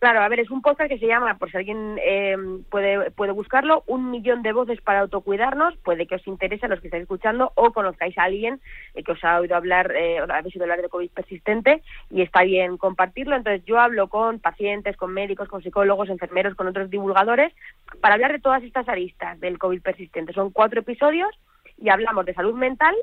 Claro, 0.00 0.22
a 0.22 0.28
ver, 0.28 0.40
es 0.40 0.50
un 0.50 0.62
podcast 0.62 0.88
que 0.88 0.98
se 0.98 1.06
llama, 1.06 1.36
por 1.36 1.50
si 1.50 1.58
alguien 1.58 1.98
eh, 2.02 2.34
puede, 2.70 3.10
puede 3.10 3.32
buscarlo, 3.32 3.84
Un 3.86 4.10
millón 4.10 4.40
de 4.40 4.54
voces 4.54 4.80
para 4.80 5.00
autocuidarnos. 5.00 5.76
Puede 5.76 6.06
que 6.06 6.14
os 6.14 6.26
interese 6.26 6.64
a 6.64 6.70
los 6.70 6.80
que 6.80 6.86
estáis 6.86 7.02
escuchando 7.02 7.52
o 7.54 7.70
conozcáis 7.70 8.16
a 8.16 8.22
alguien 8.22 8.62
eh, 8.94 9.02
que 9.02 9.12
os 9.12 9.22
ha 9.22 9.38
oído 9.38 9.56
hablar, 9.56 9.92
eh, 9.94 10.18
habéis 10.20 10.54
oído 10.56 10.64
hablar 10.64 10.80
de 10.80 10.88
COVID 10.88 11.10
persistente 11.10 11.82
y 12.08 12.22
está 12.22 12.44
bien 12.44 12.78
compartirlo. 12.78 13.36
Entonces 13.36 13.62
yo 13.66 13.78
hablo 13.78 14.08
con 14.08 14.38
pacientes, 14.38 14.96
con 14.96 15.12
médicos, 15.12 15.48
con 15.48 15.62
psicólogos, 15.62 16.08
enfermeros, 16.08 16.54
con 16.54 16.66
otros 16.66 16.88
divulgadores 16.88 17.52
para 18.00 18.14
hablar 18.14 18.32
de 18.32 18.40
todas 18.40 18.62
estas 18.62 18.88
aristas 18.88 19.38
del 19.38 19.58
COVID 19.58 19.82
persistente. 19.82 20.32
Son 20.32 20.50
cuatro 20.50 20.80
episodios 20.80 21.28
y 21.76 21.90
hablamos 21.90 22.24
de 22.24 22.32
salud 22.32 22.54
mental, 22.54 22.94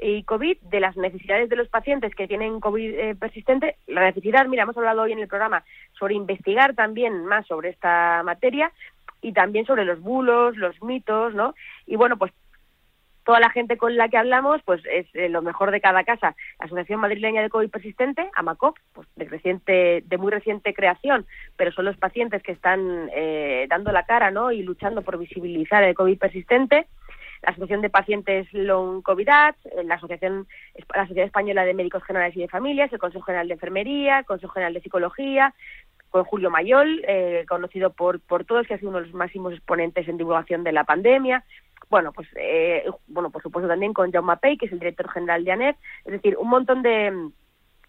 y 0.00 0.22
COVID, 0.22 0.58
de 0.62 0.80
las 0.80 0.96
necesidades 0.96 1.48
de 1.48 1.56
los 1.56 1.68
pacientes 1.68 2.14
que 2.14 2.28
tienen 2.28 2.60
COVID 2.60 2.94
eh, 2.94 3.14
persistente, 3.14 3.76
la 3.86 4.02
necesidad, 4.02 4.46
mira, 4.46 4.62
hemos 4.62 4.76
hablado 4.76 5.02
hoy 5.02 5.12
en 5.12 5.18
el 5.18 5.28
programa 5.28 5.64
sobre 5.98 6.14
investigar 6.14 6.74
también 6.74 7.24
más 7.24 7.46
sobre 7.46 7.70
esta 7.70 8.22
materia 8.24 8.72
y 9.20 9.32
también 9.32 9.66
sobre 9.66 9.84
los 9.84 10.00
bulos, 10.00 10.56
los 10.56 10.80
mitos, 10.82 11.34
¿no? 11.34 11.54
Y 11.86 11.96
bueno, 11.96 12.16
pues 12.16 12.32
toda 13.24 13.40
la 13.40 13.50
gente 13.50 13.76
con 13.76 13.94
la 13.96 14.08
que 14.08 14.16
hablamos, 14.16 14.62
pues 14.64 14.80
es 14.90 15.06
eh, 15.12 15.28
lo 15.28 15.42
mejor 15.42 15.70
de 15.70 15.82
cada 15.82 16.02
casa. 16.02 16.34
La 16.58 16.64
Asociación 16.64 17.00
Madrileña 17.00 17.42
de 17.42 17.50
COVID 17.50 17.68
Persistente, 17.68 18.30
AMACOP, 18.34 18.78
pues 18.94 19.06
de, 19.16 19.26
reciente, 19.26 20.02
de 20.06 20.16
muy 20.16 20.32
reciente 20.32 20.72
creación, 20.72 21.26
pero 21.56 21.70
son 21.72 21.84
los 21.84 21.98
pacientes 21.98 22.42
que 22.42 22.52
están 22.52 23.10
eh, 23.14 23.66
dando 23.68 23.92
la 23.92 24.04
cara, 24.04 24.30
¿no? 24.30 24.50
Y 24.50 24.62
luchando 24.62 25.02
por 25.02 25.18
visibilizar 25.18 25.82
el 25.82 25.94
COVID 25.94 26.18
persistente 26.18 26.86
la 27.42 27.50
Asociación 27.50 27.82
de 27.82 27.90
Pacientes 27.90 28.52
Long 28.52 29.02
COVID, 29.02 29.28
eh, 29.28 29.84
la 29.84 29.94
Asociación 29.94 30.46
la 30.94 31.06
Sociedad 31.06 31.26
Española 31.26 31.64
de 31.64 31.74
Médicos 31.74 32.04
Generales 32.04 32.36
y 32.36 32.40
de 32.40 32.48
Familias, 32.48 32.92
el 32.92 32.98
Consejo 32.98 33.24
General 33.24 33.48
de 33.48 33.54
Enfermería, 33.54 34.20
el 34.20 34.24
Consejo 34.24 34.52
General 34.52 34.74
de 34.74 34.80
Psicología, 34.80 35.54
con 36.10 36.24
Julio 36.24 36.50
Mayol, 36.50 37.04
eh, 37.06 37.44
conocido 37.48 37.90
por, 37.90 38.20
por 38.20 38.44
todos, 38.44 38.66
que 38.66 38.74
ha 38.74 38.78
sido 38.78 38.90
uno 38.90 39.00
de 39.00 39.06
los 39.06 39.14
máximos 39.14 39.52
exponentes 39.52 40.08
en 40.08 40.16
divulgación 40.16 40.64
de 40.64 40.72
la 40.72 40.84
pandemia. 40.84 41.44
Bueno, 41.90 42.12
pues 42.12 42.28
eh, 42.36 42.84
bueno, 43.06 43.30
por 43.30 43.42
supuesto 43.42 43.68
también 43.68 43.94
con 43.94 44.12
Jaume 44.12 44.36
Pei, 44.36 44.56
que 44.56 44.66
es 44.66 44.72
el 44.72 44.78
director 44.78 45.10
general 45.10 45.44
de 45.44 45.52
ANET, 45.52 45.76
es 46.04 46.12
decir, 46.12 46.36
un 46.38 46.48
montón 46.48 46.82
de, 46.82 47.30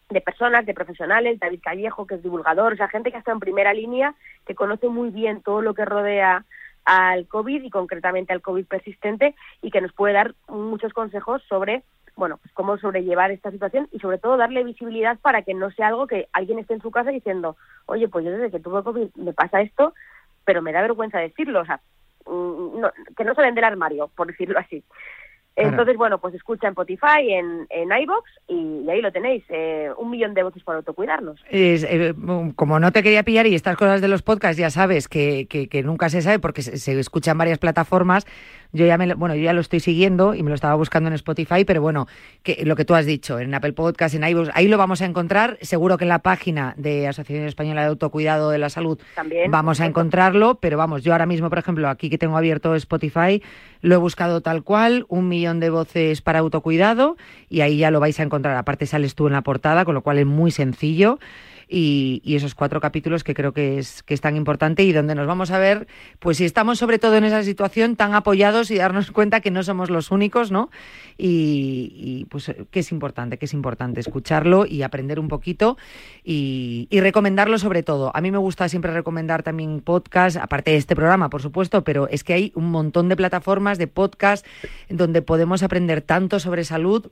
de 0.10 0.22
personas, 0.22 0.66
de 0.66 0.74
profesionales, 0.74 1.40
David 1.40 1.62
Callejo, 1.62 2.08
que 2.08 2.16
es 2.16 2.24
divulgador, 2.24 2.74
o 2.74 2.76
sea, 2.76 2.88
gente 2.88 3.12
que 3.12 3.18
está 3.18 3.32
en 3.32 3.40
primera 3.40 3.74
línea, 3.74 4.16
que 4.46 4.56
conoce 4.56 4.88
muy 4.88 5.10
bien 5.10 5.42
todo 5.42 5.62
lo 5.62 5.74
que 5.74 5.86
rodea 5.86 6.46
al 6.86 7.28
COVID 7.28 7.63
y 7.63 7.70
concretamente 7.70 8.34
al 8.34 8.42
COVID 8.42 8.65
persistente 8.65 9.36
y 9.62 9.72
que 9.72 9.82
nos 9.82 9.94
puede 9.94 10.13
dar 10.13 10.34
muchos 10.48 10.94
consejos 10.94 11.42
sobre 11.48 11.84
bueno, 12.20 12.38
pues 12.38 12.54
cómo 12.54 12.78
sobrellevar 12.78 13.32
esta 13.32 13.50
situación 13.50 13.88
y 13.92 14.00
sobre 14.00 14.18
todo 14.18 14.36
darle 14.36 14.63
visibilidad 14.65 15.18
para 15.20 15.42
que 15.42 15.54
no 15.54 15.72
sea 15.72 15.88
algo 15.88 16.06
que 16.06 16.28
alguien 16.34 16.60
esté 16.60 16.74
en 16.74 16.82
su 16.82 16.92
casa 16.92 17.12
diciendo, 17.12 17.56
oye, 17.86 18.10
pues 18.10 18.26
yo 18.26 18.32
desde 18.32 18.52
que 18.52 18.60
tuve 18.60 18.84
COVID 18.84 19.15
me 19.15 19.32
pasa 19.32 19.62
esto, 19.62 19.94
pero 20.44 20.62
me 20.62 20.74
da 20.74 20.82
vergüenza 20.82 21.18
decirlo, 21.18 21.62
o 21.62 21.65
sea, 21.65 21.80
mm, 22.26 22.84
que 23.15 23.24
no 23.24 23.34
salen 23.36 23.56
del 23.56 23.63
armario, 23.63 24.10
por 24.15 24.28
decirlo 24.28 24.60
así. 24.60 24.84
Entonces, 25.60 25.98
bueno, 25.98 26.19
pues 26.19 26.34
escucha 26.34 26.67
en 26.67 26.72
Spotify, 26.72 27.32
en, 27.32 27.67
en 27.69 27.89
iVoox 28.02 28.26
y, 28.48 28.89
ahí 28.89 29.02
lo 29.02 29.12
tenéis, 29.12 29.43
eh, 29.50 29.89
un 29.98 30.10
millón 30.10 30.34
de 30.34 30.43
voces 30.43 30.63
para 30.63 30.78
autocuidarnos. 30.78 31.43
Eh, 31.50 32.13
como 32.56 32.80
no 32.80 32.91
te 32.91 33.04
quería 33.04 33.24
pillar 33.24 33.48
y 33.48 33.56
estas 33.56 33.76
cosas 33.76 34.02
de 34.02 34.08
los 34.08 34.22
podcasts 34.22 34.58
ya 34.58 34.69
sabes 34.69 35.08
que, 35.08 35.48
que, 35.48 35.84
nunca 35.84 36.10
se 36.10 36.22
sabe 36.22 36.39
porque 36.39 36.62
se, 36.62 36.78
se 36.78 37.00
escuchan 37.00 37.38
varias 37.38 37.58
plataformas, 37.58 38.26
yo 38.71 38.86
ya 38.86 38.97
me, 38.97 39.13
bueno, 39.15 39.36
yo 39.36 39.43
ya 39.43 39.53
lo 39.53 39.62
estoy 39.62 39.79
siguiendo 39.79 40.36
y 40.36 40.43
me 40.43 40.49
lo 40.49 40.55
estaba 40.55 40.75
buscando 40.75 41.08
en 41.08 41.13
Spotify, 41.13 41.65
pero 41.65 41.82
bueno, 41.82 42.08
que 42.43 42.63
lo 42.65 42.75
que 42.75 42.86
tú 42.86 42.93
has 42.93 43.05
dicho, 43.05 43.39
en 43.39 43.53
Apple 43.53 43.73
Podcast, 43.73 44.15
en 44.15 44.23
iVoox, 44.23 44.49
ahí 44.53 44.67
lo 44.67 44.77
vamos 44.77 45.01
a 45.01 45.05
encontrar. 45.05 45.58
Seguro 45.62 45.97
que 45.97 46.05
en 46.05 46.10
la 46.10 46.19
página 46.19 46.73
de 46.77 47.08
Asociación 47.08 47.47
Española 47.47 47.82
de 47.82 47.88
Autocuidado 47.88 48.51
de 48.51 48.60
la 48.60 48.69
Salud 48.69 48.99
También, 49.15 49.49
vamos 49.49 49.82
a 49.82 49.86
encontrarlo, 49.86 50.60
pero 50.60 50.77
vamos, 50.77 51.03
yo 51.03 51.13
ahora 51.13 51.25
mismo, 51.25 51.49
por 51.49 51.60
ejemplo, 51.60 51.89
aquí 51.89 52.10
que 52.10 52.17
tengo 52.17 52.38
abierto 52.38 52.75
Spotify, 52.75 53.41
lo 53.82 53.95
he 53.95 53.97
buscado 53.97 54.41
tal 54.41 54.63
cual, 54.63 55.05
un 55.08 55.27
millón 55.27 55.60
de 55.60 55.69
voces 55.69 56.21
para 56.21 56.39
autocuidado, 56.39 57.17
y 57.49 57.62
ahí 57.62 57.77
ya 57.77 57.91
lo 57.91 57.99
vais 57.99 58.19
a 58.19 58.23
encontrar. 58.23 58.55
Aparte 58.55 58.86
sales 58.86 59.15
tú 59.15 59.27
en 59.27 59.34
la 59.34 59.41
portada, 59.41 59.86
con 59.86 59.95
lo 59.95 60.01
cual 60.01 60.19
es 60.19 60.25
muy 60.25 60.51
sencillo 60.51 61.19
y, 61.69 62.36
esos 62.36 62.55
cuatro 62.55 62.79
capítulos 62.82 63.23
que 63.23 63.34
creo 63.34 63.53
que 63.53 63.77
es, 63.77 64.01
que 64.03 64.13
es 64.13 64.21
tan 64.21 64.36
importante 64.36 64.84
y 64.84 64.93
donde 64.93 65.13
nos 65.13 65.27
vamos 65.27 65.51
a 65.51 65.60
ver, 65.60 65.88
pues 66.19 66.38
si 66.38 66.45
estamos 66.45 66.79
sobre 66.79 66.99
todo 66.99 67.15
en 67.15 67.25
esa 67.25 67.43
situación 67.43 67.95
tan 67.95 68.15
apoyados 68.15 68.71
y 68.71 68.77
darnos 68.77 69.12
cuenta 69.19 69.41
que 69.41 69.51
no 69.51 69.62
somos 69.62 69.89
los 69.89 70.10
únicos, 70.12 70.51
¿no? 70.51 70.69
Y, 71.17 72.25
pues 72.29 72.51
que 72.71 72.79
es 72.79 72.91
importante, 72.91 73.38
que 73.38 73.45
es 73.45 73.53
importante 73.53 73.99
escucharlo 73.99 74.65
y 74.65 74.84
aprender 74.84 75.19
un 75.19 75.27
poquito 75.27 75.77
y, 76.23 76.88
recomendarlo 76.91 77.58
sobre 77.60 77.82
todo. 77.82 78.12
A 78.13 78.21
mí 78.21 78.29
me 78.32 78.38
gusta 78.38 78.67
siempre 78.67 78.91
recomendar 78.93 79.41
también 79.43 79.82
podcast, 79.82 80.38
aparte 80.38 80.71
de 80.71 80.77
este 80.77 80.95
programa, 80.95 81.29
por 81.29 81.41
supuesto, 81.41 81.84
pero 81.84 82.07
es 82.09 82.24
que 82.24 82.34
hay 82.34 82.51
un 82.55 82.72
montón 82.72 83.09
de 83.09 83.15
plataformas 83.15 83.78
de 83.78 83.88
podcast 83.88 84.45
donde 84.89 85.22
podemos 85.22 85.63
aprender 85.63 86.01
tanto 86.01 86.39
sobre 86.39 86.63
salud. 86.63 87.09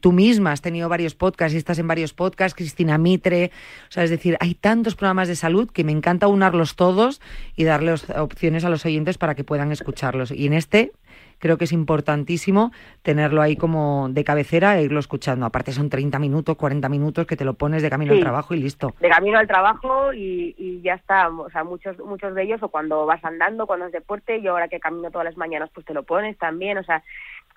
Tú 0.00 0.12
misma 0.12 0.52
has 0.52 0.60
tenido 0.60 0.88
varios 0.88 1.14
podcasts 1.14 1.54
y 1.54 1.58
estás 1.58 1.78
en 1.78 1.88
varios 1.88 2.12
podcasts, 2.12 2.54
Cristina 2.54 2.98
Mitre, 2.98 3.50
sea, 3.96 4.04
es 4.04 4.10
decir, 4.10 4.36
hay 4.40 4.54
tantos 4.54 4.94
programas 4.94 5.26
de 5.28 5.36
salud 5.36 5.70
que 5.70 5.84
me 5.84 5.92
encanta 5.92 6.28
unarlos 6.28 6.76
todos 6.76 7.20
y 7.56 7.64
darles 7.64 8.08
opciones 8.10 8.64
a 8.64 8.68
los 8.68 8.84
oyentes 8.84 9.18
para 9.18 9.34
que 9.34 9.42
puedan 9.42 9.72
escucharlos. 9.72 10.30
Y 10.30 10.46
en 10.46 10.52
este 10.52 10.92
creo 11.38 11.58
que 11.58 11.64
es 11.64 11.72
importantísimo 11.72 12.72
tenerlo 13.02 13.42
ahí 13.42 13.56
como 13.56 14.08
de 14.10 14.24
cabecera 14.24 14.78
e 14.78 14.84
irlo 14.84 15.00
escuchando. 15.00 15.46
Aparte 15.46 15.72
son 15.72 15.90
30 15.90 16.18
minutos, 16.18 16.56
40 16.56 16.88
minutos 16.88 17.26
que 17.26 17.36
te 17.36 17.44
lo 17.44 17.54
pones 17.54 17.82
de 17.82 17.90
camino 17.90 18.12
al 18.12 18.20
trabajo 18.20 18.54
y 18.54 18.58
listo. 18.58 18.94
De 19.00 19.08
camino 19.08 19.38
al 19.38 19.46
trabajo 19.46 20.12
y, 20.12 20.54
y, 20.58 20.80
ya 20.82 20.94
está. 20.94 21.28
O 21.28 21.50
sea, 21.50 21.64
muchos, 21.64 21.98
muchos 21.98 22.34
de 22.34 22.42
ellos 22.42 22.62
o 22.62 22.68
cuando 22.68 23.06
vas 23.06 23.24
andando, 23.24 23.66
cuando 23.66 23.86
es 23.86 23.92
deporte, 23.92 24.40
yo 24.42 24.52
ahora 24.52 24.68
que 24.68 24.80
camino 24.80 25.10
todas 25.10 25.24
las 25.24 25.36
mañanas 25.36 25.70
pues 25.72 25.86
te 25.86 25.94
lo 25.94 26.02
pones 26.02 26.36
también. 26.38 26.78
O 26.78 26.84
sea, 26.84 27.02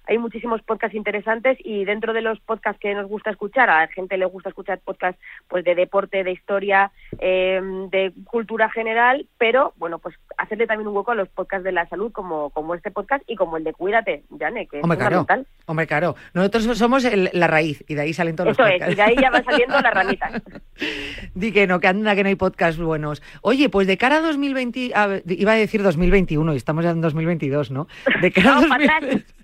hay 0.09 0.17
muchísimos 0.17 0.61
podcasts 0.63 0.95
interesantes 0.95 1.57
y 1.63 1.85
dentro 1.85 2.13
de 2.13 2.21
los 2.21 2.39
podcasts 2.39 2.79
que 2.81 2.93
nos 2.95 3.07
gusta 3.07 3.29
escuchar, 3.29 3.69
a 3.69 3.81
la 3.81 3.87
gente 3.87 4.17
le 4.17 4.25
gusta 4.25 4.49
escuchar 4.49 4.79
podcasts 4.79 5.21
pues 5.47 5.63
de 5.63 5.75
deporte, 5.75 6.23
de 6.23 6.31
historia, 6.31 6.91
eh, 7.19 7.61
de 7.91 8.11
cultura 8.25 8.69
general, 8.71 9.27
pero 9.37 9.73
bueno, 9.77 9.99
pues 9.99 10.15
hacerle 10.37 10.65
también 10.67 10.87
un 10.87 10.95
hueco 10.97 11.11
a 11.11 11.15
los 11.15 11.29
podcasts 11.29 11.63
de 11.63 11.71
la 11.71 11.87
salud 11.87 12.11
como, 12.11 12.49
como 12.49 12.73
este 12.75 12.91
podcast 12.91 13.23
y 13.27 13.35
como 13.35 13.57
el 13.57 13.63
de 13.63 13.73
Cuídate, 13.73 14.23
Jane, 14.39 14.67
que 14.67 14.79
es 14.79 14.83
Hombre, 14.83 14.97
claro. 14.97 15.17
fundamental. 15.19 15.47
Hombre, 15.67 15.87
claro. 15.87 16.15
Nosotros 16.33 16.77
somos 16.77 17.05
el- 17.05 17.29
la 17.33 17.47
raíz 17.47 17.83
y 17.87 17.93
de 17.95 18.01
ahí 18.01 18.13
salen 18.13 18.35
todos 18.35 18.51
Eso 18.51 18.63
los 18.63 18.71
es, 18.71 18.77
podcasts. 18.79 18.93
y 18.93 18.95
de 18.97 19.01
ahí 19.03 19.15
ya 19.21 19.29
van 19.29 19.45
saliendo 19.45 19.79
las 19.79 19.93
ramitas. 19.93 20.41
Di 21.35 21.51
que 21.51 21.67
no, 21.67 21.79
que 21.79 21.87
anda 21.87 22.15
que 22.15 22.23
no 22.23 22.29
hay 22.29 22.35
podcast 22.35 22.79
buenos. 22.79 23.21
Oye, 23.41 23.69
pues 23.69 23.85
de 23.87 23.97
cara 23.97 24.17
a 24.17 24.21
2020, 24.21 24.91
a 24.95 25.19
iba 25.27 25.51
a 25.51 25.55
decir 25.55 25.83
2021 25.83 26.53
y 26.53 26.57
estamos 26.57 26.83
ya 26.83 26.91
en 26.91 27.01
2022, 27.01 27.71
¿no? 27.71 27.87
De 28.21 28.31
cara 28.31 28.49
a 28.51 28.53
Vamos 28.55 28.69
para 28.69 28.99
2000 28.99 29.11
atrás. 29.19 29.35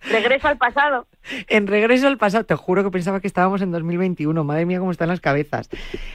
Regreso 0.00 0.46
al 0.46 0.56
pasado. 0.56 1.08
en 1.48 1.66
regreso 1.66 2.06
al 2.06 2.16
pasado, 2.18 2.44
te 2.44 2.54
juro 2.54 2.84
que 2.84 2.90
pensaba 2.90 3.20
que 3.20 3.26
estábamos 3.26 3.60
en 3.62 3.72
2021, 3.72 4.44
madre 4.44 4.64
mía 4.64 4.78
cómo 4.78 4.92
están 4.92 5.08
las 5.08 5.20
cabezas. 5.20 5.68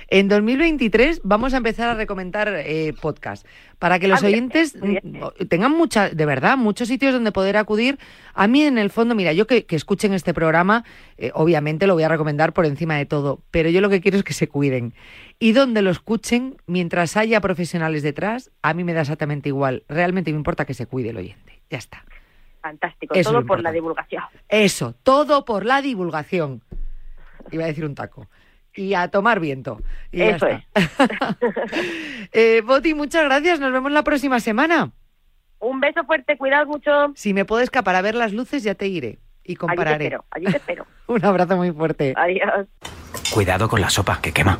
En 0.08 0.30
2023 0.30 1.20
vamos 1.24 1.54
a 1.54 1.58
empezar 1.58 1.90
a 1.90 1.94
recomendar 1.94 2.48
eh, 2.66 2.94
podcast 3.00 3.46
para 3.80 4.00
que 4.00 4.08
los 4.08 4.24
Ah, 4.24 4.28
oyentes 4.28 4.80
bien. 4.82 5.02
mm, 5.04 5.46
tengan 5.48 5.74
mucha, 5.74 6.10
de 6.10 6.26
verdad, 6.26 6.58
muchos 6.58 6.88
sitios 6.88 7.14
donde 7.14 7.34
poder 7.34 7.58
acudir. 7.58 8.00
A 8.34 8.48
mí 8.48 8.64
en 8.64 8.78
el 8.78 8.90
fondo, 8.90 9.16
mira, 9.16 9.34
yo 9.34 9.46
que, 9.48 9.66
que 9.66 9.76
escuchen 9.76 10.14
este 10.14 10.34
programa, 10.34 10.86
eh, 11.18 11.32
obviamente 11.36 11.86
lo 11.86 11.94
voy 11.94 12.04
a 12.04 12.08
recomendar 12.10 12.54
por 12.54 12.66
encima 12.66 12.96
de 12.96 13.06
todo, 13.06 13.42
pero 13.52 13.70
yo 13.70 13.82
lo 13.82 13.90
que 13.90 14.00
quiero 14.02 14.18
es 14.18 14.24
que 14.24 14.34
se 14.34 14.48
cuiden. 14.48 14.94
Y 15.40 15.52
donde 15.52 15.82
lo 15.82 15.92
escuchen, 15.92 16.56
mientras 16.68 17.18
haya 17.18 17.42
profesionales 17.42 18.02
detrás, 18.02 18.50
a 18.62 18.74
mí 18.74 18.86
me 18.86 18.94
da 18.94 19.02
exactamente 19.02 19.50
igual. 19.50 19.84
Realmente 19.90 20.32
me 20.32 20.38
importa 20.38 20.64
que 20.66 20.74
se 20.74 20.88
cuide 20.88 21.10
el 21.10 21.18
oyente. 21.18 21.53
Ya 21.74 21.80
está. 21.80 22.06
Fantástico, 22.62 23.16
Eso 23.16 23.32
todo 23.32 23.48
por 23.48 23.62
la 23.64 23.72
divulgación. 23.72 24.24
Eso, 24.48 24.94
todo 25.02 25.44
por 25.44 25.66
la 25.66 25.82
divulgación. 25.82 26.62
Iba 27.50 27.64
a 27.64 27.68
decir 27.68 27.84
un 27.84 27.96
taco. 27.96 28.28
Y 28.76 28.94
a 28.94 29.08
tomar 29.08 29.40
viento. 29.40 29.82
Y 30.12 30.20
ya 30.20 30.36
Eso 30.36 30.46
está. 30.46 30.64
Eh, 32.32 32.62
Boti, 32.64 32.94
muchas 32.94 33.24
gracias. 33.24 33.60
Nos 33.60 33.72
vemos 33.72 33.92
la 33.92 34.04
próxima 34.04 34.40
semana. 34.40 34.92
Un 35.58 35.80
beso 35.80 36.04
fuerte, 36.04 36.38
cuidado 36.38 36.68
mucho. 36.68 36.92
Si 37.16 37.34
me 37.34 37.44
puedes 37.44 37.64
escapar 37.64 37.96
a 37.96 38.04
ver 38.04 38.14
las 38.14 38.34
luces, 38.34 38.62
ya 38.62 38.76
te 38.76 38.86
iré. 38.86 39.18
Y 39.44 39.54
Allí 39.54 39.56
te 39.56 39.58
compararé. 39.58 40.06
espero, 40.06 40.26
allí 40.30 40.46
te 40.46 40.58
espero. 40.58 40.86
Un 41.08 41.26
abrazo 41.26 41.58
muy 41.58 41.72
fuerte. 41.72 42.14
Adiós. 42.16 42.68
Cuidado 43.34 43.68
con 43.68 43.82
la 43.82 43.90
sopa, 43.90 44.20
que 44.22 44.32
quema. 44.32 44.60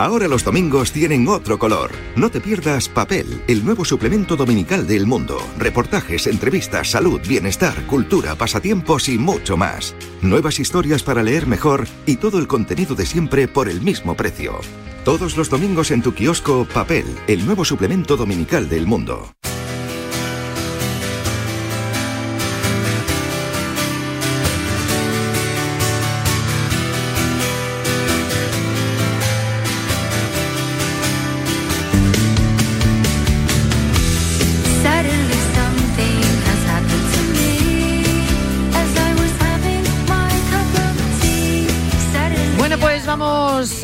Ahora 0.00 0.28
los 0.28 0.44
domingos 0.44 0.92
tienen 0.92 1.28
otro 1.28 1.58
color. 1.58 1.90
No 2.16 2.30
te 2.30 2.40
pierdas 2.40 2.88
Papel, 2.88 3.42
el 3.46 3.62
nuevo 3.62 3.84
suplemento 3.84 4.34
dominical 4.34 4.86
del 4.86 5.04
mundo. 5.04 5.38
Reportajes, 5.58 6.26
entrevistas, 6.26 6.92
salud, 6.92 7.20
bienestar, 7.28 7.86
cultura, 7.86 8.34
pasatiempos 8.34 9.10
y 9.10 9.18
mucho 9.18 9.58
más. 9.58 9.94
Nuevas 10.22 10.58
historias 10.58 11.02
para 11.02 11.22
leer 11.22 11.46
mejor 11.46 11.86
y 12.06 12.16
todo 12.16 12.38
el 12.38 12.46
contenido 12.46 12.94
de 12.94 13.04
siempre 13.04 13.46
por 13.46 13.68
el 13.68 13.82
mismo 13.82 14.16
precio. 14.16 14.58
Todos 15.04 15.36
los 15.36 15.50
domingos 15.50 15.90
en 15.90 16.00
tu 16.00 16.14
kiosco 16.14 16.66
Papel, 16.72 17.04
el 17.26 17.44
nuevo 17.44 17.66
suplemento 17.66 18.16
dominical 18.16 18.70
del 18.70 18.86
mundo. 18.86 19.28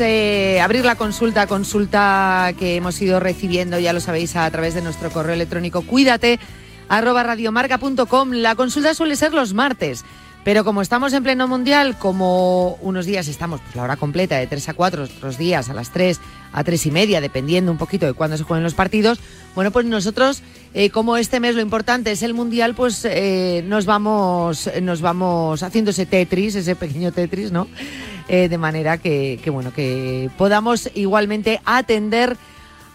Eh, 0.01 0.59
abrir 0.61 0.85
la 0.85 0.95
consulta, 0.95 1.47
consulta 1.47 2.53
que 2.57 2.75
hemos 2.75 3.01
ido 3.01 3.19
recibiendo, 3.19 3.79
ya 3.79 3.93
lo 3.93 3.99
sabéis, 3.99 4.35
a 4.35 4.49
través 4.51 4.73
de 4.73 4.81
nuestro 4.81 5.09
correo 5.11 5.33
electrónico 5.33 5.81
cuídate 5.81 6.39
arroba 6.89 7.23
radiomarca.com. 7.23 8.31
La 8.31 8.55
consulta 8.55 8.93
suele 8.93 9.15
ser 9.15 9.33
los 9.33 9.53
martes, 9.53 10.03
pero 10.43 10.63
como 10.63 10.81
estamos 10.81 11.13
en 11.13 11.23
pleno 11.23 11.47
mundial, 11.47 11.97
como 11.97 12.75
unos 12.81 13.05
días 13.05 13.27
estamos 13.27 13.61
pues, 13.61 13.75
la 13.75 13.83
hora 13.83 13.97
completa 13.97 14.37
de 14.37 14.47
3 14.47 14.69
a 14.69 14.73
4, 14.73 15.03
otros 15.03 15.37
días 15.37 15.69
a 15.69 15.73
las 15.73 15.91
3 15.91 16.19
a 16.53 16.63
3 16.63 16.85
y 16.85 16.91
media, 16.91 17.21
dependiendo 17.21 17.71
un 17.71 17.77
poquito 17.77 18.05
de 18.05 18.13
cuándo 18.13 18.37
se 18.37 18.43
jueguen 18.43 18.63
los 18.63 18.73
partidos, 18.73 19.19
bueno, 19.55 19.71
pues 19.71 19.85
nosotros, 19.85 20.43
eh, 20.73 20.89
como 20.89 21.17
este 21.17 21.39
mes 21.39 21.55
lo 21.55 21.61
importante 21.61 22.11
es 22.11 22.23
el 22.23 22.33
mundial, 22.33 22.75
pues 22.75 23.05
eh, 23.05 23.63
nos 23.67 23.85
vamos 23.85 24.69
nos 24.81 25.01
vamos 25.01 25.63
haciendo 25.63 25.91
ese 25.91 26.05
Tetris, 26.05 26.55
ese 26.55 26.75
pequeño 26.75 27.11
Tetris, 27.11 27.51
¿no? 27.51 27.67
Eh, 28.29 28.49
de 28.49 28.57
manera 28.57 28.97
que, 28.97 29.39
que, 29.41 29.49
bueno, 29.49 29.71
que 29.73 30.29
podamos 30.37 30.89
igualmente 30.95 31.61
atender 31.63 32.35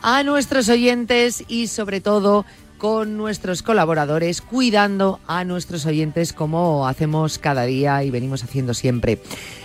a 0.03 0.23
nuestros 0.25 0.69
oyentes 0.69 1.45
y 1.49 1.69
sobre 1.69 2.01
todo 2.01 2.45
con 2.77 3.17
nuestros 3.17 3.63
colaboradores, 3.63 4.43
cuidando 4.43 5.21
a 5.29 5.45
nuestros 5.45 5.87
oyentes 5.87 6.33
como 6.33 6.89
hacemos 6.89 7.39
cada 7.39 7.63
día 7.63 8.03
y 8.03 8.11
venimos 8.11 8.43
haciendo 8.43 8.75
siempre. 8.75 9.21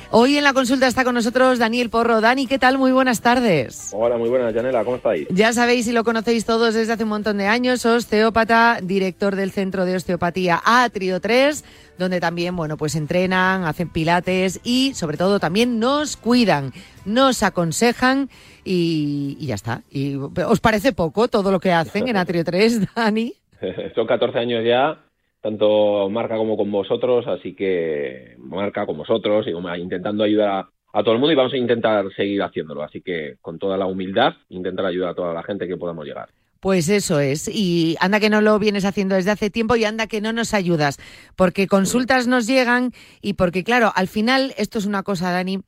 Hoy 0.09 0.37
en 0.37 0.43
la 0.45 0.53
consulta 0.53 0.87
está 0.87 1.03
con 1.03 1.15
nosotros 1.15 1.59
Daniel 1.59 1.89
Porro. 1.89 2.21
Dani, 2.21 2.47
¿qué 2.47 2.57
tal? 2.57 2.77
Muy 2.77 2.93
buenas 2.93 3.19
tardes. 3.21 3.91
Hola, 3.93 4.17
muy 4.17 4.29
buenas, 4.29 4.53
Janela, 4.53 4.85
¿cómo 4.85 4.95
estáis? 4.95 5.27
Ya 5.29 5.51
sabéis 5.51 5.85
y 5.87 5.91
lo 5.91 6.05
conocéis 6.05 6.45
todos 6.45 6.73
desde 6.73 6.93
hace 6.93 7.03
un 7.03 7.09
montón 7.09 7.37
de 7.37 7.47
años, 7.47 7.85
osteópata, 7.85 8.79
director 8.81 9.35
del 9.35 9.51
Centro 9.51 9.83
de 9.83 9.97
Osteopatía 9.97 10.61
Atrio 10.63 11.19
3, 11.19 11.65
donde 11.97 12.21
también, 12.21 12.55
bueno, 12.55 12.77
pues 12.77 12.95
entrenan, 12.95 13.65
hacen 13.65 13.89
pilates 13.89 14.61
y 14.63 14.93
sobre 14.93 15.17
todo 15.17 15.41
también 15.41 15.77
nos 15.77 16.15
cuidan, 16.15 16.71
nos 17.03 17.43
aconsejan 17.43 18.29
y, 18.63 19.35
y 19.41 19.47
ya 19.47 19.55
está. 19.55 19.81
Y, 19.91 20.15
¿Os 20.15 20.61
parece 20.61 20.93
poco 20.93 21.27
todo 21.27 21.51
lo 21.51 21.59
que 21.59 21.73
hacen 21.73 22.07
en 22.07 22.15
Atrio 22.15 22.45
3, 22.45 22.93
Dani? 22.95 23.33
Son 23.95 24.07
14 24.07 24.39
años 24.39 24.63
ya, 24.65 24.99
tanto 25.47 26.09
Marca 26.09 26.35
como 26.35 26.57
con 26.57 26.69
vosotros, 26.69 27.25
así 27.25 27.55
que 27.55 28.35
Marca 28.37 28.85
con 28.85 28.97
vosotros 28.97 29.45
y 29.47 29.81
intentando 29.81 30.25
ayudar 30.25 30.49
a, 30.49 30.69
a 30.91 31.03
todo 31.03 31.13
el 31.13 31.19
mundo 31.21 31.31
y 31.31 31.35
vamos 31.37 31.53
a 31.53 31.57
intentar 31.57 32.05
seguir 32.17 32.43
haciéndolo. 32.43 32.83
Así 32.83 32.99
que 32.99 33.37
con 33.41 33.57
toda 33.57 33.77
la 33.77 33.85
humildad, 33.85 34.33
intentar 34.49 34.85
ayudar 34.85 35.11
a 35.11 35.15
toda 35.15 35.33
la 35.33 35.43
gente 35.43 35.65
que 35.65 35.77
podamos 35.77 36.05
llegar. 36.05 36.27
Pues 36.59 36.89
eso 36.89 37.21
es. 37.21 37.47
Y 37.47 37.95
anda 38.01 38.19
que 38.19 38.29
no 38.29 38.41
lo 38.41 38.59
vienes 38.59 38.83
haciendo 38.83 39.15
desde 39.15 39.31
hace 39.31 39.49
tiempo 39.49 39.77
y 39.77 39.85
anda 39.85 40.07
que 40.07 40.19
no 40.19 40.33
nos 40.33 40.53
ayudas. 40.53 40.97
Porque 41.37 41.67
consultas 41.67 42.27
nos 42.27 42.45
llegan 42.45 42.91
y 43.21 43.33
porque, 43.33 43.63
claro, 43.63 43.93
al 43.95 44.09
final 44.09 44.53
esto 44.57 44.79
es 44.79 44.85
una 44.85 45.03
cosa, 45.03 45.31
Dani, 45.31 45.61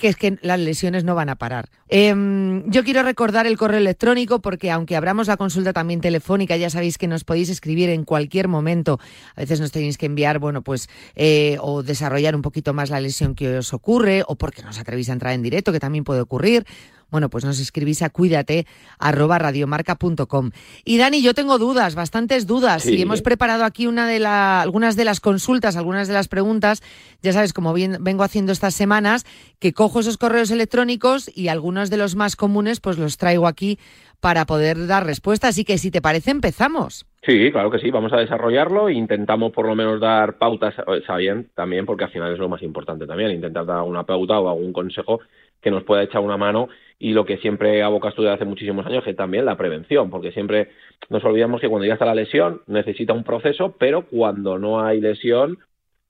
que 0.00 0.08
es 0.08 0.16
que 0.16 0.38
las 0.42 0.58
lesiones 0.58 1.04
no 1.04 1.14
van 1.14 1.28
a 1.28 1.36
parar. 1.36 1.68
Em, 1.88 2.68
yo 2.70 2.82
quiero 2.82 3.02
recordar 3.02 3.46
el 3.46 3.56
correo 3.56 3.78
electrónico 3.78 4.40
porque 4.40 4.70
aunque 4.70 4.96
abramos 4.96 5.28
la 5.28 5.36
consulta 5.36 5.72
también 5.72 6.00
telefónica, 6.00 6.56
ya 6.56 6.70
sabéis 6.70 6.98
que 6.98 7.06
nos 7.06 7.24
podéis 7.24 7.50
escribir 7.50 7.90
en 7.90 8.04
cualquier 8.04 8.48
momento. 8.48 8.98
A 9.36 9.40
veces 9.40 9.60
nos 9.60 9.70
tenéis 9.70 9.98
que 9.98 10.06
enviar, 10.06 10.38
bueno, 10.38 10.62
pues, 10.62 10.88
eh, 11.14 11.58
o 11.60 11.82
desarrollar 11.82 12.34
un 12.34 12.42
poquito 12.42 12.72
más 12.72 12.90
la 12.90 13.00
lesión 13.00 13.34
que 13.34 13.58
os 13.58 13.72
ocurre, 13.74 14.24
o 14.26 14.36
porque 14.36 14.62
no 14.62 14.70
os 14.70 14.78
atrevéis 14.78 15.10
a 15.10 15.12
entrar 15.12 15.34
en 15.34 15.42
directo, 15.42 15.72
que 15.72 15.80
también 15.80 16.04
puede 16.04 16.22
ocurrir. 16.22 16.64
Bueno, 17.10 17.28
pues 17.28 17.44
nos 17.44 17.58
escribís 17.60 18.02
a 18.02 18.10
cuídate 18.10 18.66
arroba 18.98 19.38
radiomarca.com. 19.38 20.50
Y 20.84 20.98
Dani, 20.98 21.22
yo 21.22 21.34
tengo 21.34 21.58
dudas, 21.58 21.94
bastantes 21.94 22.46
dudas, 22.46 22.82
Sí. 22.82 22.96
y 22.96 23.02
hemos 23.02 23.22
preparado 23.22 23.64
aquí 23.64 23.86
una 23.86 24.06
de 24.08 24.18
la, 24.18 24.60
algunas 24.60 24.96
de 24.96 25.04
las 25.04 25.20
consultas, 25.20 25.76
algunas 25.76 26.08
de 26.08 26.14
las 26.14 26.28
preguntas. 26.28 26.82
Ya 27.22 27.32
sabes, 27.32 27.52
como 27.52 27.72
bien 27.72 27.98
vengo 28.00 28.22
haciendo 28.22 28.52
estas 28.52 28.74
semanas, 28.74 29.24
que 29.58 29.72
cojo 29.72 30.00
esos 30.00 30.16
correos 30.18 30.50
electrónicos 30.50 31.30
y 31.36 31.48
algunos 31.48 31.90
de 31.90 31.96
los 31.96 32.16
más 32.16 32.36
comunes, 32.36 32.80
pues 32.80 32.98
los 32.98 33.16
traigo 33.16 33.46
aquí 33.46 33.78
para 34.20 34.44
poder 34.44 34.86
dar 34.86 35.06
respuesta. 35.06 35.48
Así 35.48 35.64
que 35.64 35.78
si 35.78 35.90
te 35.90 36.02
parece, 36.02 36.30
empezamos. 36.30 37.06
Sí, 37.26 37.50
claro 37.52 37.70
que 37.70 37.78
sí, 37.78 37.90
vamos 37.90 38.12
a 38.12 38.16
desarrollarlo 38.16 38.88
e 38.88 38.94
intentamos 38.94 39.52
por 39.52 39.66
lo 39.66 39.74
menos 39.74 40.00
dar 40.00 40.38
pautas, 40.38 40.74
bien, 41.18 41.50
también, 41.54 41.84
porque 41.86 42.04
al 42.04 42.10
final 42.10 42.32
es 42.32 42.38
lo 42.38 42.48
más 42.48 42.62
importante 42.62 43.06
también, 43.06 43.30
intentar 43.30 43.66
dar 43.66 43.78
alguna 43.78 44.04
pauta 44.04 44.38
o 44.38 44.48
algún 44.48 44.72
consejo 44.72 45.20
que 45.60 45.70
nos 45.70 45.84
pueda 45.84 46.02
echar 46.02 46.22
una 46.22 46.38
mano 46.38 46.68
y 47.00 47.14
lo 47.14 47.24
que 47.24 47.38
siempre 47.38 47.82
abocas 47.82 48.14
tú 48.14 48.22
desde 48.22 48.34
hace 48.34 48.44
muchísimos 48.44 48.86
años, 48.86 49.02
que 49.02 49.14
también 49.14 49.46
la 49.46 49.56
prevención, 49.56 50.10
porque 50.10 50.32
siempre 50.32 50.68
nos 51.08 51.24
olvidamos 51.24 51.60
que 51.60 51.68
cuando 51.68 51.86
ya 51.86 51.94
está 51.94 52.04
la 52.04 52.14
lesión 52.14 52.60
necesita 52.66 53.14
un 53.14 53.24
proceso, 53.24 53.74
pero 53.78 54.02
cuando 54.02 54.58
no 54.58 54.84
hay 54.84 55.00
lesión, 55.00 55.58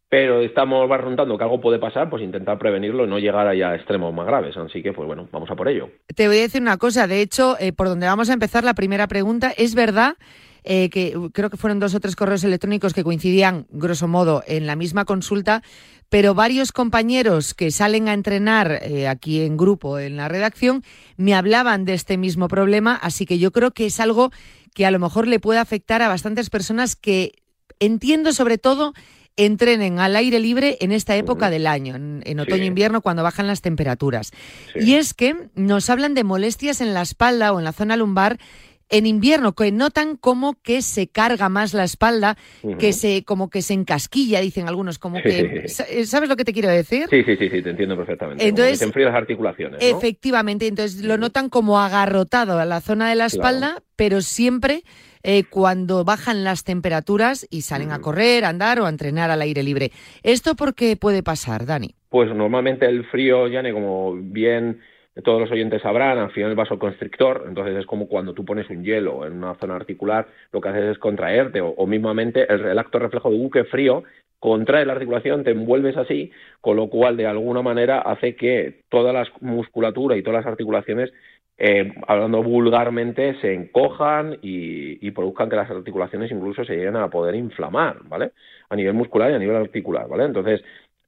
pero 0.09 0.41
estamos 0.41 0.89
barruntando 0.89 1.39
que 1.39 1.45
algo 1.45 1.61
puede 1.61 1.79
pasar, 1.79 2.11
pues 2.11 2.25
intentar 2.25 2.59
prevenirlo 2.59 3.05
y 3.05 3.09
no 3.09 3.21
llegar 3.21 3.47
allá 3.47 3.71
a 3.71 3.77
extremos 3.77 4.13
más 4.13 4.27
graves. 4.27 4.57
Así 4.57 4.83
que, 4.83 4.93
pues 4.93 5.07
bueno, 5.07 5.29
vamos 5.31 5.49
a 5.49 5.55
por 5.55 5.69
ello. 5.69 5.91
Te 6.17 6.27
voy 6.27 6.39
a 6.39 6.43
decir 6.43 6.61
una 6.61 6.77
cosa, 6.77 7.07
de 7.07 7.23
hecho, 7.23 7.57
eh, 7.61 7.73
por 7.73 7.87
donde 7.87 8.07
vamos 8.07 8.29
a 8.29 8.33
empezar 8.33 8.65
la 8.65 8.75
primera 8.75 9.07
pregunta, 9.07 9.53
es 9.57 9.77
verdad 9.77 10.17
eh, 10.65 10.91
que 10.91 11.15
creo 11.33 11.51
que 11.51 11.57
fueron 11.57 11.79
dos 11.79 11.95
o 11.95 12.01
tres 12.01 12.17
correos 12.17 12.43
electrónicos 12.43 12.95
que 12.95 13.05
coincidían, 13.05 13.67
grosso 13.71 14.09
modo, 14.09 14.43
en 14.49 14.67
la 14.67 14.75
misma 14.75 15.05
consulta, 15.05 15.63
pero 16.11 16.35
varios 16.35 16.73
compañeros 16.73 17.55
que 17.55 17.71
salen 17.71 18.09
a 18.09 18.13
entrenar 18.13 18.81
eh, 18.83 19.09
aquí 19.09 19.41
en 19.41 19.57
grupo, 19.57 19.99
en 19.99 20.17
la 20.17 20.29
redacción, 20.29 20.85
me 21.17 21.35
hablaban 21.35 21.85
de 21.85 21.95
este 21.95 22.19
mismo 22.19 22.49
problema, 22.49 22.97
así 22.97 23.25
que 23.25 23.39
yo 23.39 23.53
creo 23.53 23.71
que 23.71 23.87
es 23.87 24.01
algo 24.01 24.31
que 24.75 24.85
a 24.85 24.91
lo 24.91 24.99
mejor 24.99 25.27
le 25.27 25.41
puede 25.41 25.61
afectar 25.61 26.03
a 26.03 26.09
bastantes 26.09 26.51
personas 26.51 26.97
que 26.97 27.33
entiendo 27.79 28.33
sobre 28.33 28.59
todo 28.59 28.93
entrenen 29.37 30.01
al 30.01 30.17
aire 30.17 30.41
libre 30.41 30.77
en 30.81 30.93
esta 30.93 31.17
época 31.17 31.49
del 31.49 31.67
año, 31.67 31.95
en, 31.95 32.23
en 32.27 32.41
otoño-invierno, 32.41 33.01
cuando 33.01 33.23
bajan 33.23 33.47
las 33.47 33.63
temperaturas. 33.63 34.33
Y 34.75 34.95
es 34.95 35.15
que 35.15 35.49
nos 35.55 35.89
hablan 35.89 36.15
de 36.15 36.25
molestias 36.25 36.81
en 36.81 36.93
la 36.93 37.03
espalda 37.03 37.53
o 37.53 37.59
en 37.59 37.65
la 37.65 37.73
zona 37.73 37.97
lumbar 37.97 38.39
en 38.91 39.07
invierno, 39.07 39.55
que 39.55 39.71
notan 39.73 40.17
como 40.17 40.61
que 40.63 40.83
se 40.83 41.09
carga 41.09 41.49
más 41.49 41.73
la 41.75 41.85
espalda, 41.85 42.37
que 42.79 42.93
se 42.93 43.25
como 43.25 43.49
que 43.49 43.63
se 43.63 43.75
encasquilla, 43.75 44.41
dicen 44.41 44.69
algunos, 44.69 44.99
como 44.99 45.23
que... 45.23 45.69
¿Sabes 45.69 46.29
lo 46.29 46.37
que 46.37 46.45
te 46.45 46.53
quiero 46.53 46.69
decir? 46.69 47.07
Sí, 47.09 47.23
sí, 47.25 47.37
sí, 47.37 47.49
sí, 47.49 47.63
te 47.63 47.71
entiendo 47.71 47.97
perfectamente. 47.97 48.47
Entonces, 48.47 48.81
se 48.81 48.85
enfrían 48.85 49.13
las 49.13 49.23
articulaciones, 49.23 49.81
¿no? 49.81 49.97
Efectivamente, 49.97 50.67
entonces 50.67 51.03
lo 51.03 51.17
notan 51.17 51.49
como 51.49 51.81
agarrotado 51.81 52.59
a 52.59 52.65
la 52.65 52.81
zona 52.81 53.09
de 53.09 53.15
la 53.15 53.27
espalda, 53.27 53.83
pero 53.95 54.21
siempre 54.21 54.83
eh, 55.23 55.45
cuando 55.49 56.05
bajan 56.05 56.45
las 56.45 56.65
temperaturas 56.65 57.47
y 57.51 57.63
salen 57.63 57.93
a 57.93 58.01
correr, 58.01 58.45
a 58.45 58.49
andar 58.49 58.81
o 58.81 58.87
a 58.87 58.89
entrenar 58.89 59.31
al 59.31 59.43
aire 59.43 59.63
libre. 59.63 59.93
¿Esto 60.23 60.57
por 60.57 60.75
qué 60.75 60.97
puede 60.97 61.23
pasar, 61.23 61.67
Dani? 61.67 61.95
Pues 62.09 62.35
normalmente 62.35 62.87
el 62.87 63.05
frío, 63.05 63.47
Yane, 63.47 63.73
como 63.73 64.15
bien 64.15 64.81
todos 65.23 65.41
los 65.41 65.51
oyentes 65.51 65.83
sabrán, 65.83 66.19
al 66.19 66.31
final 66.31 66.51
el 66.51 66.57
vasoconstrictor, 66.57 67.45
entonces 67.49 67.77
es 67.77 67.87
como 67.87 68.09
cuando 68.09 68.33
tú 68.35 68.45
pones 68.45 68.69
un 68.71 68.85
hielo 68.85 69.27
en 69.27 69.35
una 69.35 69.55
zona 69.55 69.77
articular, 69.77 70.27
lo 70.53 70.61
que 70.61 70.69
haces 70.69 70.85
es 70.85 70.99
contraerte, 70.99 71.61
o, 71.61 71.87
mismamente 71.87 72.53
el, 72.53 72.65
el 72.65 72.79
acto 72.79 72.99
reflejo 72.99 73.31
de 73.31 73.39
buque 73.39 73.65
frío 73.65 74.05
contrae 74.41 74.87
la 74.87 74.95
articulación, 74.95 75.45
te 75.45 75.51
envuelves 75.51 75.97
así, 75.97 76.33
con 76.61 76.77
lo 76.77 76.89
cual 76.89 77.17
de 77.17 77.27
alguna 77.27 77.63
manera 77.63 78.01
hace 78.01 78.35
que 78.35 78.81
toda 78.89 79.13
la 79.13 79.29
musculatura 79.41 80.17
y 80.17 80.23
todas 80.23 80.45
las 80.45 80.51
articulaciones, 80.51 81.13
eh, 81.59 81.93
hablando 82.09 82.43
vulgarmente, 82.43 83.39
se 83.43 83.53
encojan 83.53 84.39
y, 84.41 85.07
y 85.07 85.11
produzcan 85.11 85.51
que 85.51 85.57
las 85.57 85.71
articulaciones 85.71 86.31
incluso 86.33 86.65
se 86.65 86.75
lleguen 86.75 86.97
a 86.97 87.11
poder 87.11 87.35
inflamar, 87.35 87.99
¿vale? 88.05 88.33
A 88.71 88.77
nivel 88.77 88.95
muscular 88.95 89.31
y 89.31 89.35
a 89.35 89.39
nivel 89.39 89.57
articular, 89.57 90.09
¿vale? 90.09 90.25
Entonces, 90.25 90.63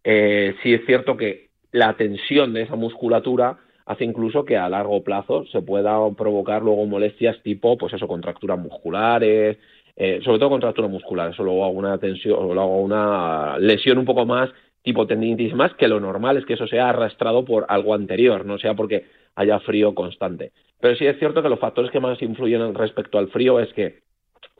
eh, 0.04 0.54
sí 0.62 0.74
es 0.74 0.84
cierto 0.84 1.16
que 1.16 1.48
la 1.72 1.94
tensión 1.94 2.52
de 2.52 2.62
esa 2.62 2.76
musculatura 2.76 3.56
hace 3.86 4.04
incluso 4.04 4.44
que 4.44 4.56
a 4.56 4.68
largo 4.68 5.02
plazo 5.02 5.44
se 5.46 5.62
pueda 5.62 5.98
provocar 6.16 6.62
luego 6.62 6.86
molestias 6.86 7.42
tipo, 7.42 7.76
pues 7.76 7.92
eso, 7.94 8.08
contracturas 8.08 8.58
musculares, 8.58 9.58
eh, 9.96 10.20
sobre 10.24 10.38
todo 10.38 10.50
contracturas 10.50 10.90
musculares, 10.90 11.38
o 11.38 11.44
luego 11.44 11.64
alguna 11.64 11.98
tensión, 11.98 12.38
o 12.38 12.54
luego 12.54 12.80
una 12.80 13.58
lesión 13.58 13.98
un 13.98 14.04
poco 14.04 14.24
más 14.24 14.50
tipo 14.82 15.06
tendinitis 15.06 15.54
más, 15.54 15.74
que 15.74 15.88
lo 15.88 16.00
normal 16.00 16.36
es 16.36 16.44
que 16.44 16.54
eso 16.54 16.66
sea 16.66 16.88
arrastrado 16.88 17.44
por 17.44 17.66
algo 17.68 17.94
anterior, 17.94 18.44
no 18.44 18.58
sea 18.58 18.74
porque 18.74 19.04
haya 19.36 19.60
frío 19.60 19.94
constante. 19.94 20.52
Pero 20.80 20.96
sí 20.96 21.06
es 21.06 21.18
cierto 21.18 21.42
que 21.42 21.48
los 21.48 21.60
factores 21.60 21.90
que 21.90 22.00
más 22.00 22.20
influyen 22.20 22.74
respecto 22.74 23.18
al 23.18 23.28
frío 23.28 23.60
es 23.60 23.72
que 23.74 24.00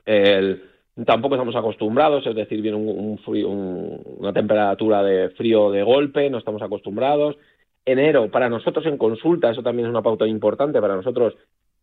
el, 0.05 0.63
tampoco 1.05 1.35
estamos 1.35 1.57
acostumbrados, 1.57 2.27
es 2.27 2.35
decir, 2.35 2.61
viene 2.61 2.77
un, 2.77 3.19
un 3.27 4.01
una 4.19 4.33
temperatura 4.33 5.03
de 5.03 5.31
frío 5.31 5.71
de 5.71 5.83
golpe, 5.83 6.31
no 6.31 6.39
estamos 6.39 6.63
acostumbrados. 6.63 7.37
Enero, 7.85 8.31
para 8.31 8.49
nosotros 8.49 8.87
en 8.87 8.97
consulta, 8.97 9.51
eso 9.51 9.63
también 9.63 9.87
es 9.87 9.91
una 9.91 10.03
pauta 10.03 10.27
importante, 10.27 10.81
para 10.81 10.97
nosotros 10.97 11.35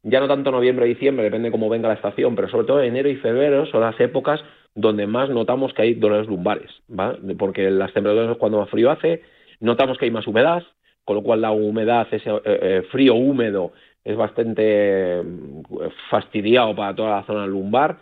ya 0.04 0.20
no 0.22 0.28
tanto 0.28 0.52
noviembre 0.52 0.86
o 0.86 0.88
diciembre, 0.88 1.26
depende 1.26 1.52
cómo 1.52 1.68
venga 1.68 1.90
la 1.90 1.96
estación, 1.96 2.36
pero 2.36 2.48
sobre 2.50 2.68
todo 2.68 2.82
enero 2.82 3.10
y 3.10 3.18
febrero 3.18 3.66
son 3.66 3.82
las 3.82 4.00
épocas 4.00 4.42
donde 4.74 5.08
más 5.08 5.30
notamos 5.30 5.74
que 5.74 5.82
hay 5.82 5.94
dolores 5.96 6.28
lumbares, 6.28 6.72
¿vale? 6.88 7.36
Porque 7.38 7.70
las 7.70 7.92
temperaturas 7.94 8.38
cuando 8.38 8.60
más 8.60 8.70
frío 8.70 8.92
hace, 8.92 9.24
notamos 9.60 9.98
que 9.98 10.06
hay 10.06 10.12
más 10.12 10.26
humedad, 10.26 10.64
con 11.04 11.18
lo 11.18 11.24
cual 11.24 11.42
la 11.42 11.52
humedad, 11.52 12.08
ese 12.12 12.30
eh, 12.30 12.42
eh, 12.46 12.82
frío 12.92 13.16
húmedo, 13.16 13.74
es 14.04 14.16
bastante 14.16 15.22
mm, 15.22 15.64
fastidiado 16.10 16.76
para 16.76 16.96
toda 16.96 17.18
la 17.18 17.24
zona 17.24 17.46
lumbar. 17.46 17.98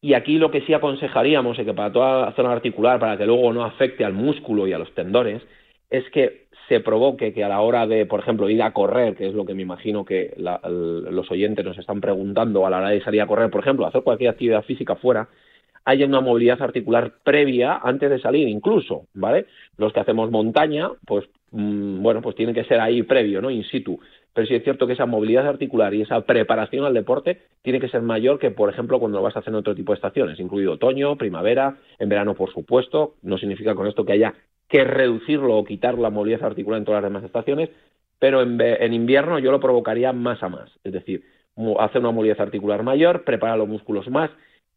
Y 0.00 0.14
aquí 0.14 0.38
lo 0.38 0.50
que 0.50 0.62
sí 0.62 0.72
aconsejaríamos, 0.74 1.58
y 1.58 1.64
que 1.64 1.74
para 1.74 1.92
toda 1.92 2.26
la 2.26 2.32
zona 2.32 2.52
articular, 2.52 2.98
para 2.98 3.16
que 3.16 3.26
luego 3.26 3.52
no 3.52 3.64
afecte 3.64 4.04
al 4.04 4.12
músculo 4.12 4.66
y 4.66 4.72
a 4.72 4.78
los 4.78 4.92
tendones, 4.94 5.42
es 5.90 6.08
que 6.10 6.47
se 6.68 6.80
provoque 6.80 7.32
que 7.32 7.42
a 7.42 7.48
la 7.48 7.60
hora 7.60 7.86
de, 7.86 8.04
por 8.06 8.20
ejemplo, 8.20 8.50
ir 8.50 8.62
a 8.62 8.72
correr, 8.72 9.16
que 9.16 9.26
es 9.26 9.34
lo 9.34 9.46
que 9.46 9.54
me 9.54 9.62
imagino 9.62 10.04
que 10.04 10.34
los 10.36 11.30
oyentes 11.30 11.64
nos 11.64 11.78
están 11.78 12.00
preguntando 12.00 12.66
a 12.66 12.70
la 12.70 12.78
hora 12.78 12.90
de 12.90 13.00
salir 13.00 13.22
a 13.22 13.26
correr, 13.26 13.50
por 13.50 13.62
ejemplo, 13.62 13.86
hacer 13.86 14.02
cualquier 14.02 14.30
actividad 14.30 14.62
física 14.64 14.94
fuera, 14.96 15.28
haya 15.84 16.04
una 16.04 16.20
movilidad 16.20 16.60
articular 16.60 17.14
previa 17.24 17.80
antes 17.82 18.10
de 18.10 18.20
salir 18.20 18.46
incluso, 18.48 19.06
¿vale? 19.14 19.46
Los 19.78 19.94
que 19.94 20.00
hacemos 20.00 20.30
montaña, 20.30 20.90
pues 21.06 21.24
mmm, 21.52 22.02
bueno, 22.02 22.20
pues 22.20 22.36
tiene 22.36 22.52
que 22.52 22.64
ser 22.64 22.80
ahí 22.80 23.02
previo, 23.02 23.40
¿no? 23.40 23.50
In 23.50 23.64
situ. 23.64 23.98
Pero 24.34 24.46
sí 24.46 24.54
es 24.54 24.62
cierto 24.62 24.86
que 24.86 24.92
esa 24.92 25.06
movilidad 25.06 25.48
articular 25.48 25.94
y 25.94 26.02
esa 26.02 26.20
preparación 26.20 26.84
al 26.84 26.92
deporte 26.92 27.40
tiene 27.62 27.80
que 27.80 27.88
ser 27.88 28.02
mayor 28.02 28.38
que, 28.38 28.50
por 28.50 28.68
ejemplo, 28.68 29.00
cuando 29.00 29.18
lo 29.18 29.24
vas 29.24 29.34
a 29.34 29.38
hacer 29.38 29.52
en 29.52 29.56
otro 29.56 29.74
tipo 29.74 29.92
de 29.92 29.96
estaciones, 29.96 30.38
incluido 30.38 30.74
otoño, 30.74 31.16
primavera, 31.16 31.76
en 31.98 32.08
verano, 32.10 32.34
por 32.34 32.52
supuesto. 32.52 33.14
No 33.22 33.38
significa 33.38 33.74
con 33.74 33.86
esto 33.86 34.04
que 34.04 34.12
haya 34.12 34.34
que 34.68 34.84
reducirlo 34.84 35.56
o 35.56 35.64
quitar 35.64 35.98
la 35.98 36.10
movilidad 36.10 36.44
articular 36.44 36.78
en 36.78 36.84
todas 36.84 37.02
las 37.02 37.10
demás 37.10 37.24
estaciones, 37.24 37.70
pero 38.18 38.42
en, 38.42 38.60
en 38.60 38.92
invierno 38.94 39.38
yo 39.38 39.50
lo 39.50 39.60
provocaría 39.60 40.12
más 40.12 40.42
a 40.42 40.48
más. 40.48 40.70
Es 40.84 40.92
decir, 40.92 41.24
hacer 41.78 42.00
una 42.00 42.10
movilidad 42.10 42.40
articular 42.40 42.82
mayor, 42.82 43.24
preparar 43.24 43.58
los 43.58 43.68
músculos 43.68 44.08
más 44.08 44.30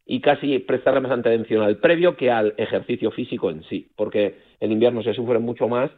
y 0.05 0.21
casi 0.21 0.59
prestarle 0.59 1.01
más 1.01 1.11
atención 1.11 1.63
al 1.63 1.77
previo 1.77 2.15
que 2.15 2.31
al 2.31 2.53
ejercicio 2.57 3.11
físico 3.11 3.49
en 3.49 3.63
sí, 3.63 3.91
porque 3.95 4.35
en 4.59 4.71
invierno 4.71 5.03
se 5.03 5.13
sufre 5.13 5.39
mucho 5.39 5.67
más 5.67 5.91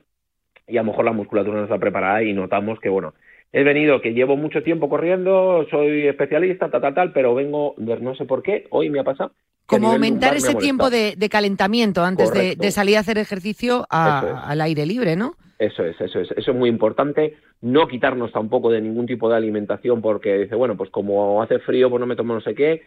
y 0.68 0.78
a 0.78 0.82
lo 0.82 0.88
mejor 0.92 1.06
la 1.06 1.12
musculatura 1.14 1.58
no 1.58 1.64
está 1.64 1.80
preparada 1.80 2.24
y 2.24 2.34
notamos 2.34 2.80
que, 2.80 2.90
bueno, 2.90 3.14
he 3.52 3.64
venido, 3.64 4.02
que 4.02 4.14
llevo 4.14 4.36
mucho 4.36 4.64
tiempo 4.64 4.90
corriendo, 4.90 5.66
soy 5.70 6.08
especialista, 6.08 6.70
tal, 6.70 6.82
tal, 6.82 6.94
tal, 6.94 7.14
pero 7.14 7.36
vengo, 7.36 7.76
no 7.78 8.16
sé 8.16 8.26
por 8.26 8.44
qué, 8.44 8.68
hoy 8.70 8.90
me 8.90 9.00
ha 9.00 9.04
pasado. 9.04 9.34
Como 9.66 9.92
aumentar 9.92 10.36
ese 10.36 10.56
tiempo 10.56 10.90
de, 10.90 11.16
de, 11.18 11.30
calentamiento 11.30 12.04
antes 12.04 12.32
de, 12.34 12.56
de, 12.56 12.72
salir 12.72 12.98
a 12.98 13.00
hacer 13.00 13.18
ejercicio 13.18 13.86
a, 13.90 14.24
es. 14.26 14.50
al 14.50 14.62
aire 14.62 14.86
libre, 14.86 15.16
¿no? 15.16 15.36
Eso 15.58 15.86
es, 15.86 16.00
eso 16.02 16.20
es, 16.20 16.32
eso 16.32 16.52
es 16.52 16.58
muy 16.58 16.70
importante. 16.70 17.38
No 17.62 17.88
quitarnos 17.88 18.32
tampoco 18.34 18.70
de 18.70 18.82
ningún 18.82 19.06
tipo 19.06 19.30
de 19.30 19.38
alimentación 19.38 20.02
porque 20.02 20.38
dice, 20.40 20.56
bueno, 20.56 20.76
pues 20.76 20.90
como 20.90 21.42
hace 21.42 21.60
frío, 21.60 21.90
pues 21.90 22.02
no 22.02 22.06
me 22.06 22.18
tomo 22.18 22.34
no 22.34 22.42
sé 22.42 22.54
qué. 22.54 22.82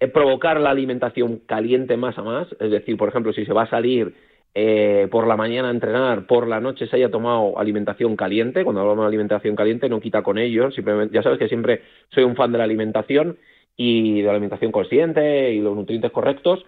Eh, 0.00 0.08
provocar 0.08 0.60
la 0.60 0.70
alimentación 0.70 1.42
caliente 1.46 1.96
más 1.96 2.18
a 2.18 2.22
más, 2.22 2.48
es 2.58 2.70
decir, 2.72 2.96
por 2.96 3.08
ejemplo, 3.08 3.32
si 3.32 3.46
se 3.46 3.52
va 3.52 3.62
a 3.62 3.70
salir 3.70 4.12
eh, 4.52 5.06
por 5.12 5.28
la 5.28 5.36
mañana 5.36 5.68
a 5.68 5.70
entrenar, 5.70 6.26
por 6.26 6.48
la 6.48 6.58
noche 6.58 6.88
se 6.88 6.96
haya 6.96 7.08
tomado 7.08 7.56
alimentación 7.56 8.16
caliente, 8.16 8.64
cuando 8.64 8.80
hablamos 8.80 9.04
de 9.04 9.08
alimentación 9.08 9.54
caliente 9.54 9.88
no 9.88 10.00
quita 10.00 10.22
con 10.24 10.38
ello, 10.38 10.72
simplemente, 10.72 11.14
ya 11.14 11.22
sabes 11.22 11.38
que 11.38 11.46
siempre 11.46 11.82
soy 12.10 12.24
un 12.24 12.34
fan 12.34 12.50
de 12.50 12.58
la 12.58 12.64
alimentación 12.64 13.38
y 13.76 14.20
de 14.20 14.26
la 14.26 14.32
alimentación 14.32 14.72
consciente 14.72 15.52
y 15.52 15.60
los 15.60 15.74
nutrientes 15.76 16.10
correctos, 16.10 16.64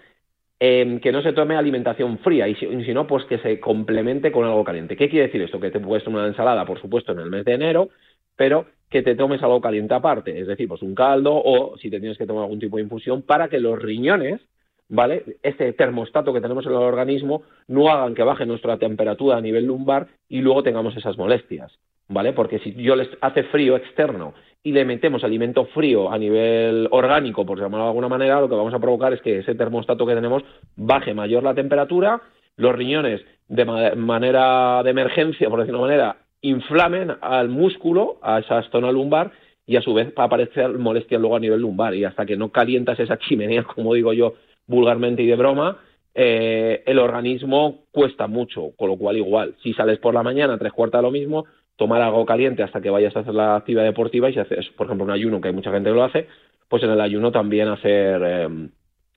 eh, 0.61 0.99
que 1.03 1.13
no 1.13 1.23
se 1.23 1.33
tome 1.33 1.57
alimentación 1.57 2.19
fría 2.19 2.49
y 2.49 2.55
si, 2.55 2.67
no, 2.95 3.07
pues 3.07 3.25
que 3.27 3.39
se 3.39 3.61
complemente 3.61 4.33
con 4.33 4.45
algo 4.45 4.65
caliente. 4.65 4.97
¿Qué 4.97 5.09
quiere 5.09 5.27
decir 5.27 5.43
esto? 5.43 5.61
Que 5.61 5.71
te 5.71 5.81
puedes 5.81 6.05
tomar 6.05 6.21
una 6.21 6.29
ensalada, 6.29 6.65
por 6.65 6.81
supuesto, 6.81 7.13
en 7.13 7.21
el 7.21 7.31
mes 7.31 7.45
de 7.45 7.55
enero, 7.55 7.89
pero 8.37 8.67
que 8.89 9.03
te 9.03 9.17
tomes 9.17 9.43
algo 9.43 9.61
caliente 9.61 9.95
aparte, 9.95 10.39
es 10.39 10.47
decir, 10.47 10.69
pues 10.69 10.83
un 10.83 10.95
caldo 10.95 11.35
o 11.35 11.77
si 11.79 11.91
te 11.91 11.99
tienes 11.99 12.17
que 12.17 12.27
tomar 12.27 12.45
algún 12.45 12.61
tipo 12.61 12.77
de 12.77 12.85
infusión 12.85 13.23
para 13.23 13.49
que 13.49 13.59
los 13.59 13.79
riñones 13.79 14.41
¿vale? 14.89 15.39
Este 15.43 15.73
termostato 15.73 16.33
que 16.33 16.41
tenemos 16.41 16.65
en 16.67 16.73
el 16.73 16.79
organismo 16.79 17.43
no 17.69 17.89
hagan 17.89 18.15
que 18.15 18.23
baje 18.23 18.47
nuestra 18.47 18.79
temperatura 18.79 19.37
a 19.37 19.41
nivel 19.41 19.67
lumbar 19.67 20.09
y 20.29 20.41
luego 20.41 20.63
tengamos 20.63 20.97
esas 20.97 21.17
molestias, 21.17 21.73
¿vale? 22.09 22.33
Porque 22.33 22.59
si 22.61 22.75
yo 22.75 22.97
les 22.97 23.09
hace 23.21 23.45
frío 23.45 23.77
externo 23.77 24.35
y 24.67 24.73
le 24.73 24.87
metemos 24.87 25.23
alimento 25.23 25.67
frío 25.67 26.11
a 26.11 26.19
nivel 26.19 26.89
orgánico, 26.91 27.45
por 27.45 27.59
llamarlo 27.59 27.85
de 27.85 27.91
alguna 27.91 28.09
manera, 28.09 28.41
lo 28.41 28.49
que 28.49 28.55
vamos 28.57 28.73
a 28.73 28.79
provocar 28.79 29.12
es 29.12 29.21
que 29.21 29.41
ese 29.41 29.55
termostato 29.55 30.07
que 30.07 30.15
tenemos 30.15 30.43
baje 30.75 31.12
mayor 31.12 31.43
la 31.43 31.55
temperatura, 31.55 32.23
los 32.57 32.75
riñones 32.75 33.21
de 33.47 33.65
ma 33.67 33.95
manera 33.95 34.83
de 34.83 34.91
emergencia, 34.91 35.51
por 35.51 35.61
decirlo 35.61 35.81
de 35.81 35.85
una 35.85 35.93
manera, 35.93 36.17
inflamen 36.41 37.12
al 37.21 37.51
músculo, 37.51 38.19
a 38.23 38.39
esa 38.39 38.62
zona 38.71 38.91
lumbar, 38.91 39.33
y 39.67 39.77
a 39.77 39.83
su 39.83 39.93
vez 39.93 40.12
aparecer 40.17 40.71
molestia 40.79 41.19
luego 41.19 41.37
a 41.37 41.41
nivel 41.41 41.61
lumbar. 41.61 41.95
Y 41.95 42.05
hasta 42.05 42.25
que 42.25 42.37
no 42.37 42.51
calientas 42.51 42.99
esa 42.99 43.19
chimenea, 43.19 43.62
como 43.75 43.93
digo 43.93 44.15
yo, 44.15 44.35
vulgarmente 44.67 45.23
y 45.23 45.27
de 45.27 45.37
broma, 45.37 45.79
eh, 46.15 46.83
el 46.87 46.99
organismo 46.99 47.85
cuesta 47.93 48.29
mucho, 48.29 48.71
con 48.77 48.89
lo 48.89 48.97
cual 48.97 49.19
igual, 49.19 49.57
si 49.62 49.75
sales 49.75 49.99
por 49.99 50.15
la 50.15 50.23
mañana, 50.23 50.57
tres 50.57 50.73
cuartas 50.73 51.01
de 51.01 51.03
lo 51.03 51.11
mismo, 51.11 51.45
tomar 51.77 52.03
algo 52.03 52.25
caliente 52.25 52.62
hasta 52.62 52.81
que 52.81 52.91
vayas 52.91 53.16
a 53.16 53.20
hacer 53.20 53.35
la 53.35 53.57
actividad 53.57 53.85
deportiva 53.85 54.31
y 54.31 54.35
si 54.35 54.41
haces, 54.41 54.68
por 54.70 54.87
ejemplo, 54.87 55.05
un 55.05 55.11
ayuno, 55.11 55.41
que 55.41 55.49
hay 55.49 55.55
mucha 55.55 55.72
gente 55.72 55.91
que 55.91 55.97
lo 55.97 56.05
hace, 56.05 56.29
pues 56.68 56.83
en 56.83 56.91
el 56.91 57.01
ayuno 57.01 57.33
también 57.33 57.68
hacer 57.68 58.49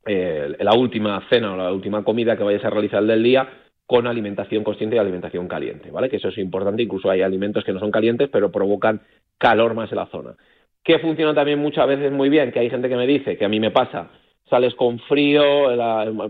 eh, 0.05 0.55
la 0.59 0.73
última 0.73 1.21
cena 1.29 1.53
o 1.53 1.57
la 1.57 1.71
última 1.71 2.03
comida 2.03 2.37
que 2.37 2.43
vayas 2.43 2.65
a 2.65 2.69
realizar 2.69 3.03
del 3.03 3.23
día 3.23 3.47
con 3.85 4.05
alimentación 4.05 4.63
consciente 4.63 4.95
y 4.95 4.99
alimentación 4.99 5.47
caliente, 5.47 5.91
¿vale? 5.91 6.09
Que 6.09 6.17
eso 6.17 6.27
es 6.27 6.37
importante, 6.37 6.83
incluso 6.83 7.09
hay 7.09 7.21
alimentos 7.21 7.63
que 7.63 7.71
no 7.71 7.79
son 7.79 7.91
calientes, 7.91 8.29
pero 8.29 8.51
provocan 8.51 9.01
calor 9.37 9.73
más 9.75 9.91
en 9.91 9.97
la 9.97 10.07
zona. 10.07 10.35
que 10.83 10.99
funciona 10.99 11.33
también 11.33 11.59
muchas 11.59 11.85
veces 11.85 12.13
muy 12.13 12.29
bien, 12.29 12.51
que 12.51 12.59
hay 12.59 12.69
gente 12.69 12.87
que 12.87 12.95
me 12.95 13.05
dice, 13.05 13.37
que 13.37 13.43
a 13.43 13.49
mí 13.49 13.59
me 13.59 13.71
pasa, 13.71 14.09
sales 14.49 14.73
con 14.75 14.99
frío, 14.99 15.43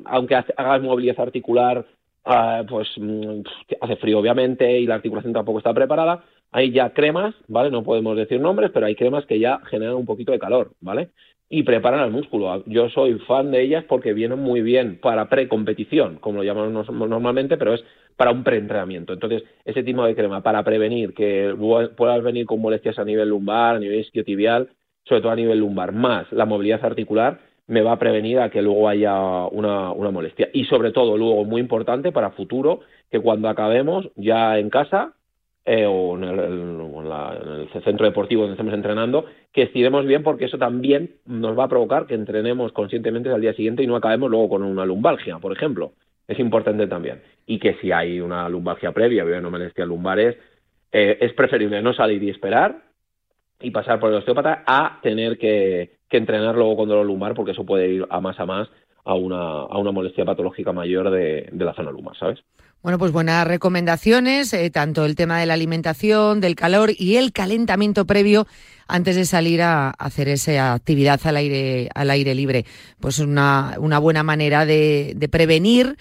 aunque 0.05 0.35
hagas 0.35 0.81
movilidad 0.81 1.19
articular, 1.19 1.85
ah, 2.27 2.63
pues 2.67 2.87
mm, 2.97 3.41
hace 3.81 3.95
frío 3.97 4.19
obviamente 4.19 4.79
y 4.79 4.85
la 4.85 4.95
articulación 4.95 5.33
tampoco 5.33 5.59
está 5.59 5.73
preparada, 5.73 6.23
hay 6.51 6.71
ya 6.71 6.91
cremas, 6.91 7.35
¿vale? 7.47 7.71
No 7.71 7.83
podemos 7.83 8.15
decir 8.15 8.39
nombres, 8.39 8.71
pero 8.73 8.85
hay 8.85 8.95
cremas 8.95 9.25
que 9.25 9.39
ya 9.39 9.59
generan 9.69 9.95
un 9.95 10.05
poquito 10.05 10.31
de 10.31 10.39
calor, 10.39 10.71
¿vale? 10.81 11.09
Y 11.49 11.63
preparan 11.63 12.01
al 12.01 12.11
músculo. 12.11 12.63
Yo 12.65 12.89
soy 12.89 13.19
fan 13.19 13.51
de 13.51 13.61
ellas 13.61 13.85
porque 13.87 14.13
vienen 14.13 14.39
muy 14.39 14.61
bien 14.61 14.99
para 15.01 15.29
precompetición, 15.29 16.17
como 16.17 16.39
lo 16.39 16.43
llamamos 16.43 16.89
normalmente, 16.91 17.57
pero 17.57 17.73
es 17.73 17.83
para 18.17 18.31
un 18.31 18.43
preentrenamiento. 18.43 19.13
Entonces, 19.13 19.43
ese 19.63 19.83
tipo 19.83 20.03
de 20.05 20.15
crema 20.15 20.41
para 20.43 20.63
prevenir 20.63 21.13
que 21.13 21.55
puedas 21.95 22.23
venir 22.23 22.45
con 22.45 22.59
molestias 22.61 22.99
a 22.99 23.05
nivel 23.05 23.29
lumbar, 23.29 23.75
a 23.75 23.79
nivel 23.79 23.99
isquiotibial, 23.99 24.69
sobre 25.05 25.21
todo 25.21 25.31
a 25.31 25.35
nivel 25.35 25.59
lumbar, 25.59 25.93
más 25.93 26.29
la 26.31 26.45
movilidad 26.45 26.83
articular, 26.83 27.39
me 27.67 27.81
va 27.81 27.93
a 27.93 27.99
prevenir 27.99 28.39
a 28.39 28.49
que 28.49 28.61
luego 28.61 28.87
haya 28.87 29.45
una, 29.47 29.91
una 29.91 30.11
molestia. 30.11 30.49
Y 30.53 30.65
sobre 30.65 30.91
todo, 30.91 31.17
luego, 31.17 31.43
muy 31.45 31.61
importante 31.61 32.11
para 32.11 32.31
futuro, 32.31 32.79
que 33.11 33.19
cuando 33.19 33.49
acabemos 33.49 34.09
ya 34.15 34.57
en 34.57 34.69
casa 34.69 35.13
eh, 35.65 35.85
o 35.85 36.15
en 36.15 36.23
el, 36.23 37.83
centro 37.83 38.05
deportivo 38.05 38.43
donde 38.43 38.53
estemos 38.53 38.73
entrenando, 38.73 39.25
que 39.51 39.63
estiremos 39.63 40.05
bien 40.05 40.23
porque 40.23 40.45
eso 40.45 40.57
también 40.57 41.15
nos 41.25 41.57
va 41.57 41.65
a 41.65 41.69
provocar 41.69 42.07
que 42.07 42.15
entrenemos 42.15 42.71
conscientemente 42.71 43.29
al 43.29 43.41
día 43.41 43.53
siguiente 43.53 43.83
y 43.83 43.87
no 43.87 43.95
acabemos 43.95 44.29
luego 44.31 44.49
con 44.49 44.63
una 44.63 44.85
lumbalgia, 44.85 45.39
por 45.39 45.51
ejemplo. 45.51 45.91
Es 46.27 46.39
importante 46.39 46.87
también. 46.87 47.21
Y 47.45 47.59
que 47.59 47.75
si 47.75 47.91
hay 47.91 48.19
una 48.19 48.47
lumbalgia 48.49 48.93
previa, 48.93 49.23
bien 49.23 49.45
o 49.45 49.51
molestias 49.51 49.87
lumbares, 49.87 50.37
eh, 50.91 51.17
es 51.19 51.33
preferible 51.33 51.81
no 51.81 51.93
salir 51.93 52.23
y 52.23 52.29
esperar 52.29 52.86
y 53.59 53.71
pasar 53.71 53.99
por 53.99 54.11
el 54.11 54.17
osteópata 54.17 54.63
a 54.65 54.99
tener 55.01 55.37
que, 55.37 55.99
que 56.09 56.17
entrenar 56.17 56.55
luego 56.55 56.77
con 56.77 56.89
dolor 56.89 57.05
lumbar 57.05 57.33
porque 57.33 57.51
eso 57.51 57.65
puede 57.65 57.89
ir 57.89 58.07
a 58.09 58.19
más 58.19 58.39
a 58.39 58.45
más 58.45 58.67
a 59.03 59.13
una, 59.13 59.37
a 59.37 59.77
una 59.77 59.91
molestia 59.91 60.25
patológica 60.25 60.73
mayor 60.73 61.09
de, 61.09 61.49
de 61.51 61.65
la 61.65 61.73
zona 61.73 61.91
lumbar, 61.91 62.17
¿sabes? 62.17 62.39
Bueno, 62.83 62.99
pues 62.99 63.11
buenas 63.11 63.47
recomendaciones, 63.47 64.53
eh, 64.53 64.69
tanto 64.69 65.05
el 65.05 65.15
tema 65.15 65.39
de 65.39 65.45
la 65.45 65.55
alimentación, 65.55 66.41
del 66.41 66.55
calor 66.55 66.91
y 66.95 67.15
el 67.15 67.31
calentamiento 67.31 68.05
previo 68.05 68.47
antes 68.87 69.15
de 69.15 69.25
salir 69.25 69.61
a 69.61 69.89
hacer 69.89 70.27
esa 70.29 70.73
actividad 70.73 71.19
al 71.25 71.37
aire, 71.37 71.89
al 71.93 72.09
aire 72.09 72.35
libre. 72.35 72.65
Pues 72.99 73.19
una, 73.19 73.75
una 73.79 73.99
buena 73.99 74.23
manera 74.23 74.65
de, 74.65 75.13
de 75.15 75.29
prevenir 75.29 75.97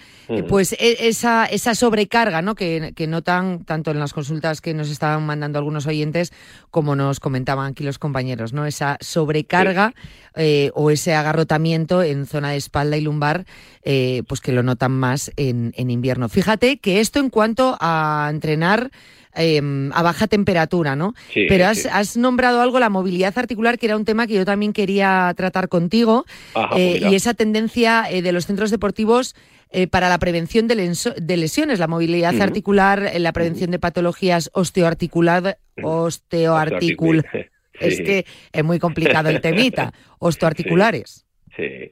pues 0.49 0.73
e- 0.73 1.07
esa, 1.07 1.45
esa 1.45 1.73
sobrecarga 1.73 2.41
¿no? 2.41 2.55
Que, 2.55 2.93
que 2.95 3.07
notan 3.07 3.63
tanto 3.63 3.91
en 3.91 3.99
las 3.99 4.13
consultas 4.13 4.61
que 4.61 4.73
nos 4.73 4.89
estaban 4.89 5.25
mandando 5.25 5.59
algunos 5.59 5.87
oyentes 5.87 6.33
como 6.71 6.95
nos 6.95 7.19
comentaban 7.19 7.71
aquí 7.71 7.83
los 7.83 7.99
compañeros, 7.99 8.53
¿no? 8.53 8.65
Esa 8.65 8.97
sobrecarga 8.99 9.93
eh, 10.35 10.71
o 10.73 10.91
ese 10.91 11.15
agarrotamiento 11.15 12.03
en 12.03 12.25
zona 12.25 12.51
de 12.51 12.57
espalda 12.57 12.97
y 12.97 13.01
lumbar, 13.01 13.45
eh, 13.83 14.23
pues 14.27 14.41
que 14.41 14.51
lo 14.51 14.63
notan 14.63 14.91
más 14.91 15.31
en, 15.35 15.73
en 15.77 15.89
invierno. 15.89 16.29
Fíjate 16.29 16.77
que 16.77 16.99
esto 16.99 17.19
en 17.19 17.29
cuanto 17.29 17.77
a 17.79 18.27
entrenar 18.29 18.91
eh, 19.37 19.61
a 19.93 20.03
baja 20.03 20.27
temperatura, 20.27 20.95
¿no? 20.95 21.13
Sí, 21.33 21.45
Pero 21.47 21.67
has, 21.67 21.79
sí. 21.79 21.87
has 21.91 22.17
nombrado 22.17 22.61
algo, 22.61 22.79
la 22.79 22.89
movilidad 22.89 23.37
articular, 23.37 23.77
que 23.77 23.85
era 23.87 23.95
un 23.95 24.05
tema 24.05 24.27
que 24.27 24.33
yo 24.33 24.45
también 24.45 24.73
quería 24.73 25.33
tratar 25.35 25.69
contigo, 25.69 26.25
Ajá, 26.53 26.75
eh, 26.77 26.89
pues 26.89 26.93
mira. 26.95 27.11
y 27.11 27.15
esa 27.15 27.33
tendencia 27.33 28.05
eh, 28.09 28.21
de 28.21 28.31
los 28.31 28.45
centros 28.45 28.71
deportivos 28.71 29.35
eh, 29.69 29.87
para 29.87 30.07
la 30.07 30.17
prevención 30.17 30.67
de, 30.67 30.75
lesiones, 31.37 31.79
la 31.79 31.87
movilidad 31.87 32.39
articular, 32.41 33.11
eh, 33.13 33.19
la 33.19 33.33
prevención 33.33 33.69
de 33.69 33.79
patologías 33.79 34.49
osteoarticular, 34.53 35.57
osteoarticul. 35.81 37.25
Es 37.79 38.01
que 38.01 38.25
es 38.53 38.63
muy 38.63 38.79
complicado 38.79 39.29
el 39.29 39.39
temita, 39.39 39.93
osteoarticulares. 40.17 41.27
Sí, 41.55 41.63
sí, 41.67 41.91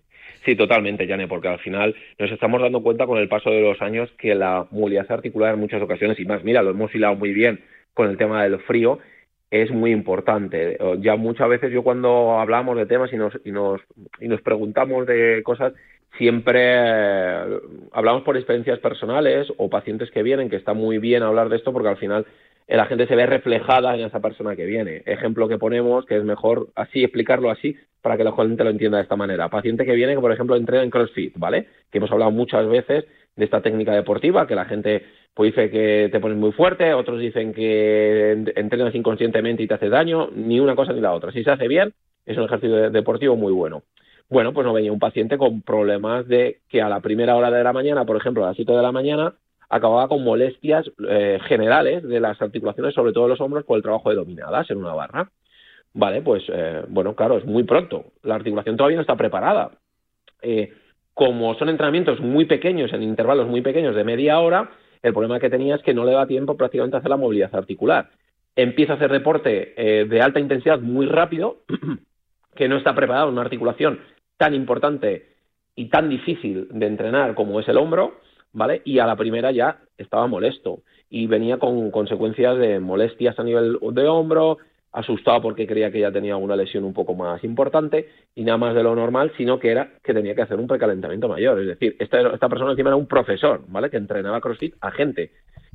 totalmente, 0.53 1.07
Yane, 1.07 1.27
porque 1.27 1.47
al 1.47 1.57
final 1.57 1.95
nos 2.19 2.31
estamos 2.31 2.61
dando 2.61 2.83
cuenta 2.83 3.07
con 3.07 3.17
el 3.17 3.27
paso 3.27 3.49
de 3.49 3.61
los 3.61 3.81
años 3.81 4.11
que 4.19 4.35
la 4.35 4.67
movilidad 4.69 5.11
articular 5.11 5.55
en 5.55 5.61
muchas 5.61 5.81
ocasiones, 5.81 6.19
y 6.19 6.25
más, 6.25 6.43
mira, 6.43 6.61
lo 6.61 6.69
hemos 6.69 6.93
hilado 6.93 7.15
muy 7.15 7.33
bien 7.33 7.61
con 7.95 8.09
el 8.09 8.17
tema 8.17 8.43
del 8.43 8.59
frío, 8.59 8.99
es 9.49 9.71
muy 9.71 9.91
importante. 9.91 10.77
Ya 10.99 11.15
muchas 11.15 11.49
veces 11.49 11.71
yo 11.71 11.81
cuando 11.81 12.39
hablamos 12.39 12.77
de 12.77 12.85
temas 12.85 13.11
y 13.13 13.17
nos, 13.17 13.33
y 13.43 13.51
nos, 13.51 13.81
y 14.19 14.27
nos 14.27 14.41
preguntamos 14.41 15.07
de 15.07 15.41
cosas, 15.43 15.73
siempre 16.17 16.59
eh, 16.61 17.59
hablamos 17.91 18.23
por 18.23 18.37
experiencias 18.37 18.79
personales 18.79 19.47
o 19.57 19.69
pacientes 19.69 20.11
que 20.11 20.23
vienen, 20.23 20.49
que 20.49 20.55
está 20.55 20.73
muy 20.73 20.97
bien 20.97 21.23
hablar 21.23 21.49
de 21.49 21.57
esto 21.57 21.73
porque 21.73 21.89
al 21.89 21.97
final 21.97 22.25
la 22.67 22.85
gente 22.85 23.07
se 23.07 23.15
ve 23.15 23.25
reflejada 23.25 23.95
en 23.95 24.05
esa 24.05 24.19
persona 24.19 24.55
que 24.55 24.65
viene. 24.65 25.03
Ejemplo 25.05 25.47
que 25.47 25.57
ponemos, 25.57 26.05
que 26.05 26.17
es 26.17 26.23
mejor 26.23 26.69
así 26.75 27.03
explicarlo 27.03 27.51
así 27.51 27.75
para 28.01 28.17
que 28.17 28.23
la 28.23 28.31
gente 28.33 28.63
lo 28.63 28.69
entienda 28.69 28.97
de 28.97 29.03
esta 29.03 29.15
manera. 29.15 29.49
Paciente 29.49 29.85
que 29.85 29.93
viene, 29.93 30.15
que 30.15 30.21
por 30.21 30.31
ejemplo 30.31 30.55
entrena 30.55 30.83
en 30.83 30.89
CrossFit, 30.89 31.33
¿vale? 31.37 31.67
Que 31.91 31.97
hemos 31.99 32.11
hablado 32.11 32.31
muchas 32.31 32.67
veces 32.67 33.05
de 33.35 33.45
esta 33.45 33.61
técnica 33.61 33.93
deportiva, 33.93 34.47
que 34.47 34.55
la 34.55 34.65
gente 34.65 35.03
pues 35.33 35.53
dice 35.53 35.69
que 35.69 36.07
te 36.11 36.19
pones 36.21 36.37
muy 36.37 36.53
fuerte, 36.53 36.93
otros 36.93 37.19
dicen 37.19 37.53
que 37.53 38.31
en- 38.31 38.53
entrenas 38.55 38.95
inconscientemente 38.95 39.63
y 39.63 39.67
te 39.67 39.73
hace 39.73 39.89
daño, 39.89 40.29
ni 40.33 40.59
una 40.59 40.75
cosa 40.75 40.93
ni 40.93 41.01
la 41.01 41.13
otra. 41.13 41.31
Si 41.33 41.43
se 41.43 41.51
hace 41.51 41.67
bien, 41.67 41.93
es 42.25 42.37
un 42.37 42.45
ejercicio 42.45 42.75
de- 42.75 42.89
deportivo 42.89 43.35
muy 43.35 43.51
bueno. 43.51 43.83
Bueno, 44.29 44.53
pues 44.53 44.65
nos 44.65 44.73
venía 44.73 44.91
un 44.93 44.99
paciente 44.99 45.37
con 45.37 45.61
problemas 45.61 46.27
de 46.27 46.61
que 46.69 46.81
a 46.81 46.89
la 46.89 46.99
primera 47.01 47.35
hora 47.35 47.51
de 47.51 47.63
la 47.63 47.73
mañana, 47.73 48.05
por 48.05 48.15
ejemplo, 48.17 48.43
a 48.43 48.47
las 48.47 48.55
7 48.55 48.71
de 48.71 48.81
la 48.81 48.91
mañana, 48.91 49.33
acababa 49.69 50.07
con 50.07 50.23
molestias 50.23 50.89
eh, 51.07 51.39
generales 51.47 52.03
de 52.03 52.19
las 52.19 52.41
articulaciones, 52.41 52.93
sobre 52.93 53.13
todo 53.13 53.27
los 53.27 53.41
hombros, 53.41 53.65
por 53.65 53.77
el 53.77 53.83
trabajo 53.83 54.09
de 54.09 54.15
dominadas 54.15 54.69
en 54.69 54.77
una 54.77 54.93
barra. 54.93 55.29
Vale, 55.93 56.21
pues 56.21 56.43
eh, 56.49 56.83
bueno, 56.89 57.15
claro, 57.15 57.37
es 57.37 57.45
muy 57.45 57.63
pronto. 57.63 58.05
La 58.23 58.35
articulación 58.35 58.75
todavía 58.75 58.97
no 58.97 59.01
está 59.01 59.15
preparada. 59.15 59.71
Eh, 60.41 60.73
como 61.13 61.55
son 61.55 61.69
entrenamientos 61.69 62.19
muy 62.19 62.45
pequeños, 62.45 62.91
en 62.91 63.01
intervalos 63.01 63.47
muy 63.47 63.61
pequeños 63.61 63.95
de 63.95 64.03
media 64.03 64.39
hora, 64.39 64.71
el 65.01 65.13
problema 65.13 65.39
que 65.39 65.49
tenía 65.49 65.75
es 65.75 65.81
que 65.81 65.93
no 65.93 66.03
le 66.03 66.11
da 66.11 66.27
tiempo 66.27 66.57
prácticamente 66.57 66.97
a 66.97 66.99
hacer 66.99 67.09
la 67.09 67.17
movilidad 67.17 67.55
articular. 67.55 68.09
Empieza 68.57 68.93
a 68.93 68.95
hacer 68.97 69.11
deporte 69.11 69.73
eh, 69.77 70.05
de 70.05 70.21
alta 70.21 70.41
intensidad 70.41 70.79
muy 70.79 71.05
rápido, 71.05 71.59
que 72.55 72.67
no 72.67 72.75
está 72.75 72.93
preparado 72.93 73.27
en 73.27 73.33
una 73.33 73.43
articulación 73.43 74.01
tan 74.37 74.53
importante 74.53 75.35
y 75.75 75.85
tan 75.85 76.09
difícil 76.09 76.67
de 76.71 76.87
entrenar 76.87 77.35
como 77.35 77.61
es 77.61 77.67
el 77.69 77.77
hombro, 77.77 78.19
¿vale? 78.55 78.81
Y 78.85 78.99
a 78.99 79.05
la 79.05 79.15
primera 79.15 79.51
ya 79.51 79.77
estaba 79.97 80.25
molesto 80.27 80.79
y 81.09 81.27
venía 81.27 81.57
con 81.59 81.91
consecuencias 81.91 82.57
de 82.57 82.79
molestias 82.79 83.37
a 83.37 83.43
nivel 83.43 83.77
de 83.91 84.07
hombro, 84.07 84.57
asustado 84.91 85.41
porque 85.41 85.67
creía 85.67 85.91
que 85.91 85.99
ya 85.99 86.11
tenía 86.11 86.33
alguna 86.35 86.55
lesión 86.55 86.85
un 86.85 86.93
poco 86.93 87.15
más 87.15 87.43
importante 87.43 88.07
y 88.33 88.45
nada 88.45 88.57
más 88.57 88.73
de 88.73 88.81
lo 88.81 88.95
normal, 88.95 89.33
sino 89.35 89.59
que 89.59 89.69
era 89.69 89.89
que 90.01 90.13
tenía 90.13 90.33
que 90.33 90.41
hacer 90.41 90.57
un 90.57 90.67
precalentamiento 90.67 91.27
mayor. 91.27 91.59
Es 91.59 91.67
decir, 91.67 91.97
esta, 91.99 92.21
esta 92.33 92.47
persona 92.47 92.71
encima 92.71 92.89
era 92.89 92.95
un 92.95 93.07
profesor, 93.07 93.61
¿vale? 93.67 93.89
Que 93.89 93.97
entrenaba 93.97 94.39
CrossFit 94.39 94.75
a 94.79 94.91
gente. 94.91 95.31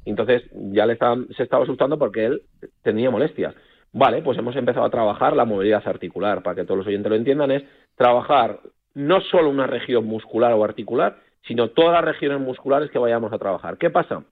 Entonces 0.06 0.44
ya 0.72 0.86
le 0.86 0.94
estaban- 0.94 1.28
se 1.36 1.42
estaba 1.42 1.64
asustando 1.64 1.98
porque 1.98 2.24
él 2.24 2.42
tenía 2.82 3.10
molestias. 3.10 3.54
Vale, 3.92 4.22
pues 4.22 4.38
hemos 4.38 4.56
empezado 4.56 4.86
a 4.86 4.90
trabajar 4.90 5.36
la 5.36 5.44
movilidad 5.44 5.82
articular, 5.86 6.42
para 6.42 6.56
que 6.56 6.64
todos 6.64 6.78
los 6.78 6.86
oyentes 6.86 7.10
lo 7.10 7.16
entiendan, 7.16 7.50
es 7.50 7.64
trabajar 7.96 8.60
no 8.94 9.20
solo 9.20 9.50
una 9.50 9.66
región 9.66 10.06
muscular 10.06 10.54
o 10.54 10.64
articular, 10.64 11.18
sino 11.46 11.68
todas 11.68 11.92
las 11.92 12.04
regiones 12.04 12.40
musculares 12.40 12.90
que 12.90 12.98
vayamos 12.98 13.32
a 13.32 13.38
trabajar. 13.38 13.78
¿Qué 13.78 13.90
pasa? 13.90 14.24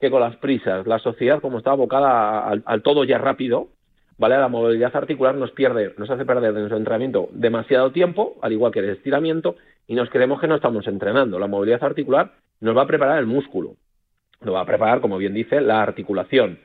Que 0.00 0.10
con 0.10 0.20
las 0.20 0.36
prisas, 0.36 0.86
la 0.86 0.98
sociedad 0.98 1.40
como 1.40 1.58
está 1.58 1.72
abocada 1.72 2.48
al, 2.48 2.82
todo 2.82 3.04
ya 3.04 3.18
rápido, 3.18 3.68
¿vale? 4.18 4.36
La 4.36 4.48
movilidad 4.48 4.94
articular 4.94 5.34
nos 5.34 5.50
pierde, 5.52 5.94
nos 5.98 6.10
hace 6.10 6.24
perder 6.24 6.50
en 6.50 6.60
nuestro 6.60 6.78
entrenamiento 6.78 7.28
demasiado 7.32 7.92
tiempo, 7.92 8.36
al 8.42 8.52
igual 8.52 8.72
que 8.72 8.80
el 8.80 8.90
estiramiento, 8.90 9.56
y 9.86 9.94
nos 9.94 10.10
creemos 10.10 10.40
que 10.40 10.48
no 10.48 10.56
estamos 10.56 10.86
entrenando. 10.86 11.38
La 11.38 11.46
movilidad 11.46 11.82
articular 11.84 12.32
nos 12.60 12.76
va 12.76 12.82
a 12.82 12.86
preparar 12.86 13.18
el 13.18 13.26
músculo, 13.26 13.76
nos 14.40 14.54
va 14.54 14.60
a 14.60 14.66
preparar, 14.66 15.00
como 15.00 15.18
bien 15.18 15.34
dice, 15.34 15.60
la 15.60 15.82
articulación, 15.82 16.58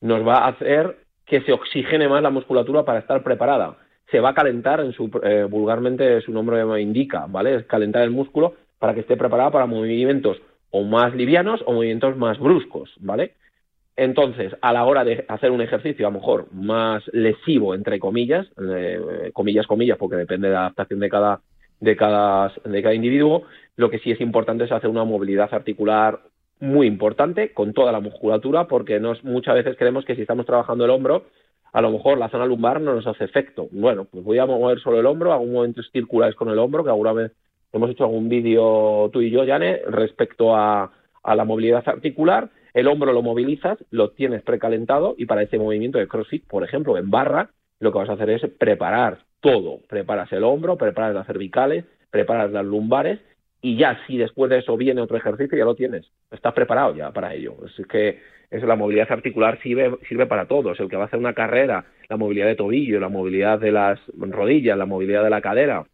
nos 0.00 0.26
va 0.26 0.38
a 0.38 0.48
hacer 0.48 0.98
que 1.26 1.40
se 1.42 1.52
oxigene 1.52 2.08
más 2.08 2.22
la 2.22 2.30
musculatura 2.30 2.84
para 2.84 2.98
estar 2.98 3.22
preparada. 3.22 3.78
Se 4.10 4.20
va 4.20 4.30
a 4.30 4.34
calentar, 4.34 4.80
en 4.80 4.92
su, 4.92 5.10
eh, 5.22 5.46
vulgarmente 5.48 6.20
su 6.20 6.32
nombre 6.32 6.80
indica, 6.80 7.26
¿vale? 7.28 7.56
Es 7.56 7.64
calentar 7.64 8.02
el 8.02 8.10
músculo 8.10 8.54
para 8.78 8.94
que 8.94 9.00
esté 9.00 9.16
preparada 9.16 9.50
para 9.50 9.66
movimientos 9.66 10.40
o 10.70 10.82
más 10.82 11.14
livianos 11.14 11.62
o 11.66 11.72
movimientos 11.72 12.16
más 12.16 12.38
bruscos, 12.38 12.92
¿vale? 12.98 13.34
Entonces, 13.96 14.52
a 14.60 14.72
la 14.72 14.84
hora 14.84 15.04
de 15.04 15.24
hacer 15.28 15.52
un 15.52 15.60
ejercicio 15.60 16.06
a 16.06 16.10
lo 16.10 16.18
mejor 16.18 16.52
más 16.52 17.04
lesivo, 17.12 17.74
entre 17.74 18.00
comillas, 18.00 18.46
eh, 18.60 19.30
comillas, 19.32 19.66
comillas, 19.66 19.98
porque 19.98 20.16
depende 20.16 20.48
de 20.48 20.54
la 20.54 20.60
adaptación 20.60 20.98
de 20.98 21.08
cada, 21.08 21.40
de, 21.78 21.96
cada, 21.96 22.52
de 22.64 22.82
cada 22.82 22.94
individuo, 22.94 23.44
lo 23.76 23.90
que 23.90 24.00
sí 24.00 24.10
es 24.10 24.20
importante 24.20 24.64
es 24.64 24.72
hacer 24.72 24.90
una 24.90 25.04
movilidad 25.04 25.54
articular 25.54 26.20
muy 26.58 26.86
importante 26.88 27.52
con 27.52 27.72
toda 27.72 27.92
la 27.92 28.00
musculatura, 28.00 28.66
porque 28.66 28.98
nos, 28.98 29.22
muchas 29.22 29.54
veces 29.54 29.76
creemos 29.78 30.04
que 30.04 30.16
si 30.16 30.22
estamos 30.22 30.46
trabajando 30.46 30.84
el 30.84 30.90
hombro, 30.90 31.26
a 31.72 31.80
lo 31.80 31.90
mejor 31.90 32.18
la 32.18 32.28
zona 32.28 32.46
lumbar 32.46 32.80
no 32.80 32.94
nos 32.94 33.06
hace 33.06 33.24
efecto. 33.24 33.68
Bueno, 33.70 34.06
pues 34.10 34.24
voy 34.24 34.38
a 34.38 34.46
mover 34.46 34.80
solo 34.80 34.98
el 34.98 35.06
hombro, 35.06 35.32
hago 35.32 35.44
movimientos 35.44 35.88
circulares 35.92 36.34
con 36.34 36.48
el 36.48 36.58
hombro, 36.58 36.82
que 36.82 36.90
alguna 36.90 37.12
vez 37.12 37.32
hemos 37.74 37.90
hecho 37.90 38.04
algún 38.04 38.28
vídeo 38.28 39.10
tú 39.12 39.20
y 39.20 39.30
yo, 39.30 39.44
Yane, 39.44 39.82
respecto 39.86 40.56
a, 40.56 40.92
a 41.22 41.34
la 41.34 41.44
movilidad 41.44 41.82
articular. 41.86 42.50
El 42.72 42.88
hombro 42.88 43.12
lo 43.12 43.22
movilizas, 43.22 43.78
lo 43.90 44.10
tienes 44.10 44.42
precalentado 44.42 45.14
y 45.18 45.26
para 45.26 45.42
ese 45.42 45.58
movimiento 45.58 45.98
de 45.98 46.08
CrossFit, 46.08 46.46
por 46.46 46.64
ejemplo, 46.64 46.96
en 46.96 47.10
barra, 47.10 47.50
lo 47.80 47.92
que 47.92 47.98
vas 47.98 48.08
a 48.08 48.14
hacer 48.14 48.30
es 48.30 48.42
preparar 48.58 49.18
todo. 49.40 49.80
Preparas 49.88 50.32
el 50.32 50.44
hombro, 50.44 50.76
preparas 50.76 51.14
las 51.14 51.26
cervicales, 51.26 51.84
preparas 52.10 52.50
las 52.50 52.64
lumbares 52.64 53.20
y 53.60 53.76
ya 53.76 53.98
si 54.06 54.18
después 54.18 54.50
de 54.50 54.58
eso 54.58 54.76
viene 54.76 55.00
otro 55.00 55.16
ejercicio 55.16 55.56
ya 55.56 55.64
lo 55.64 55.74
tienes. 55.74 56.06
Estás 56.30 56.52
preparado 56.52 56.94
ya 56.94 57.12
para 57.12 57.34
ello. 57.34 57.56
Es 57.64 57.86
que 57.86 58.20
es 58.50 58.62
la 58.62 58.76
movilidad 58.76 59.10
articular 59.10 59.60
sirve, 59.62 59.96
sirve 60.08 60.26
para 60.26 60.46
todos. 60.46 60.78
El 60.78 60.88
que 60.88 60.96
va 60.96 61.04
a 61.04 61.06
hacer 61.06 61.18
una 61.18 61.34
carrera, 61.34 61.84
la 62.08 62.16
movilidad 62.16 62.46
de 62.46 62.56
tobillo, 62.56 63.00
la 63.00 63.08
movilidad 63.08 63.58
de 63.58 63.72
las 63.72 64.00
rodillas, 64.16 64.76
la 64.76 64.86
movilidad 64.86 65.24
de 65.24 65.30
la 65.30 65.40
cadera, 65.40 65.86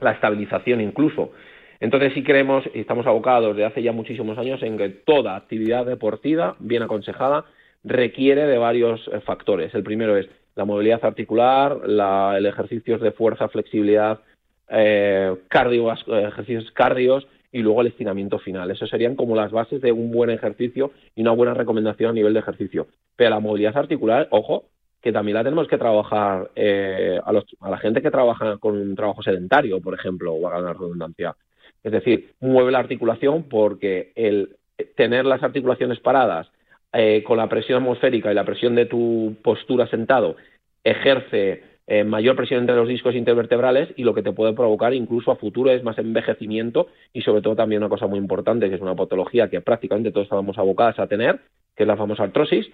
la 0.00 0.12
estabilización 0.12 0.80
incluso. 0.80 1.32
Entonces 1.80 2.14
sí 2.14 2.22
creemos 2.22 2.64
y 2.74 2.80
estamos 2.80 3.06
abocados 3.06 3.54
desde 3.54 3.66
hace 3.66 3.82
ya 3.82 3.92
muchísimos 3.92 4.38
años 4.38 4.62
en 4.62 4.78
que 4.78 4.88
toda 4.88 5.36
actividad 5.36 5.84
deportiva 5.84 6.56
bien 6.58 6.82
aconsejada 6.82 7.44
requiere 7.84 8.46
de 8.46 8.58
varios 8.58 9.08
eh, 9.12 9.20
factores. 9.20 9.74
El 9.74 9.82
primero 9.82 10.16
es 10.16 10.26
la 10.54 10.64
movilidad 10.64 11.04
articular, 11.04 11.76
la, 11.86 12.34
el 12.38 12.46
ejercicios 12.46 13.00
de 13.00 13.12
fuerza, 13.12 13.48
flexibilidad, 13.48 14.20
eh, 14.68 15.34
cardio, 15.48 15.92
ejercicios 15.92 16.70
cardios 16.72 17.26
y 17.52 17.60
luego 17.60 17.82
el 17.82 17.88
estiramiento 17.88 18.38
final. 18.38 18.70
Eso 18.70 18.86
serían 18.86 19.16
como 19.16 19.36
las 19.36 19.52
bases 19.52 19.80
de 19.80 19.92
un 19.92 20.10
buen 20.10 20.30
ejercicio 20.30 20.92
y 21.14 21.22
una 21.22 21.32
buena 21.32 21.54
recomendación 21.54 22.10
a 22.10 22.14
nivel 22.14 22.32
de 22.32 22.40
ejercicio. 22.40 22.86
Pero 23.16 23.30
la 23.30 23.40
movilidad 23.40 23.76
articular, 23.76 24.28
ojo, 24.30 24.64
que 25.06 25.12
también 25.12 25.36
la 25.36 25.44
tenemos 25.44 25.68
que 25.68 25.78
trabajar 25.78 26.50
eh, 26.56 27.20
a, 27.24 27.32
la 27.70 27.78
gente 27.78 28.02
que 28.02 28.10
trabaja 28.10 28.58
con 28.58 28.76
un 28.76 28.96
trabajo 28.96 29.22
sedentario, 29.22 29.80
por 29.80 29.94
ejemplo, 29.94 30.32
o 30.32 30.48
a 30.48 30.60
la 30.60 30.72
redundancia. 30.72 31.36
Es 31.84 31.92
decir, 31.92 32.32
mueve 32.40 32.72
la 32.72 32.80
articulación 32.80 33.44
porque 33.44 34.10
el 34.16 34.56
tener 34.96 35.24
las 35.24 35.44
articulaciones 35.44 36.00
paradas 36.00 36.50
eh, 36.92 37.22
con 37.22 37.36
la 37.36 37.48
presión 37.48 37.84
atmosférica 37.84 38.32
y 38.32 38.34
la 38.34 38.44
presión 38.44 38.74
de 38.74 38.86
tu 38.86 39.36
postura 39.44 39.86
sentado 39.86 40.34
ejerce 40.82 41.62
eh, 41.86 42.02
mayor 42.02 42.34
presión 42.34 42.62
entre 42.62 42.74
los 42.74 42.88
discos 42.88 43.14
intervertebrales 43.14 43.90
y 43.94 44.02
lo 44.02 44.12
que 44.12 44.24
te 44.24 44.32
puede 44.32 44.54
provocar 44.54 44.92
incluso 44.92 45.30
a 45.30 45.36
futuro 45.36 45.70
es 45.70 45.84
más 45.84 45.98
envejecimiento 45.98 46.88
y 47.12 47.22
sobre 47.22 47.42
todo 47.42 47.54
también 47.54 47.80
una 47.80 47.88
cosa 47.88 48.08
muy 48.08 48.18
importante 48.18 48.68
que 48.68 48.74
es 48.74 48.82
una 48.82 48.96
patología 48.96 49.48
que 49.48 49.60
prácticamente 49.60 50.10
todos 50.10 50.24
estamos 50.24 50.58
abocados 50.58 50.98
a 50.98 51.06
tener, 51.06 51.42
que 51.76 51.84
es 51.84 51.86
la 51.86 51.96
famosa 51.96 52.24
artrosis, 52.24 52.66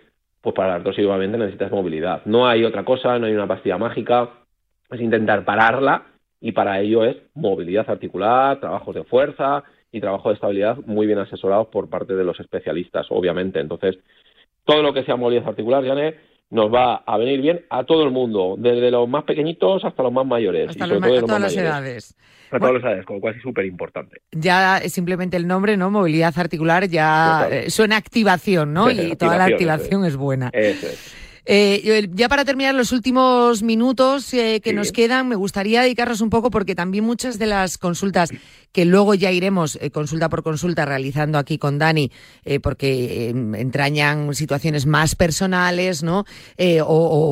pues 0.42 0.54
para 0.54 0.68
la 0.68 0.74
artrosis 0.74 1.06
obviamente 1.06 1.38
necesitas 1.38 1.70
movilidad. 1.70 2.22
No 2.26 2.46
hay 2.46 2.64
otra 2.64 2.84
cosa, 2.84 3.18
no 3.18 3.26
hay 3.26 3.32
una 3.32 3.46
pastilla 3.46 3.78
mágica, 3.78 4.30
es 4.90 5.00
intentar 5.00 5.44
pararla 5.44 6.06
y 6.40 6.52
para 6.52 6.80
ello 6.80 7.04
es 7.04 7.16
movilidad 7.34 7.88
articular, 7.88 8.60
trabajos 8.60 8.94
de 8.94 9.04
fuerza 9.04 9.62
y 9.92 10.00
trabajo 10.00 10.28
de 10.28 10.34
estabilidad 10.34 10.78
muy 10.84 11.06
bien 11.06 11.20
asesorados 11.20 11.68
por 11.68 11.88
parte 11.88 12.14
de 12.14 12.24
los 12.24 12.38
especialistas, 12.40 13.06
obviamente. 13.10 13.60
Entonces, 13.60 13.98
todo 14.64 14.82
lo 14.82 14.92
que 14.92 15.04
sea 15.04 15.16
movilidad 15.16 15.48
articular, 15.48 15.86
Janet, 15.86 16.18
nos 16.52 16.72
va 16.72 16.96
a 17.06 17.16
venir 17.18 17.40
bien 17.40 17.60
a 17.70 17.82
todo 17.84 18.04
el 18.04 18.10
mundo, 18.10 18.54
desde 18.58 18.90
los 18.90 19.08
más 19.08 19.24
pequeñitos 19.24 19.84
hasta 19.84 20.02
los 20.02 20.12
más 20.12 20.26
mayores. 20.26 20.68
Hasta 20.70 20.86
y 20.86 20.88
los 20.88 20.98
sobre 20.98 21.00
ma- 21.00 21.06
todo 21.06 21.16
a 21.16 21.20
los 21.20 21.26
todas 21.26 21.40
más 21.40 21.42
las 21.42 21.56
mayores. 21.56 21.74
edades. 22.12 22.16
A 22.52 22.58
todas 22.58 22.74
las 22.74 22.82
edades, 22.82 23.06
con 23.06 23.16
lo 23.16 23.20
cual 23.22 23.34
es 23.36 23.42
súper 23.42 23.64
importante. 23.64 24.20
Ya 24.32 24.76
es 24.78 24.92
simplemente 24.92 25.38
el 25.38 25.46
nombre, 25.48 25.76
¿no? 25.78 25.90
Movilidad 25.90 26.34
articular 26.38 26.86
ya 26.86 27.48
eh, 27.50 27.70
suena 27.70 27.94
a 27.96 27.98
activación, 27.98 28.74
¿no? 28.74 28.90
Y 28.90 29.16
toda 29.16 29.38
la 29.38 29.46
Activación, 29.46 30.04
es 30.04 30.16
buena. 30.16 30.50
Eso 30.52 30.86
es. 30.86 31.14
Eh, 31.44 32.08
ya 32.12 32.28
para 32.28 32.44
terminar 32.44 32.72
los 32.74 32.92
últimos 32.92 33.64
minutos 33.64 34.32
eh, 34.32 34.60
que 34.62 34.70
Sí. 34.70 34.76
nos 34.76 34.92
quedan, 34.92 35.28
me 35.28 35.34
gustaría 35.34 35.82
dedicarnos 35.82 36.20
un 36.20 36.30
poco 36.30 36.50
porque 36.50 36.76
también 36.76 37.02
muchas 37.04 37.36
de 37.38 37.46
las 37.46 37.78
consultas 37.78 38.30
que 38.72 38.84
luego 38.84 39.14
ya 39.14 39.30
iremos 39.30 39.78
eh, 39.80 39.90
consulta 39.90 40.28
por 40.28 40.42
consulta 40.42 40.84
realizando 40.84 41.38
aquí 41.38 41.58
con 41.58 41.78
Dani, 41.78 42.10
eh, 42.44 42.58
porque 42.58 43.28
eh, 43.28 43.28
entrañan 43.30 44.34
situaciones 44.34 44.86
más 44.86 45.14
personales, 45.14 46.02
¿no? 46.02 46.24
Eh, 46.56 46.80
o, 46.80 46.86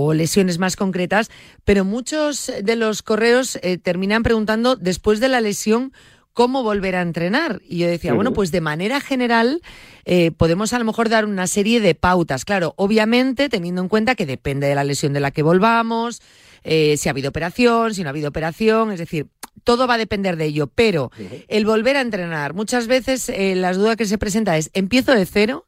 o 0.07 0.15
lesiones 0.15 0.59
más 0.59 0.77
concretas, 0.77 1.31
pero 1.65 1.85
muchos 1.85 2.53
de 2.63 2.77
los 2.77 3.03
correos 3.03 3.59
terminan 3.83 4.23
preguntando 4.23 4.77
después 4.77 5.21
de 5.21 5.29
la 5.29 5.41
lesión 5.41 5.93
cómo 6.33 6.63
volver 6.63 6.97
a 6.97 7.03
entrenar. 7.03 7.61
Y 7.69 7.79
yo 7.79 7.89
decía, 7.89 8.15
bueno, 8.15 8.33
pues 8.33 8.51
de 8.53 8.61
manera 8.61 9.01
general 9.01 9.61
eh, 10.05 10.31
podemos 10.31 10.73
a 10.73 10.79
lo 10.79 10.85
mejor 10.85 11.09
dar 11.09 11.25
una 11.25 11.47
serie 11.47 11.81
de 11.81 11.95
pautas. 11.95 12.45
Claro, 12.45 12.75
obviamente 12.77 13.49
teniendo 13.49 13.83
en 13.83 13.89
cuenta 13.89 14.15
que 14.15 14.27
depende 14.27 14.67
de 14.67 14.75
la 14.75 14.85
lesión 14.85 15.13
de 15.13 15.21
la 15.21 15.33
que 15.33 15.43
volvamos, 15.43 16.23
eh, 16.65 16.97
si 16.97 17.09
ha 17.09 17.13
habido 17.13 17.29
operación, 17.31 17.95
si 17.95 18.03
no 18.03 18.09
ha 18.09 18.11
habido 18.11 18.29
operación, 18.29 18.93
es 18.93 18.99
decir, 18.99 19.29
todo 19.65 19.87
va 19.87 19.95
a 19.95 19.99
depender 19.99 20.37
de 20.37 20.47
ello. 20.47 20.67
Pero 20.69 21.11
el 21.49 21.65
volver 21.67 21.97
a 21.97 22.01
entrenar, 22.01 22.55
muchas 22.55 22.87
veces 22.87 23.29
eh, 23.29 23.55
las 23.57 23.77
dudas 23.77 23.97
que 23.97 24.07
se 24.07 24.19
presenta 24.19 24.57
es, 24.57 24.71
¿empiezo 24.73 25.13
de 25.15 25.27
cero? 25.27 25.67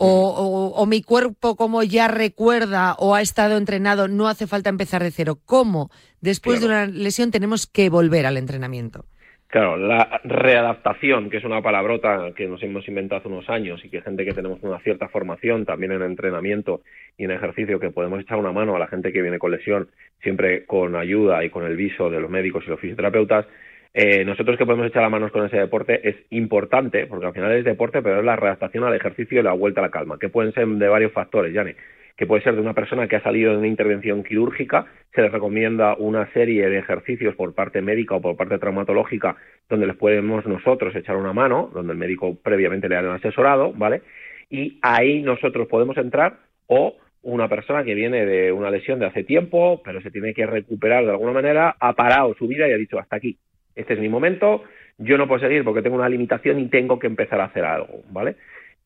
O, 0.00 0.06
o- 0.28 0.68
o 0.80 0.86
mi 0.86 1.02
cuerpo 1.02 1.56
como 1.56 1.82
ya 1.82 2.06
recuerda 2.06 2.94
o 2.98 3.16
ha 3.16 3.20
estado 3.20 3.56
entrenado, 3.56 4.06
no 4.06 4.28
hace 4.28 4.46
falta 4.46 4.70
empezar 4.70 5.02
de 5.02 5.10
cero. 5.10 5.40
¿Cómo 5.44 5.90
después 6.20 6.60
de 6.60 6.66
una 6.66 6.86
lesión 6.86 7.32
tenemos 7.32 7.66
que 7.66 7.90
volver 7.90 8.24
al 8.24 8.36
entrenamiento? 8.36 9.06
Claro, 9.48 9.78
la 9.78 10.20
readaptación, 10.24 11.30
que 11.30 11.38
es 11.38 11.44
una 11.44 11.62
palabrota 11.62 12.32
que 12.36 12.46
nos 12.46 12.62
hemos 12.62 12.86
inventado 12.86 13.20
hace 13.20 13.28
unos 13.28 13.48
años 13.48 13.82
y 13.82 13.88
que 13.88 14.02
gente 14.02 14.26
que 14.26 14.34
tenemos 14.34 14.62
una 14.62 14.78
cierta 14.80 15.08
formación 15.08 15.64
también 15.64 15.92
en 15.92 16.02
entrenamiento 16.02 16.82
y 17.16 17.24
en 17.24 17.30
ejercicio, 17.30 17.80
que 17.80 17.88
podemos 17.88 18.20
echar 18.20 18.36
una 18.36 18.52
mano 18.52 18.76
a 18.76 18.78
la 18.78 18.88
gente 18.88 19.10
que 19.10 19.22
viene 19.22 19.38
con 19.38 19.50
lesión, 19.50 19.88
siempre 20.22 20.66
con 20.66 20.96
ayuda 20.96 21.42
y 21.46 21.48
con 21.48 21.64
el 21.64 21.76
viso 21.76 22.10
de 22.10 22.20
los 22.20 22.28
médicos 22.28 22.62
y 22.66 22.70
los 22.70 22.78
fisioterapeutas. 22.78 23.46
Eh, 23.94 24.22
nosotros 24.26 24.58
que 24.58 24.66
podemos 24.66 24.86
echar 24.86 25.00
las 25.00 25.10
manos 25.10 25.32
con 25.32 25.46
ese 25.46 25.56
deporte 25.56 26.06
es 26.06 26.16
importante, 26.28 27.06
porque 27.06 27.24
al 27.24 27.32
final 27.32 27.52
es 27.52 27.64
deporte, 27.64 28.02
pero 28.02 28.18
es 28.18 28.24
la 28.26 28.36
readaptación 28.36 28.84
al 28.84 28.94
ejercicio 28.94 29.40
y 29.40 29.42
la 29.42 29.54
vuelta 29.54 29.80
a 29.80 29.84
la 29.84 29.90
calma, 29.90 30.18
que 30.18 30.28
pueden 30.28 30.52
ser 30.52 30.66
de 30.66 30.88
varios 30.88 31.12
factores, 31.12 31.54
Yane 31.54 31.74
que 32.18 32.26
puede 32.26 32.42
ser 32.42 32.56
de 32.56 32.60
una 32.60 32.74
persona 32.74 33.06
que 33.06 33.14
ha 33.14 33.22
salido 33.22 33.52
de 33.52 33.58
una 33.58 33.68
intervención 33.68 34.24
quirúrgica, 34.24 34.86
se 35.14 35.22
les 35.22 35.30
recomienda 35.30 35.94
una 35.94 36.30
serie 36.32 36.68
de 36.68 36.78
ejercicios 36.78 37.36
por 37.36 37.54
parte 37.54 37.80
médica 37.80 38.16
o 38.16 38.20
por 38.20 38.36
parte 38.36 38.58
traumatológica 38.58 39.36
donde 39.68 39.86
les 39.86 39.96
podemos 39.96 40.44
nosotros 40.44 40.94
echar 40.96 41.16
una 41.16 41.32
mano, 41.32 41.70
donde 41.72 41.92
el 41.92 41.98
médico 41.98 42.36
previamente 42.42 42.88
le 42.88 42.96
ha 42.96 43.14
asesorado, 43.14 43.72
¿vale? 43.72 44.02
Y 44.50 44.80
ahí 44.82 45.22
nosotros 45.22 45.68
podemos 45.68 45.96
entrar 45.96 46.38
o 46.66 46.96
una 47.22 47.48
persona 47.48 47.84
que 47.84 47.94
viene 47.94 48.26
de 48.26 48.50
una 48.50 48.70
lesión 48.70 48.98
de 48.98 49.06
hace 49.06 49.22
tiempo, 49.22 49.80
pero 49.84 50.00
se 50.00 50.10
tiene 50.10 50.34
que 50.34 50.44
recuperar 50.44 51.04
de 51.04 51.12
alguna 51.12 51.32
manera, 51.32 51.76
ha 51.78 51.92
parado 51.92 52.34
su 52.34 52.48
vida 52.48 52.68
y 52.68 52.72
ha 52.72 52.76
dicho 52.76 52.98
hasta 52.98 53.14
aquí, 53.14 53.38
este 53.76 53.94
es 53.94 54.00
mi 54.00 54.08
momento, 54.08 54.64
yo 54.98 55.18
no 55.18 55.28
puedo 55.28 55.40
seguir 55.40 55.62
porque 55.62 55.82
tengo 55.82 55.94
una 55.94 56.08
limitación 56.08 56.58
y 56.58 56.66
tengo 56.66 56.98
que 56.98 57.06
empezar 57.06 57.40
a 57.40 57.44
hacer 57.44 57.64
algo, 57.64 58.02
¿vale? 58.10 58.34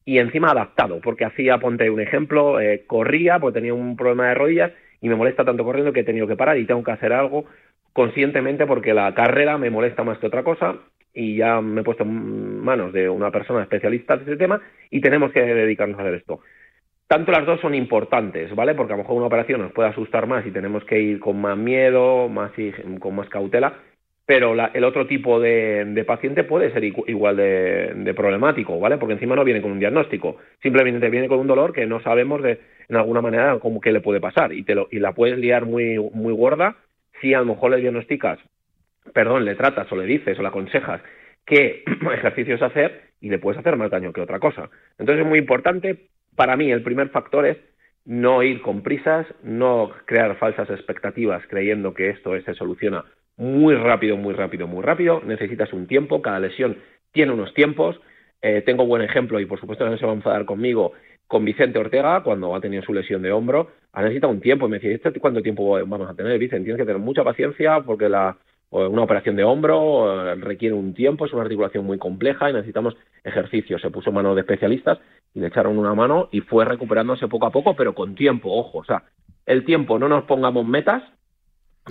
Y 0.05 0.19
encima 0.19 0.51
adaptado, 0.51 1.01
porque 1.01 1.25
hacía, 1.25 1.59
ponte 1.59 1.89
un 1.91 2.01
ejemplo, 2.01 2.61
eh, 2.61 2.85
corría 2.87 3.39
porque 3.39 3.61
tenía 3.61 3.75
un 3.75 3.97
problema 3.97 4.29
de 4.29 4.35
rodillas 4.35 4.73
y 5.01 5.09
me 5.09 5.17
molesta 5.17 5.45
tanto 5.45 5.65
corriendo 5.65 5.93
que 5.93 6.01
he 6.01 6.05
tenido 6.05 6.27
que 6.27 6.37
parar 6.37 6.59
y 6.59 6.67
tengo 6.67 6.83
que 6.83 6.93
hacer 6.93 7.13
algo 7.13 7.45
conscientemente 7.93 8.67
porque 8.67 8.95
la 8.95 9.15
carrera 9.15 9.59
me 9.59 9.71
molesta 9.71 10.03
más 10.03 10.19
que 10.19 10.27
otra 10.27 10.43
cosa 10.43 10.77
y 11.15 11.37
ya 11.37 11.61
me 11.61 11.83
he 11.83 11.85
puesto 11.85 12.05
en 12.05 12.61
manos 12.61 12.93
de 12.93 13.09
una 13.09 13.31
persona 13.31 13.63
especialista 13.63 14.17
de 14.17 14.23
ese 14.25 14.37
tema 14.37 14.61
y 14.91 15.01
tenemos 15.01 15.31
que 15.33 15.41
dedicarnos 15.41 15.99
a 15.99 16.03
hacer 16.03 16.15
esto. 16.15 16.41
Tanto 17.07 17.31
las 17.31 17.45
dos 17.45 17.61
son 17.61 17.75
importantes, 17.75 18.55
¿vale? 18.55 18.75
Porque 18.75 18.95
a 18.95 18.97
lo 18.97 19.03
mejor 19.03 19.17
una 19.17 19.27
operación 19.27 19.61
nos 19.61 19.73
puede 19.73 19.91
asustar 19.91 20.27
más 20.27 20.47
y 20.47 20.51
tenemos 20.51 20.83
que 20.85 20.99
ir 20.99 21.21
con 21.21 21.39
más 21.39 21.59
miedo, 21.59 22.31
más 22.31 22.53
con 22.99 23.15
más 23.15 23.29
cautela, 23.29 23.75
pero 24.27 24.55
la- 24.55 24.71
el 24.75 24.85
otro 24.85 25.07
tipo 25.07 25.41
de, 25.41 26.05
paciente 26.07 26.45
puede 26.45 26.73
ser 26.73 26.85
igu- 26.85 27.05
igual 27.09 27.37
de, 27.37 27.93
de 27.95 28.15
problemático, 28.15 28.79
¿vale? 28.79 28.99
Porque 28.99 29.15
encima 29.15 29.37
no 29.37 29.45
viene 29.45 29.63
con 29.63 29.73
un 29.73 29.79
diagnóstico, 29.81 30.37
simplemente 30.63 31.11
viene 31.11 31.29
con 31.29 31.39
un 31.41 31.47
dolor 31.47 31.73
que 31.73 31.87
no 31.87 32.01
sabemos 32.01 32.43
de, 32.43 32.61
en 32.89 32.97
alguna 32.97 33.21
manera 33.21 33.59
cómo 33.59 33.81
que 33.81 33.93
le 33.93 34.01
puede 34.01 34.21
pasar 34.21 34.53
y, 34.53 34.63
te 34.63 34.75
lo, 34.75 34.89
y 34.91 34.99
la 34.99 35.13
puedes 35.13 35.39
liar 35.39 35.67
muy, 35.67 35.99
muy 36.13 36.33
gorda 36.35 36.77
si 37.21 37.35
a 37.35 37.41
lo 37.41 37.47
mejor 37.47 37.71
le 37.73 37.79
diagnosticas, 37.79 38.39
perdón, 39.13 39.45
le 39.45 39.55
tratas 39.55 39.91
o 39.93 39.97
le 39.97 40.07
dices 40.07 40.39
o 40.39 40.43
le 40.43 40.49
aconsejas 40.49 41.01
qué 41.45 41.83
ejercicios 42.15 42.63
hacer 42.63 43.03
y 43.21 43.29
le 43.31 43.39
puedes 43.39 43.59
hacer 43.59 43.77
más 43.77 43.91
daño 43.91 44.13
que 44.13 44.21
otra 44.21 44.39
cosa. 44.41 44.71
Entonces 44.99 45.25
es 45.25 45.29
muy 45.29 45.39
importante, 45.39 46.09
para 46.37 46.57
mí 46.57 46.71
el 46.71 46.83
primer 46.83 47.09
factor 47.11 47.47
es 47.47 47.57
no 48.05 48.43
ir 48.43 48.63
con 48.63 48.83
prisas, 48.83 49.27
no 49.45 49.93
crear 50.07 50.37
falsas 50.37 50.69
expectativas 50.71 51.43
creyendo 51.49 51.95
que 51.95 52.11
esto 52.11 52.39
se 52.41 52.55
soluciona 52.55 53.05
muy 53.37 53.75
rápido, 53.75 54.17
muy 54.17 54.35
rápido, 54.35 54.67
muy 54.67 54.83
rápido. 54.83 55.21
Necesitas 55.25 55.73
un 55.73 55.87
tiempo, 55.87 56.23
cada 56.23 56.41
lesión 56.41 56.79
tiene 57.13 57.33
unos 57.33 57.55
tiempos. 57.55 58.01
Eh, 58.41 58.63
tengo 58.63 58.87
buen 58.87 59.03
ejemplo 59.03 59.39
y 59.41 59.47
por 59.47 59.61
supuesto 59.61 59.89
no 59.89 59.97
se 59.97 60.05
va 60.05 60.13
a 60.13 60.17
enfadar 60.17 60.45
conmigo 60.45 60.93
con 61.27 61.45
Vicente 61.45 61.79
Ortega 61.79 62.23
cuando 62.23 62.55
ha 62.55 62.61
tenido 62.61 62.83
su 62.83 62.93
lesión 62.93 63.23
de 63.23 63.33
hombro. 63.33 63.71
Ha 63.93 64.03
necesitado 64.03 64.33
un 64.33 64.41
tiempo 64.41 64.67
y 64.67 64.71
me 64.71 64.79
decía, 64.79 64.95
¿este 64.95 65.21
cuánto 65.21 65.43
tiempo 65.43 65.79
vamos 65.87 66.11
a 66.11 66.15
tener, 66.15 66.39
Vicente? 66.39 66.65
Tienes 66.65 66.81
que 66.81 66.87
tener 66.87 67.01
mucha 67.01 67.25
paciencia 67.25 67.81
porque 67.81 68.09
la, 68.09 68.37
una 68.73 69.03
operación 69.03 69.37
de 69.37 69.45
hombro 69.45 70.33
eh, 70.33 70.35
requiere 70.37 70.75
un 70.75 70.95
tiempo, 70.95 71.27
es 71.27 71.33
una 71.33 71.43
articulación 71.43 71.85
muy 71.85 71.99
compleja 71.99 72.51
y 72.51 72.55
necesitamos 72.55 72.97
ejercicios. 73.23 73.81
Se 73.81 73.91
puso 73.91 74.11
en 74.11 74.17
manos 74.17 74.35
de 74.35 74.41
especialistas 74.41 74.99
y 75.35 75.41
le 75.41 75.49
echaron 75.49 75.79
una 75.79 75.95
mano 75.95 76.29
y 76.33 76.41
fue 76.41 76.65
recuperándose 76.65 77.29
poco 77.29 77.47
a 77.47 77.53
poco, 77.53 77.77
pero 77.77 77.95
con 77.95 78.15
tiempo, 78.15 78.51
ojo. 78.51 78.79
O 78.79 78.85
sea, 78.85 79.05
el 79.47 79.65
tiempo, 79.65 79.99
no 79.99 80.09
nos 80.09 80.25
pongamos 80.25 80.67
metas, 80.67 81.03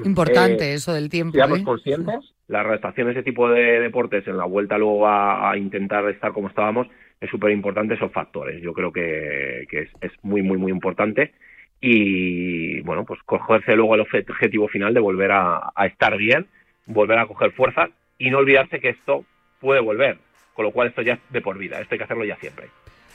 Importante 0.06 0.72
Eh, 0.72 0.74
eso 0.76 0.94
del 0.94 1.10
tiempo. 1.10 1.34
seamos 1.38 1.60
¿eh? 1.60 1.64
conscientes. 1.64 2.34
La 2.48 2.62
adaptación 2.62 3.08
a 3.08 3.12
ese 3.12 3.24
tipo 3.24 3.50
de 3.50 3.80
deportes 3.80 4.28
en 4.28 4.38
la 4.38 4.46
vuelta 4.46 4.78
luego 4.78 5.08
a, 5.08 5.52
a 5.52 5.58
intentar 5.58 6.08
estar 6.10 6.32
como 6.34 6.48
estábamos 6.50 6.88
es 7.20 7.30
súper 7.30 7.52
importante 7.52 7.94
esos 7.94 8.12
factores. 8.12 8.62
Yo 8.62 8.74
creo 8.74 8.92
que, 8.92 9.66
que 9.70 9.82
es, 9.84 9.90
es 10.02 10.12
muy, 10.24 10.42
muy, 10.42 10.58
muy 10.58 10.72
importante. 10.72 11.34
y 11.80 12.80
bueno, 12.82 13.06
pues 13.06 13.20
cogerse 13.24 13.76
luego 13.76 13.96
el 13.96 14.02
obje- 14.02 14.26
objetivo 14.30 14.68
final 14.68 14.94
de 14.94 15.00
volver 15.00 15.32
a, 15.32 15.72
a 15.76 15.86
estar 15.88 16.16
bien, 16.18 16.46
volver 16.86 17.18
a 17.20 17.26
coger 17.26 17.52
fuerzas 17.54 17.90
y 18.18 18.30
no 18.30 18.38
olvidarse 18.40 18.80
que 18.80 18.90
esto 18.90 19.26
puede 19.60 19.82
volver, 19.82 20.18
con 20.54 20.66
lo 20.66 20.72
cual 20.72 20.90
esto 20.90 21.02
ya 21.02 21.14
es 21.14 21.20
de 21.32 21.42
por 21.42 21.58
vida, 21.58 21.80
esto 21.82 21.96
hay 21.96 21.98
que 22.00 22.04
hacerlo 22.04 22.24
ya 22.26 22.36
siempre. 22.38 22.68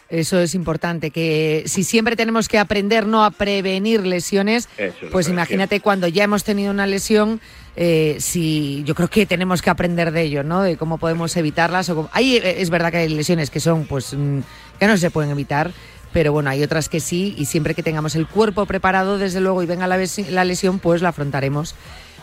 Eso 0.09 0.39
es 0.39 0.55
importante, 0.55 1.11
que 1.11 1.65
si 1.67 1.83
siempre 1.83 2.15
tenemos 2.15 2.47
que 2.49 2.59
aprender 2.59 3.07
no 3.07 3.25
a 3.25 3.31
prevenir 3.33 4.07
lesiones, 4.07 4.69
Eso 4.79 4.95
pues 5.11 5.27
imagínate 5.29 5.81
cuando 5.81 6.07
ya 6.07 6.23
hemos 6.25 6.45
tenido 6.45 6.71
una 6.71 6.87
lesión, 6.87 7.41
eh, 7.75 8.17
si 8.21 8.85
yo 8.85 8.95
creo 8.95 9.09
que 9.09 9.27
tenemos 9.27 9.63
que 9.63 9.71
aprender 9.71 10.13
de 10.13 10.23
ello, 10.23 10.45
¿no? 10.45 10.63
De 10.63 10.77
cómo 10.77 10.99
podemos 10.99 11.37
evitarlas. 11.37 11.89
O 11.91 11.97
cómo- 11.97 12.09
Hay, 12.13 12.37
eh, 12.37 12.63
es 12.63 12.71
verdad 12.71 12.93
que 12.93 12.99
hay 12.99 13.09
lesiones 13.09 13.51
que 13.51 13.59
son, 13.59 13.85
pues, 13.87 14.15
mm, 14.15 14.39
que 14.79 14.87
no 14.87 14.97
se 14.97 15.11
pueden 15.11 15.31
evitar, 15.33 15.73
pero 16.13 16.31
bueno, 16.33 16.51
hay 16.51 16.63
otras 16.63 16.89
que 16.89 17.01
sí, 17.01 17.35
y 17.37 17.47
siempre 17.47 17.75
que 17.75 17.83
tengamos 17.83 18.15
el 18.15 18.29
cuerpo 18.29 18.65
preparado, 18.65 19.19
desde 19.19 19.41
luego, 19.41 19.63
y 19.63 19.67
venga 19.67 19.89
la, 19.89 19.99
la 20.31 20.45
lesión, 20.45 20.79
pues 20.79 21.03
la 21.03 21.09
afrontaremos 21.09 21.75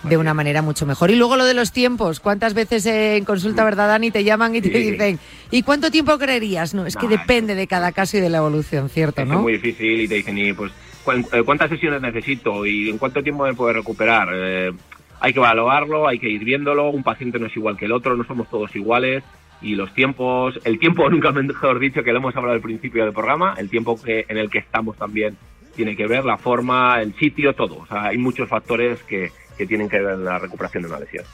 de 0.03 0.17
una 0.17 0.33
manera 0.33 0.61
mucho 0.61 0.85
mejor. 0.85 1.11
Y 1.11 1.15
luego 1.15 1.35
lo 1.37 1.45
de 1.45 1.53
los 1.53 1.71
tiempos, 1.71 2.19
¿cuántas 2.19 2.53
veces 2.53 2.85
en 2.85 3.23
consulta, 3.25 3.63
verdad, 3.63 3.87
Dani, 3.87 4.11
te 4.11 4.23
llaman 4.23 4.55
y 4.55 4.61
te 4.61 4.69
Sí. 4.69 4.91
dicen, 4.91 5.19
¿y 5.51 5.63
cuánto 5.63 5.89
tiempo 5.91 6.17
creerías? 6.17 6.73
No, 6.73 6.85
es 6.85 6.95
que 6.95 7.07
depende 7.07 7.55
de 7.55 7.67
cada 7.67 7.91
caso 7.91 8.17
y 8.17 8.19
de 8.19 8.29
la 8.29 8.37
evolución, 8.39 8.89
¿cierto? 8.89 9.21
Es 9.21 9.27
¿no? 9.27 9.41
muy 9.41 9.53
difícil 9.53 10.01
y 10.01 10.07
te 10.07 10.15
dicen, 10.15 10.37
y 10.37 10.53
pues, 10.53 10.71
¿cuán- 11.03 11.25
eh, 11.31 11.41
¿cuántas 11.45 11.69
sesiones 11.69 12.01
necesito 12.01 12.65
y 12.65 12.89
en 12.89 12.97
cuánto 12.97 13.23
tiempo 13.23 13.45
me 13.45 13.53
puedo 13.53 13.71
recuperar? 13.73 14.29
Eh, 14.33 14.71
hay 15.19 15.31
que 15.33 15.39
evaluarlo, 15.39 16.07
hay 16.07 16.19
que 16.19 16.29
ir 16.29 16.43
viéndolo, 16.43 16.89
un 16.89 17.03
paciente 17.03 17.39
no 17.39 17.45
es 17.47 17.55
igual 17.55 17.77
que 17.77 17.85
el 17.85 17.93
otro, 17.93 18.17
no 18.17 18.25
somos 18.25 18.49
todos 18.49 18.75
iguales 18.75 19.23
y 19.61 19.75
los 19.75 19.93
tiempos, 19.93 20.59
el 20.65 20.77
tiempo 20.79 21.09
nunca 21.09 21.31
mejor 21.31 21.79
dicho 21.79 22.03
que 22.03 22.11
lo 22.11 22.17
hemos 22.17 22.35
hablado 22.35 22.55
al 22.55 22.61
principio 22.61 23.05
del 23.05 23.13
programa, 23.13 23.55
el 23.57 23.69
tiempo 23.69 24.01
que 24.01 24.25
en 24.27 24.37
el 24.37 24.49
que 24.49 24.57
estamos 24.57 24.97
también 24.97 25.37
tiene 25.77 25.95
que 25.95 26.05
ver, 26.05 26.23
la 26.25 26.37
forma, 26.37 27.01
el 27.01 27.15
sitio, 27.15 27.53
todo. 27.53 27.77
O 27.79 27.87
sea, 27.87 28.03
hay 28.09 28.17
muchos 28.17 28.47
factores 28.49 29.01
que, 29.03 29.31
que 29.57 29.65
tienen 29.65 29.89
que 29.89 29.99
ver 29.99 30.15
en 30.15 30.25
la 30.25 30.39
recuperación 30.39 30.83
de 30.83 30.89
una 30.89 30.99
lesión. 30.99 31.25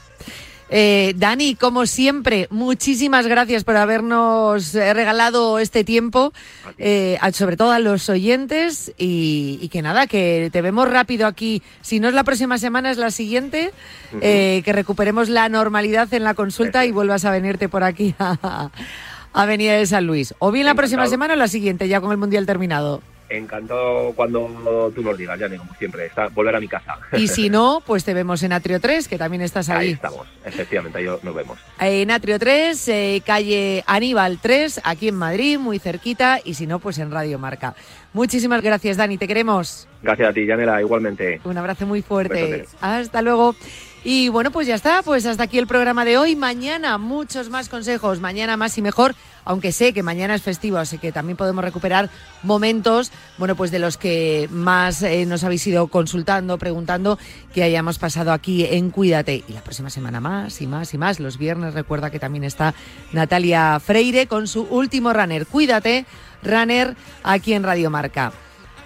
Eh, 0.72 1.14
Dani, 1.16 1.56
como 1.56 1.84
siempre, 1.84 2.46
muchísimas 2.50 3.26
gracias 3.26 3.64
por 3.64 3.76
habernos 3.76 4.72
eh, 4.76 4.94
regalado 4.94 5.58
este 5.58 5.82
tiempo, 5.82 6.32
eh, 6.78 7.18
sobre 7.32 7.56
todo 7.56 7.72
a 7.72 7.80
los 7.80 8.08
oyentes, 8.08 8.92
y, 8.96 9.58
y 9.60 9.68
que 9.68 9.82
nada, 9.82 10.06
que 10.06 10.48
te 10.52 10.62
vemos 10.62 10.88
rápido 10.88 11.26
aquí. 11.26 11.60
Si 11.80 11.98
no 11.98 12.06
es 12.06 12.14
la 12.14 12.22
próxima 12.22 12.56
semana, 12.56 12.92
es 12.92 12.98
la 12.98 13.10
siguiente, 13.10 13.72
eh, 14.20 14.62
que 14.64 14.72
recuperemos 14.72 15.28
la 15.28 15.48
normalidad 15.48 16.14
en 16.14 16.22
la 16.22 16.34
consulta 16.34 16.86
y 16.86 16.92
vuelvas 16.92 17.24
a 17.24 17.32
venirte 17.32 17.68
por 17.68 17.82
aquí 17.82 18.14
a, 18.20 18.38
a 18.40 19.42
Avenida 19.42 19.74
de 19.74 19.86
San 19.86 20.06
Luis. 20.06 20.36
O 20.38 20.52
bien 20.52 20.66
la 20.66 20.76
próxima 20.76 21.08
semana 21.08 21.34
o 21.34 21.36
la 21.36 21.48
siguiente, 21.48 21.88
ya 21.88 22.00
con 22.00 22.12
el 22.12 22.18
Mundial 22.18 22.46
terminado. 22.46 23.02
Encantado 23.30 24.12
cuando 24.14 24.92
tú 24.94 25.02
nos 25.02 25.16
digas, 25.16 25.38
ya 25.38 25.48
como 25.56 25.74
siempre, 25.76 26.06
está, 26.06 26.28
volver 26.28 26.56
a 26.56 26.60
mi 26.60 26.68
casa. 26.68 26.98
Y 27.16 27.28
si 27.28 27.48
no, 27.48 27.80
pues 27.86 28.04
te 28.04 28.12
vemos 28.12 28.42
en 28.42 28.52
Atrio 28.52 28.80
3, 28.80 29.06
que 29.08 29.18
también 29.18 29.42
estás 29.42 29.68
Ahí 29.68 29.86
ahí. 29.86 29.92
estamos, 29.92 30.26
efectivamente, 30.44 30.98
ahí 30.98 31.04
nos 31.04 31.34
vemos. 31.34 31.58
En 31.78 32.10
Atrio 32.10 32.38
3, 32.38 32.88
eh, 32.88 33.22
calle 33.24 33.84
Aníbal 33.86 34.38
3, 34.42 34.80
aquí 34.84 35.08
en 35.08 35.14
Madrid, 35.14 35.58
muy 35.58 35.78
cerquita, 35.78 36.40
y 36.44 36.54
si 36.54 36.66
no, 36.66 36.80
pues 36.80 36.98
en 36.98 37.10
Radio 37.10 37.38
Marca. 37.38 37.74
Muchísimas 38.12 38.60
gracias, 38.62 38.96
Dani, 38.96 39.16
te 39.16 39.28
queremos. 39.28 39.86
Gracias 40.02 40.30
a 40.30 40.32
ti, 40.32 40.44
Yanela, 40.44 40.80
igualmente. 40.80 41.40
Un 41.44 41.56
abrazo 41.56 41.86
muy 41.86 42.02
fuerte. 42.02 42.66
Hasta 42.80 43.22
luego. 43.22 43.54
Y 44.02 44.30
bueno, 44.30 44.50
pues 44.50 44.66
ya 44.66 44.74
está, 44.74 45.02
pues 45.02 45.26
hasta 45.26 45.42
aquí 45.42 45.58
el 45.58 45.66
programa 45.66 46.04
de 46.06 46.16
hoy. 46.16 46.34
Mañana 46.34 46.96
muchos 46.96 47.50
más 47.50 47.68
consejos, 47.68 48.20
mañana 48.20 48.56
más 48.56 48.78
y 48.78 48.82
mejor, 48.82 49.14
aunque 49.44 49.72
sé 49.72 49.92
que 49.92 50.02
mañana 50.02 50.34
es 50.34 50.42
festivo, 50.42 50.78
así 50.78 50.96
que 50.96 51.12
también 51.12 51.36
podemos 51.36 51.62
recuperar 51.62 52.08
momentos, 52.42 53.12
bueno, 53.36 53.56
pues 53.56 53.70
de 53.70 53.78
los 53.78 53.98
que 53.98 54.48
más 54.50 55.02
eh, 55.02 55.26
nos 55.26 55.44
habéis 55.44 55.66
ido 55.66 55.88
consultando, 55.88 56.56
preguntando, 56.56 57.18
que 57.52 57.62
hayamos 57.62 57.98
pasado 57.98 58.32
aquí 58.32 58.64
en 58.64 58.90
Cuídate. 58.90 59.44
Y 59.46 59.52
la 59.52 59.62
próxima 59.62 59.90
semana 59.90 60.18
más 60.18 60.62
y 60.62 60.66
más 60.66 60.94
y 60.94 60.98
más. 60.98 61.20
Los 61.20 61.36
viernes 61.36 61.74
recuerda 61.74 62.10
que 62.10 62.18
también 62.18 62.44
está 62.44 62.74
Natalia 63.12 63.80
Freire 63.80 64.26
con 64.26 64.48
su 64.48 64.62
último 64.62 65.12
runner. 65.12 65.46
Cuídate, 65.46 66.06
runner, 66.42 66.96
aquí 67.22 67.52
en 67.52 67.64
Radio 67.64 67.90
Marca. 67.90 68.32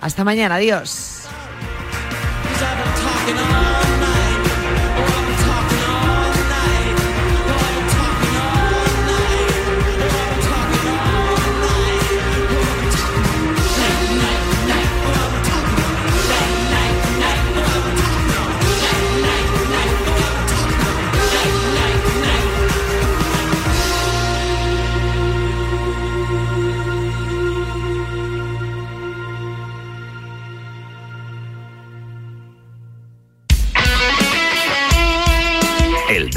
Hasta 0.01 0.25
mañana, 0.25 0.57
adiós. 0.57 1.29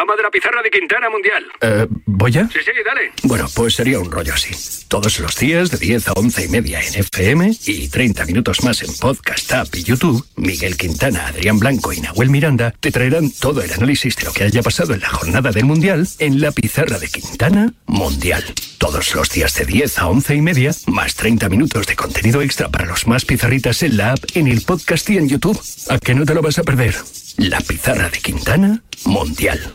Programa 0.00 0.16
de 0.16 0.22
la 0.22 0.30
pizarra 0.30 0.62
de 0.62 0.70
Quintana 0.70 1.10
Mundial. 1.10 1.44
Eh, 1.60 1.86
¿Voy 2.06 2.32
ya? 2.32 2.48
Sí, 2.48 2.58
sí, 2.64 2.70
dale. 2.86 3.12
Bueno, 3.24 3.46
pues 3.54 3.74
sería 3.74 3.98
un 3.98 4.10
rollo 4.10 4.32
así. 4.32 4.54
Todos 4.88 5.20
los 5.20 5.36
días 5.36 5.70
de 5.70 5.76
10 5.76 6.08
a 6.08 6.12
11 6.12 6.44
y 6.46 6.48
media 6.48 6.80
en 6.80 6.94
FM 7.00 7.52
y 7.66 7.88
30 7.88 8.24
minutos 8.24 8.64
más 8.64 8.82
en 8.82 8.96
Podcast 8.96 9.52
App 9.52 9.68
y 9.74 9.82
YouTube, 9.82 10.26
Miguel 10.36 10.78
Quintana, 10.78 11.26
Adrián 11.26 11.58
Blanco 11.58 11.92
y 11.92 12.00
Nahuel 12.00 12.30
Miranda 12.30 12.72
te 12.80 12.90
traerán 12.90 13.30
todo 13.30 13.60
el 13.60 13.70
análisis 13.72 14.16
de 14.16 14.24
lo 14.24 14.32
que 14.32 14.44
haya 14.44 14.62
pasado 14.62 14.94
en 14.94 15.00
la 15.00 15.10
jornada 15.10 15.50
del 15.50 15.66
Mundial 15.66 16.08
en 16.18 16.40
la 16.40 16.50
pizarra 16.50 16.98
de 16.98 17.08
Quintana 17.08 17.74
Mundial. 17.84 18.42
Todos 18.78 19.14
los 19.14 19.28
días 19.28 19.54
de 19.56 19.66
10 19.66 19.98
a 19.98 20.06
11 20.06 20.34
y 20.34 20.40
media, 20.40 20.70
más 20.86 21.14
30 21.14 21.50
minutos 21.50 21.86
de 21.86 21.96
contenido 21.96 22.40
extra 22.40 22.70
para 22.70 22.86
los 22.86 23.06
más 23.06 23.26
pizarritas 23.26 23.82
en 23.82 23.98
la 23.98 24.12
app, 24.12 24.24
en 24.32 24.48
el 24.48 24.62
podcast 24.62 25.10
y 25.10 25.18
en 25.18 25.28
YouTube. 25.28 25.60
¿A 25.90 25.98
que 25.98 26.14
no 26.14 26.24
te 26.24 26.32
lo 26.32 26.40
vas 26.40 26.58
a 26.58 26.62
perder? 26.62 26.96
La 27.36 27.60
pizarra 27.60 28.08
de 28.08 28.18
Quintana 28.18 28.82
Mundial. 29.04 29.74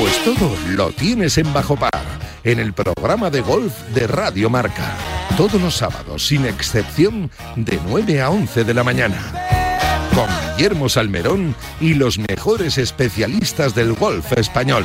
Pues 0.00 0.24
todo 0.24 0.56
lo 0.70 0.92
tienes 0.92 1.36
en 1.36 1.52
Bajo 1.52 1.76
Par, 1.76 1.90
en 2.42 2.58
el 2.58 2.72
programa 2.72 3.28
de 3.28 3.42
golf 3.42 3.74
de 3.94 4.06
Radio 4.06 4.48
Marca. 4.48 4.96
Todos 5.36 5.60
los 5.60 5.74
sábados, 5.74 6.26
sin 6.26 6.46
excepción, 6.46 7.30
de 7.54 7.78
9 7.86 8.22
a 8.22 8.30
11 8.30 8.64
de 8.64 8.72
la 8.72 8.82
mañana 8.82 9.50
con 10.14 10.28
Guillermo 10.56 10.88
Salmerón 10.88 11.54
y 11.80 11.94
los 11.94 12.18
mejores 12.18 12.78
especialistas 12.78 13.74
del 13.74 13.92
golf 13.92 14.32
español. 14.32 14.84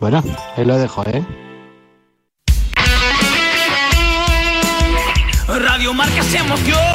Bueno, 0.00 0.22
ahí 0.56 0.64
lo 0.64 0.78
dejo, 0.78 1.04
¿eh? 1.06 1.24
Radio 5.48 5.92
Marca 5.94 6.22
se 6.22 6.38
emoción. 6.38 6.91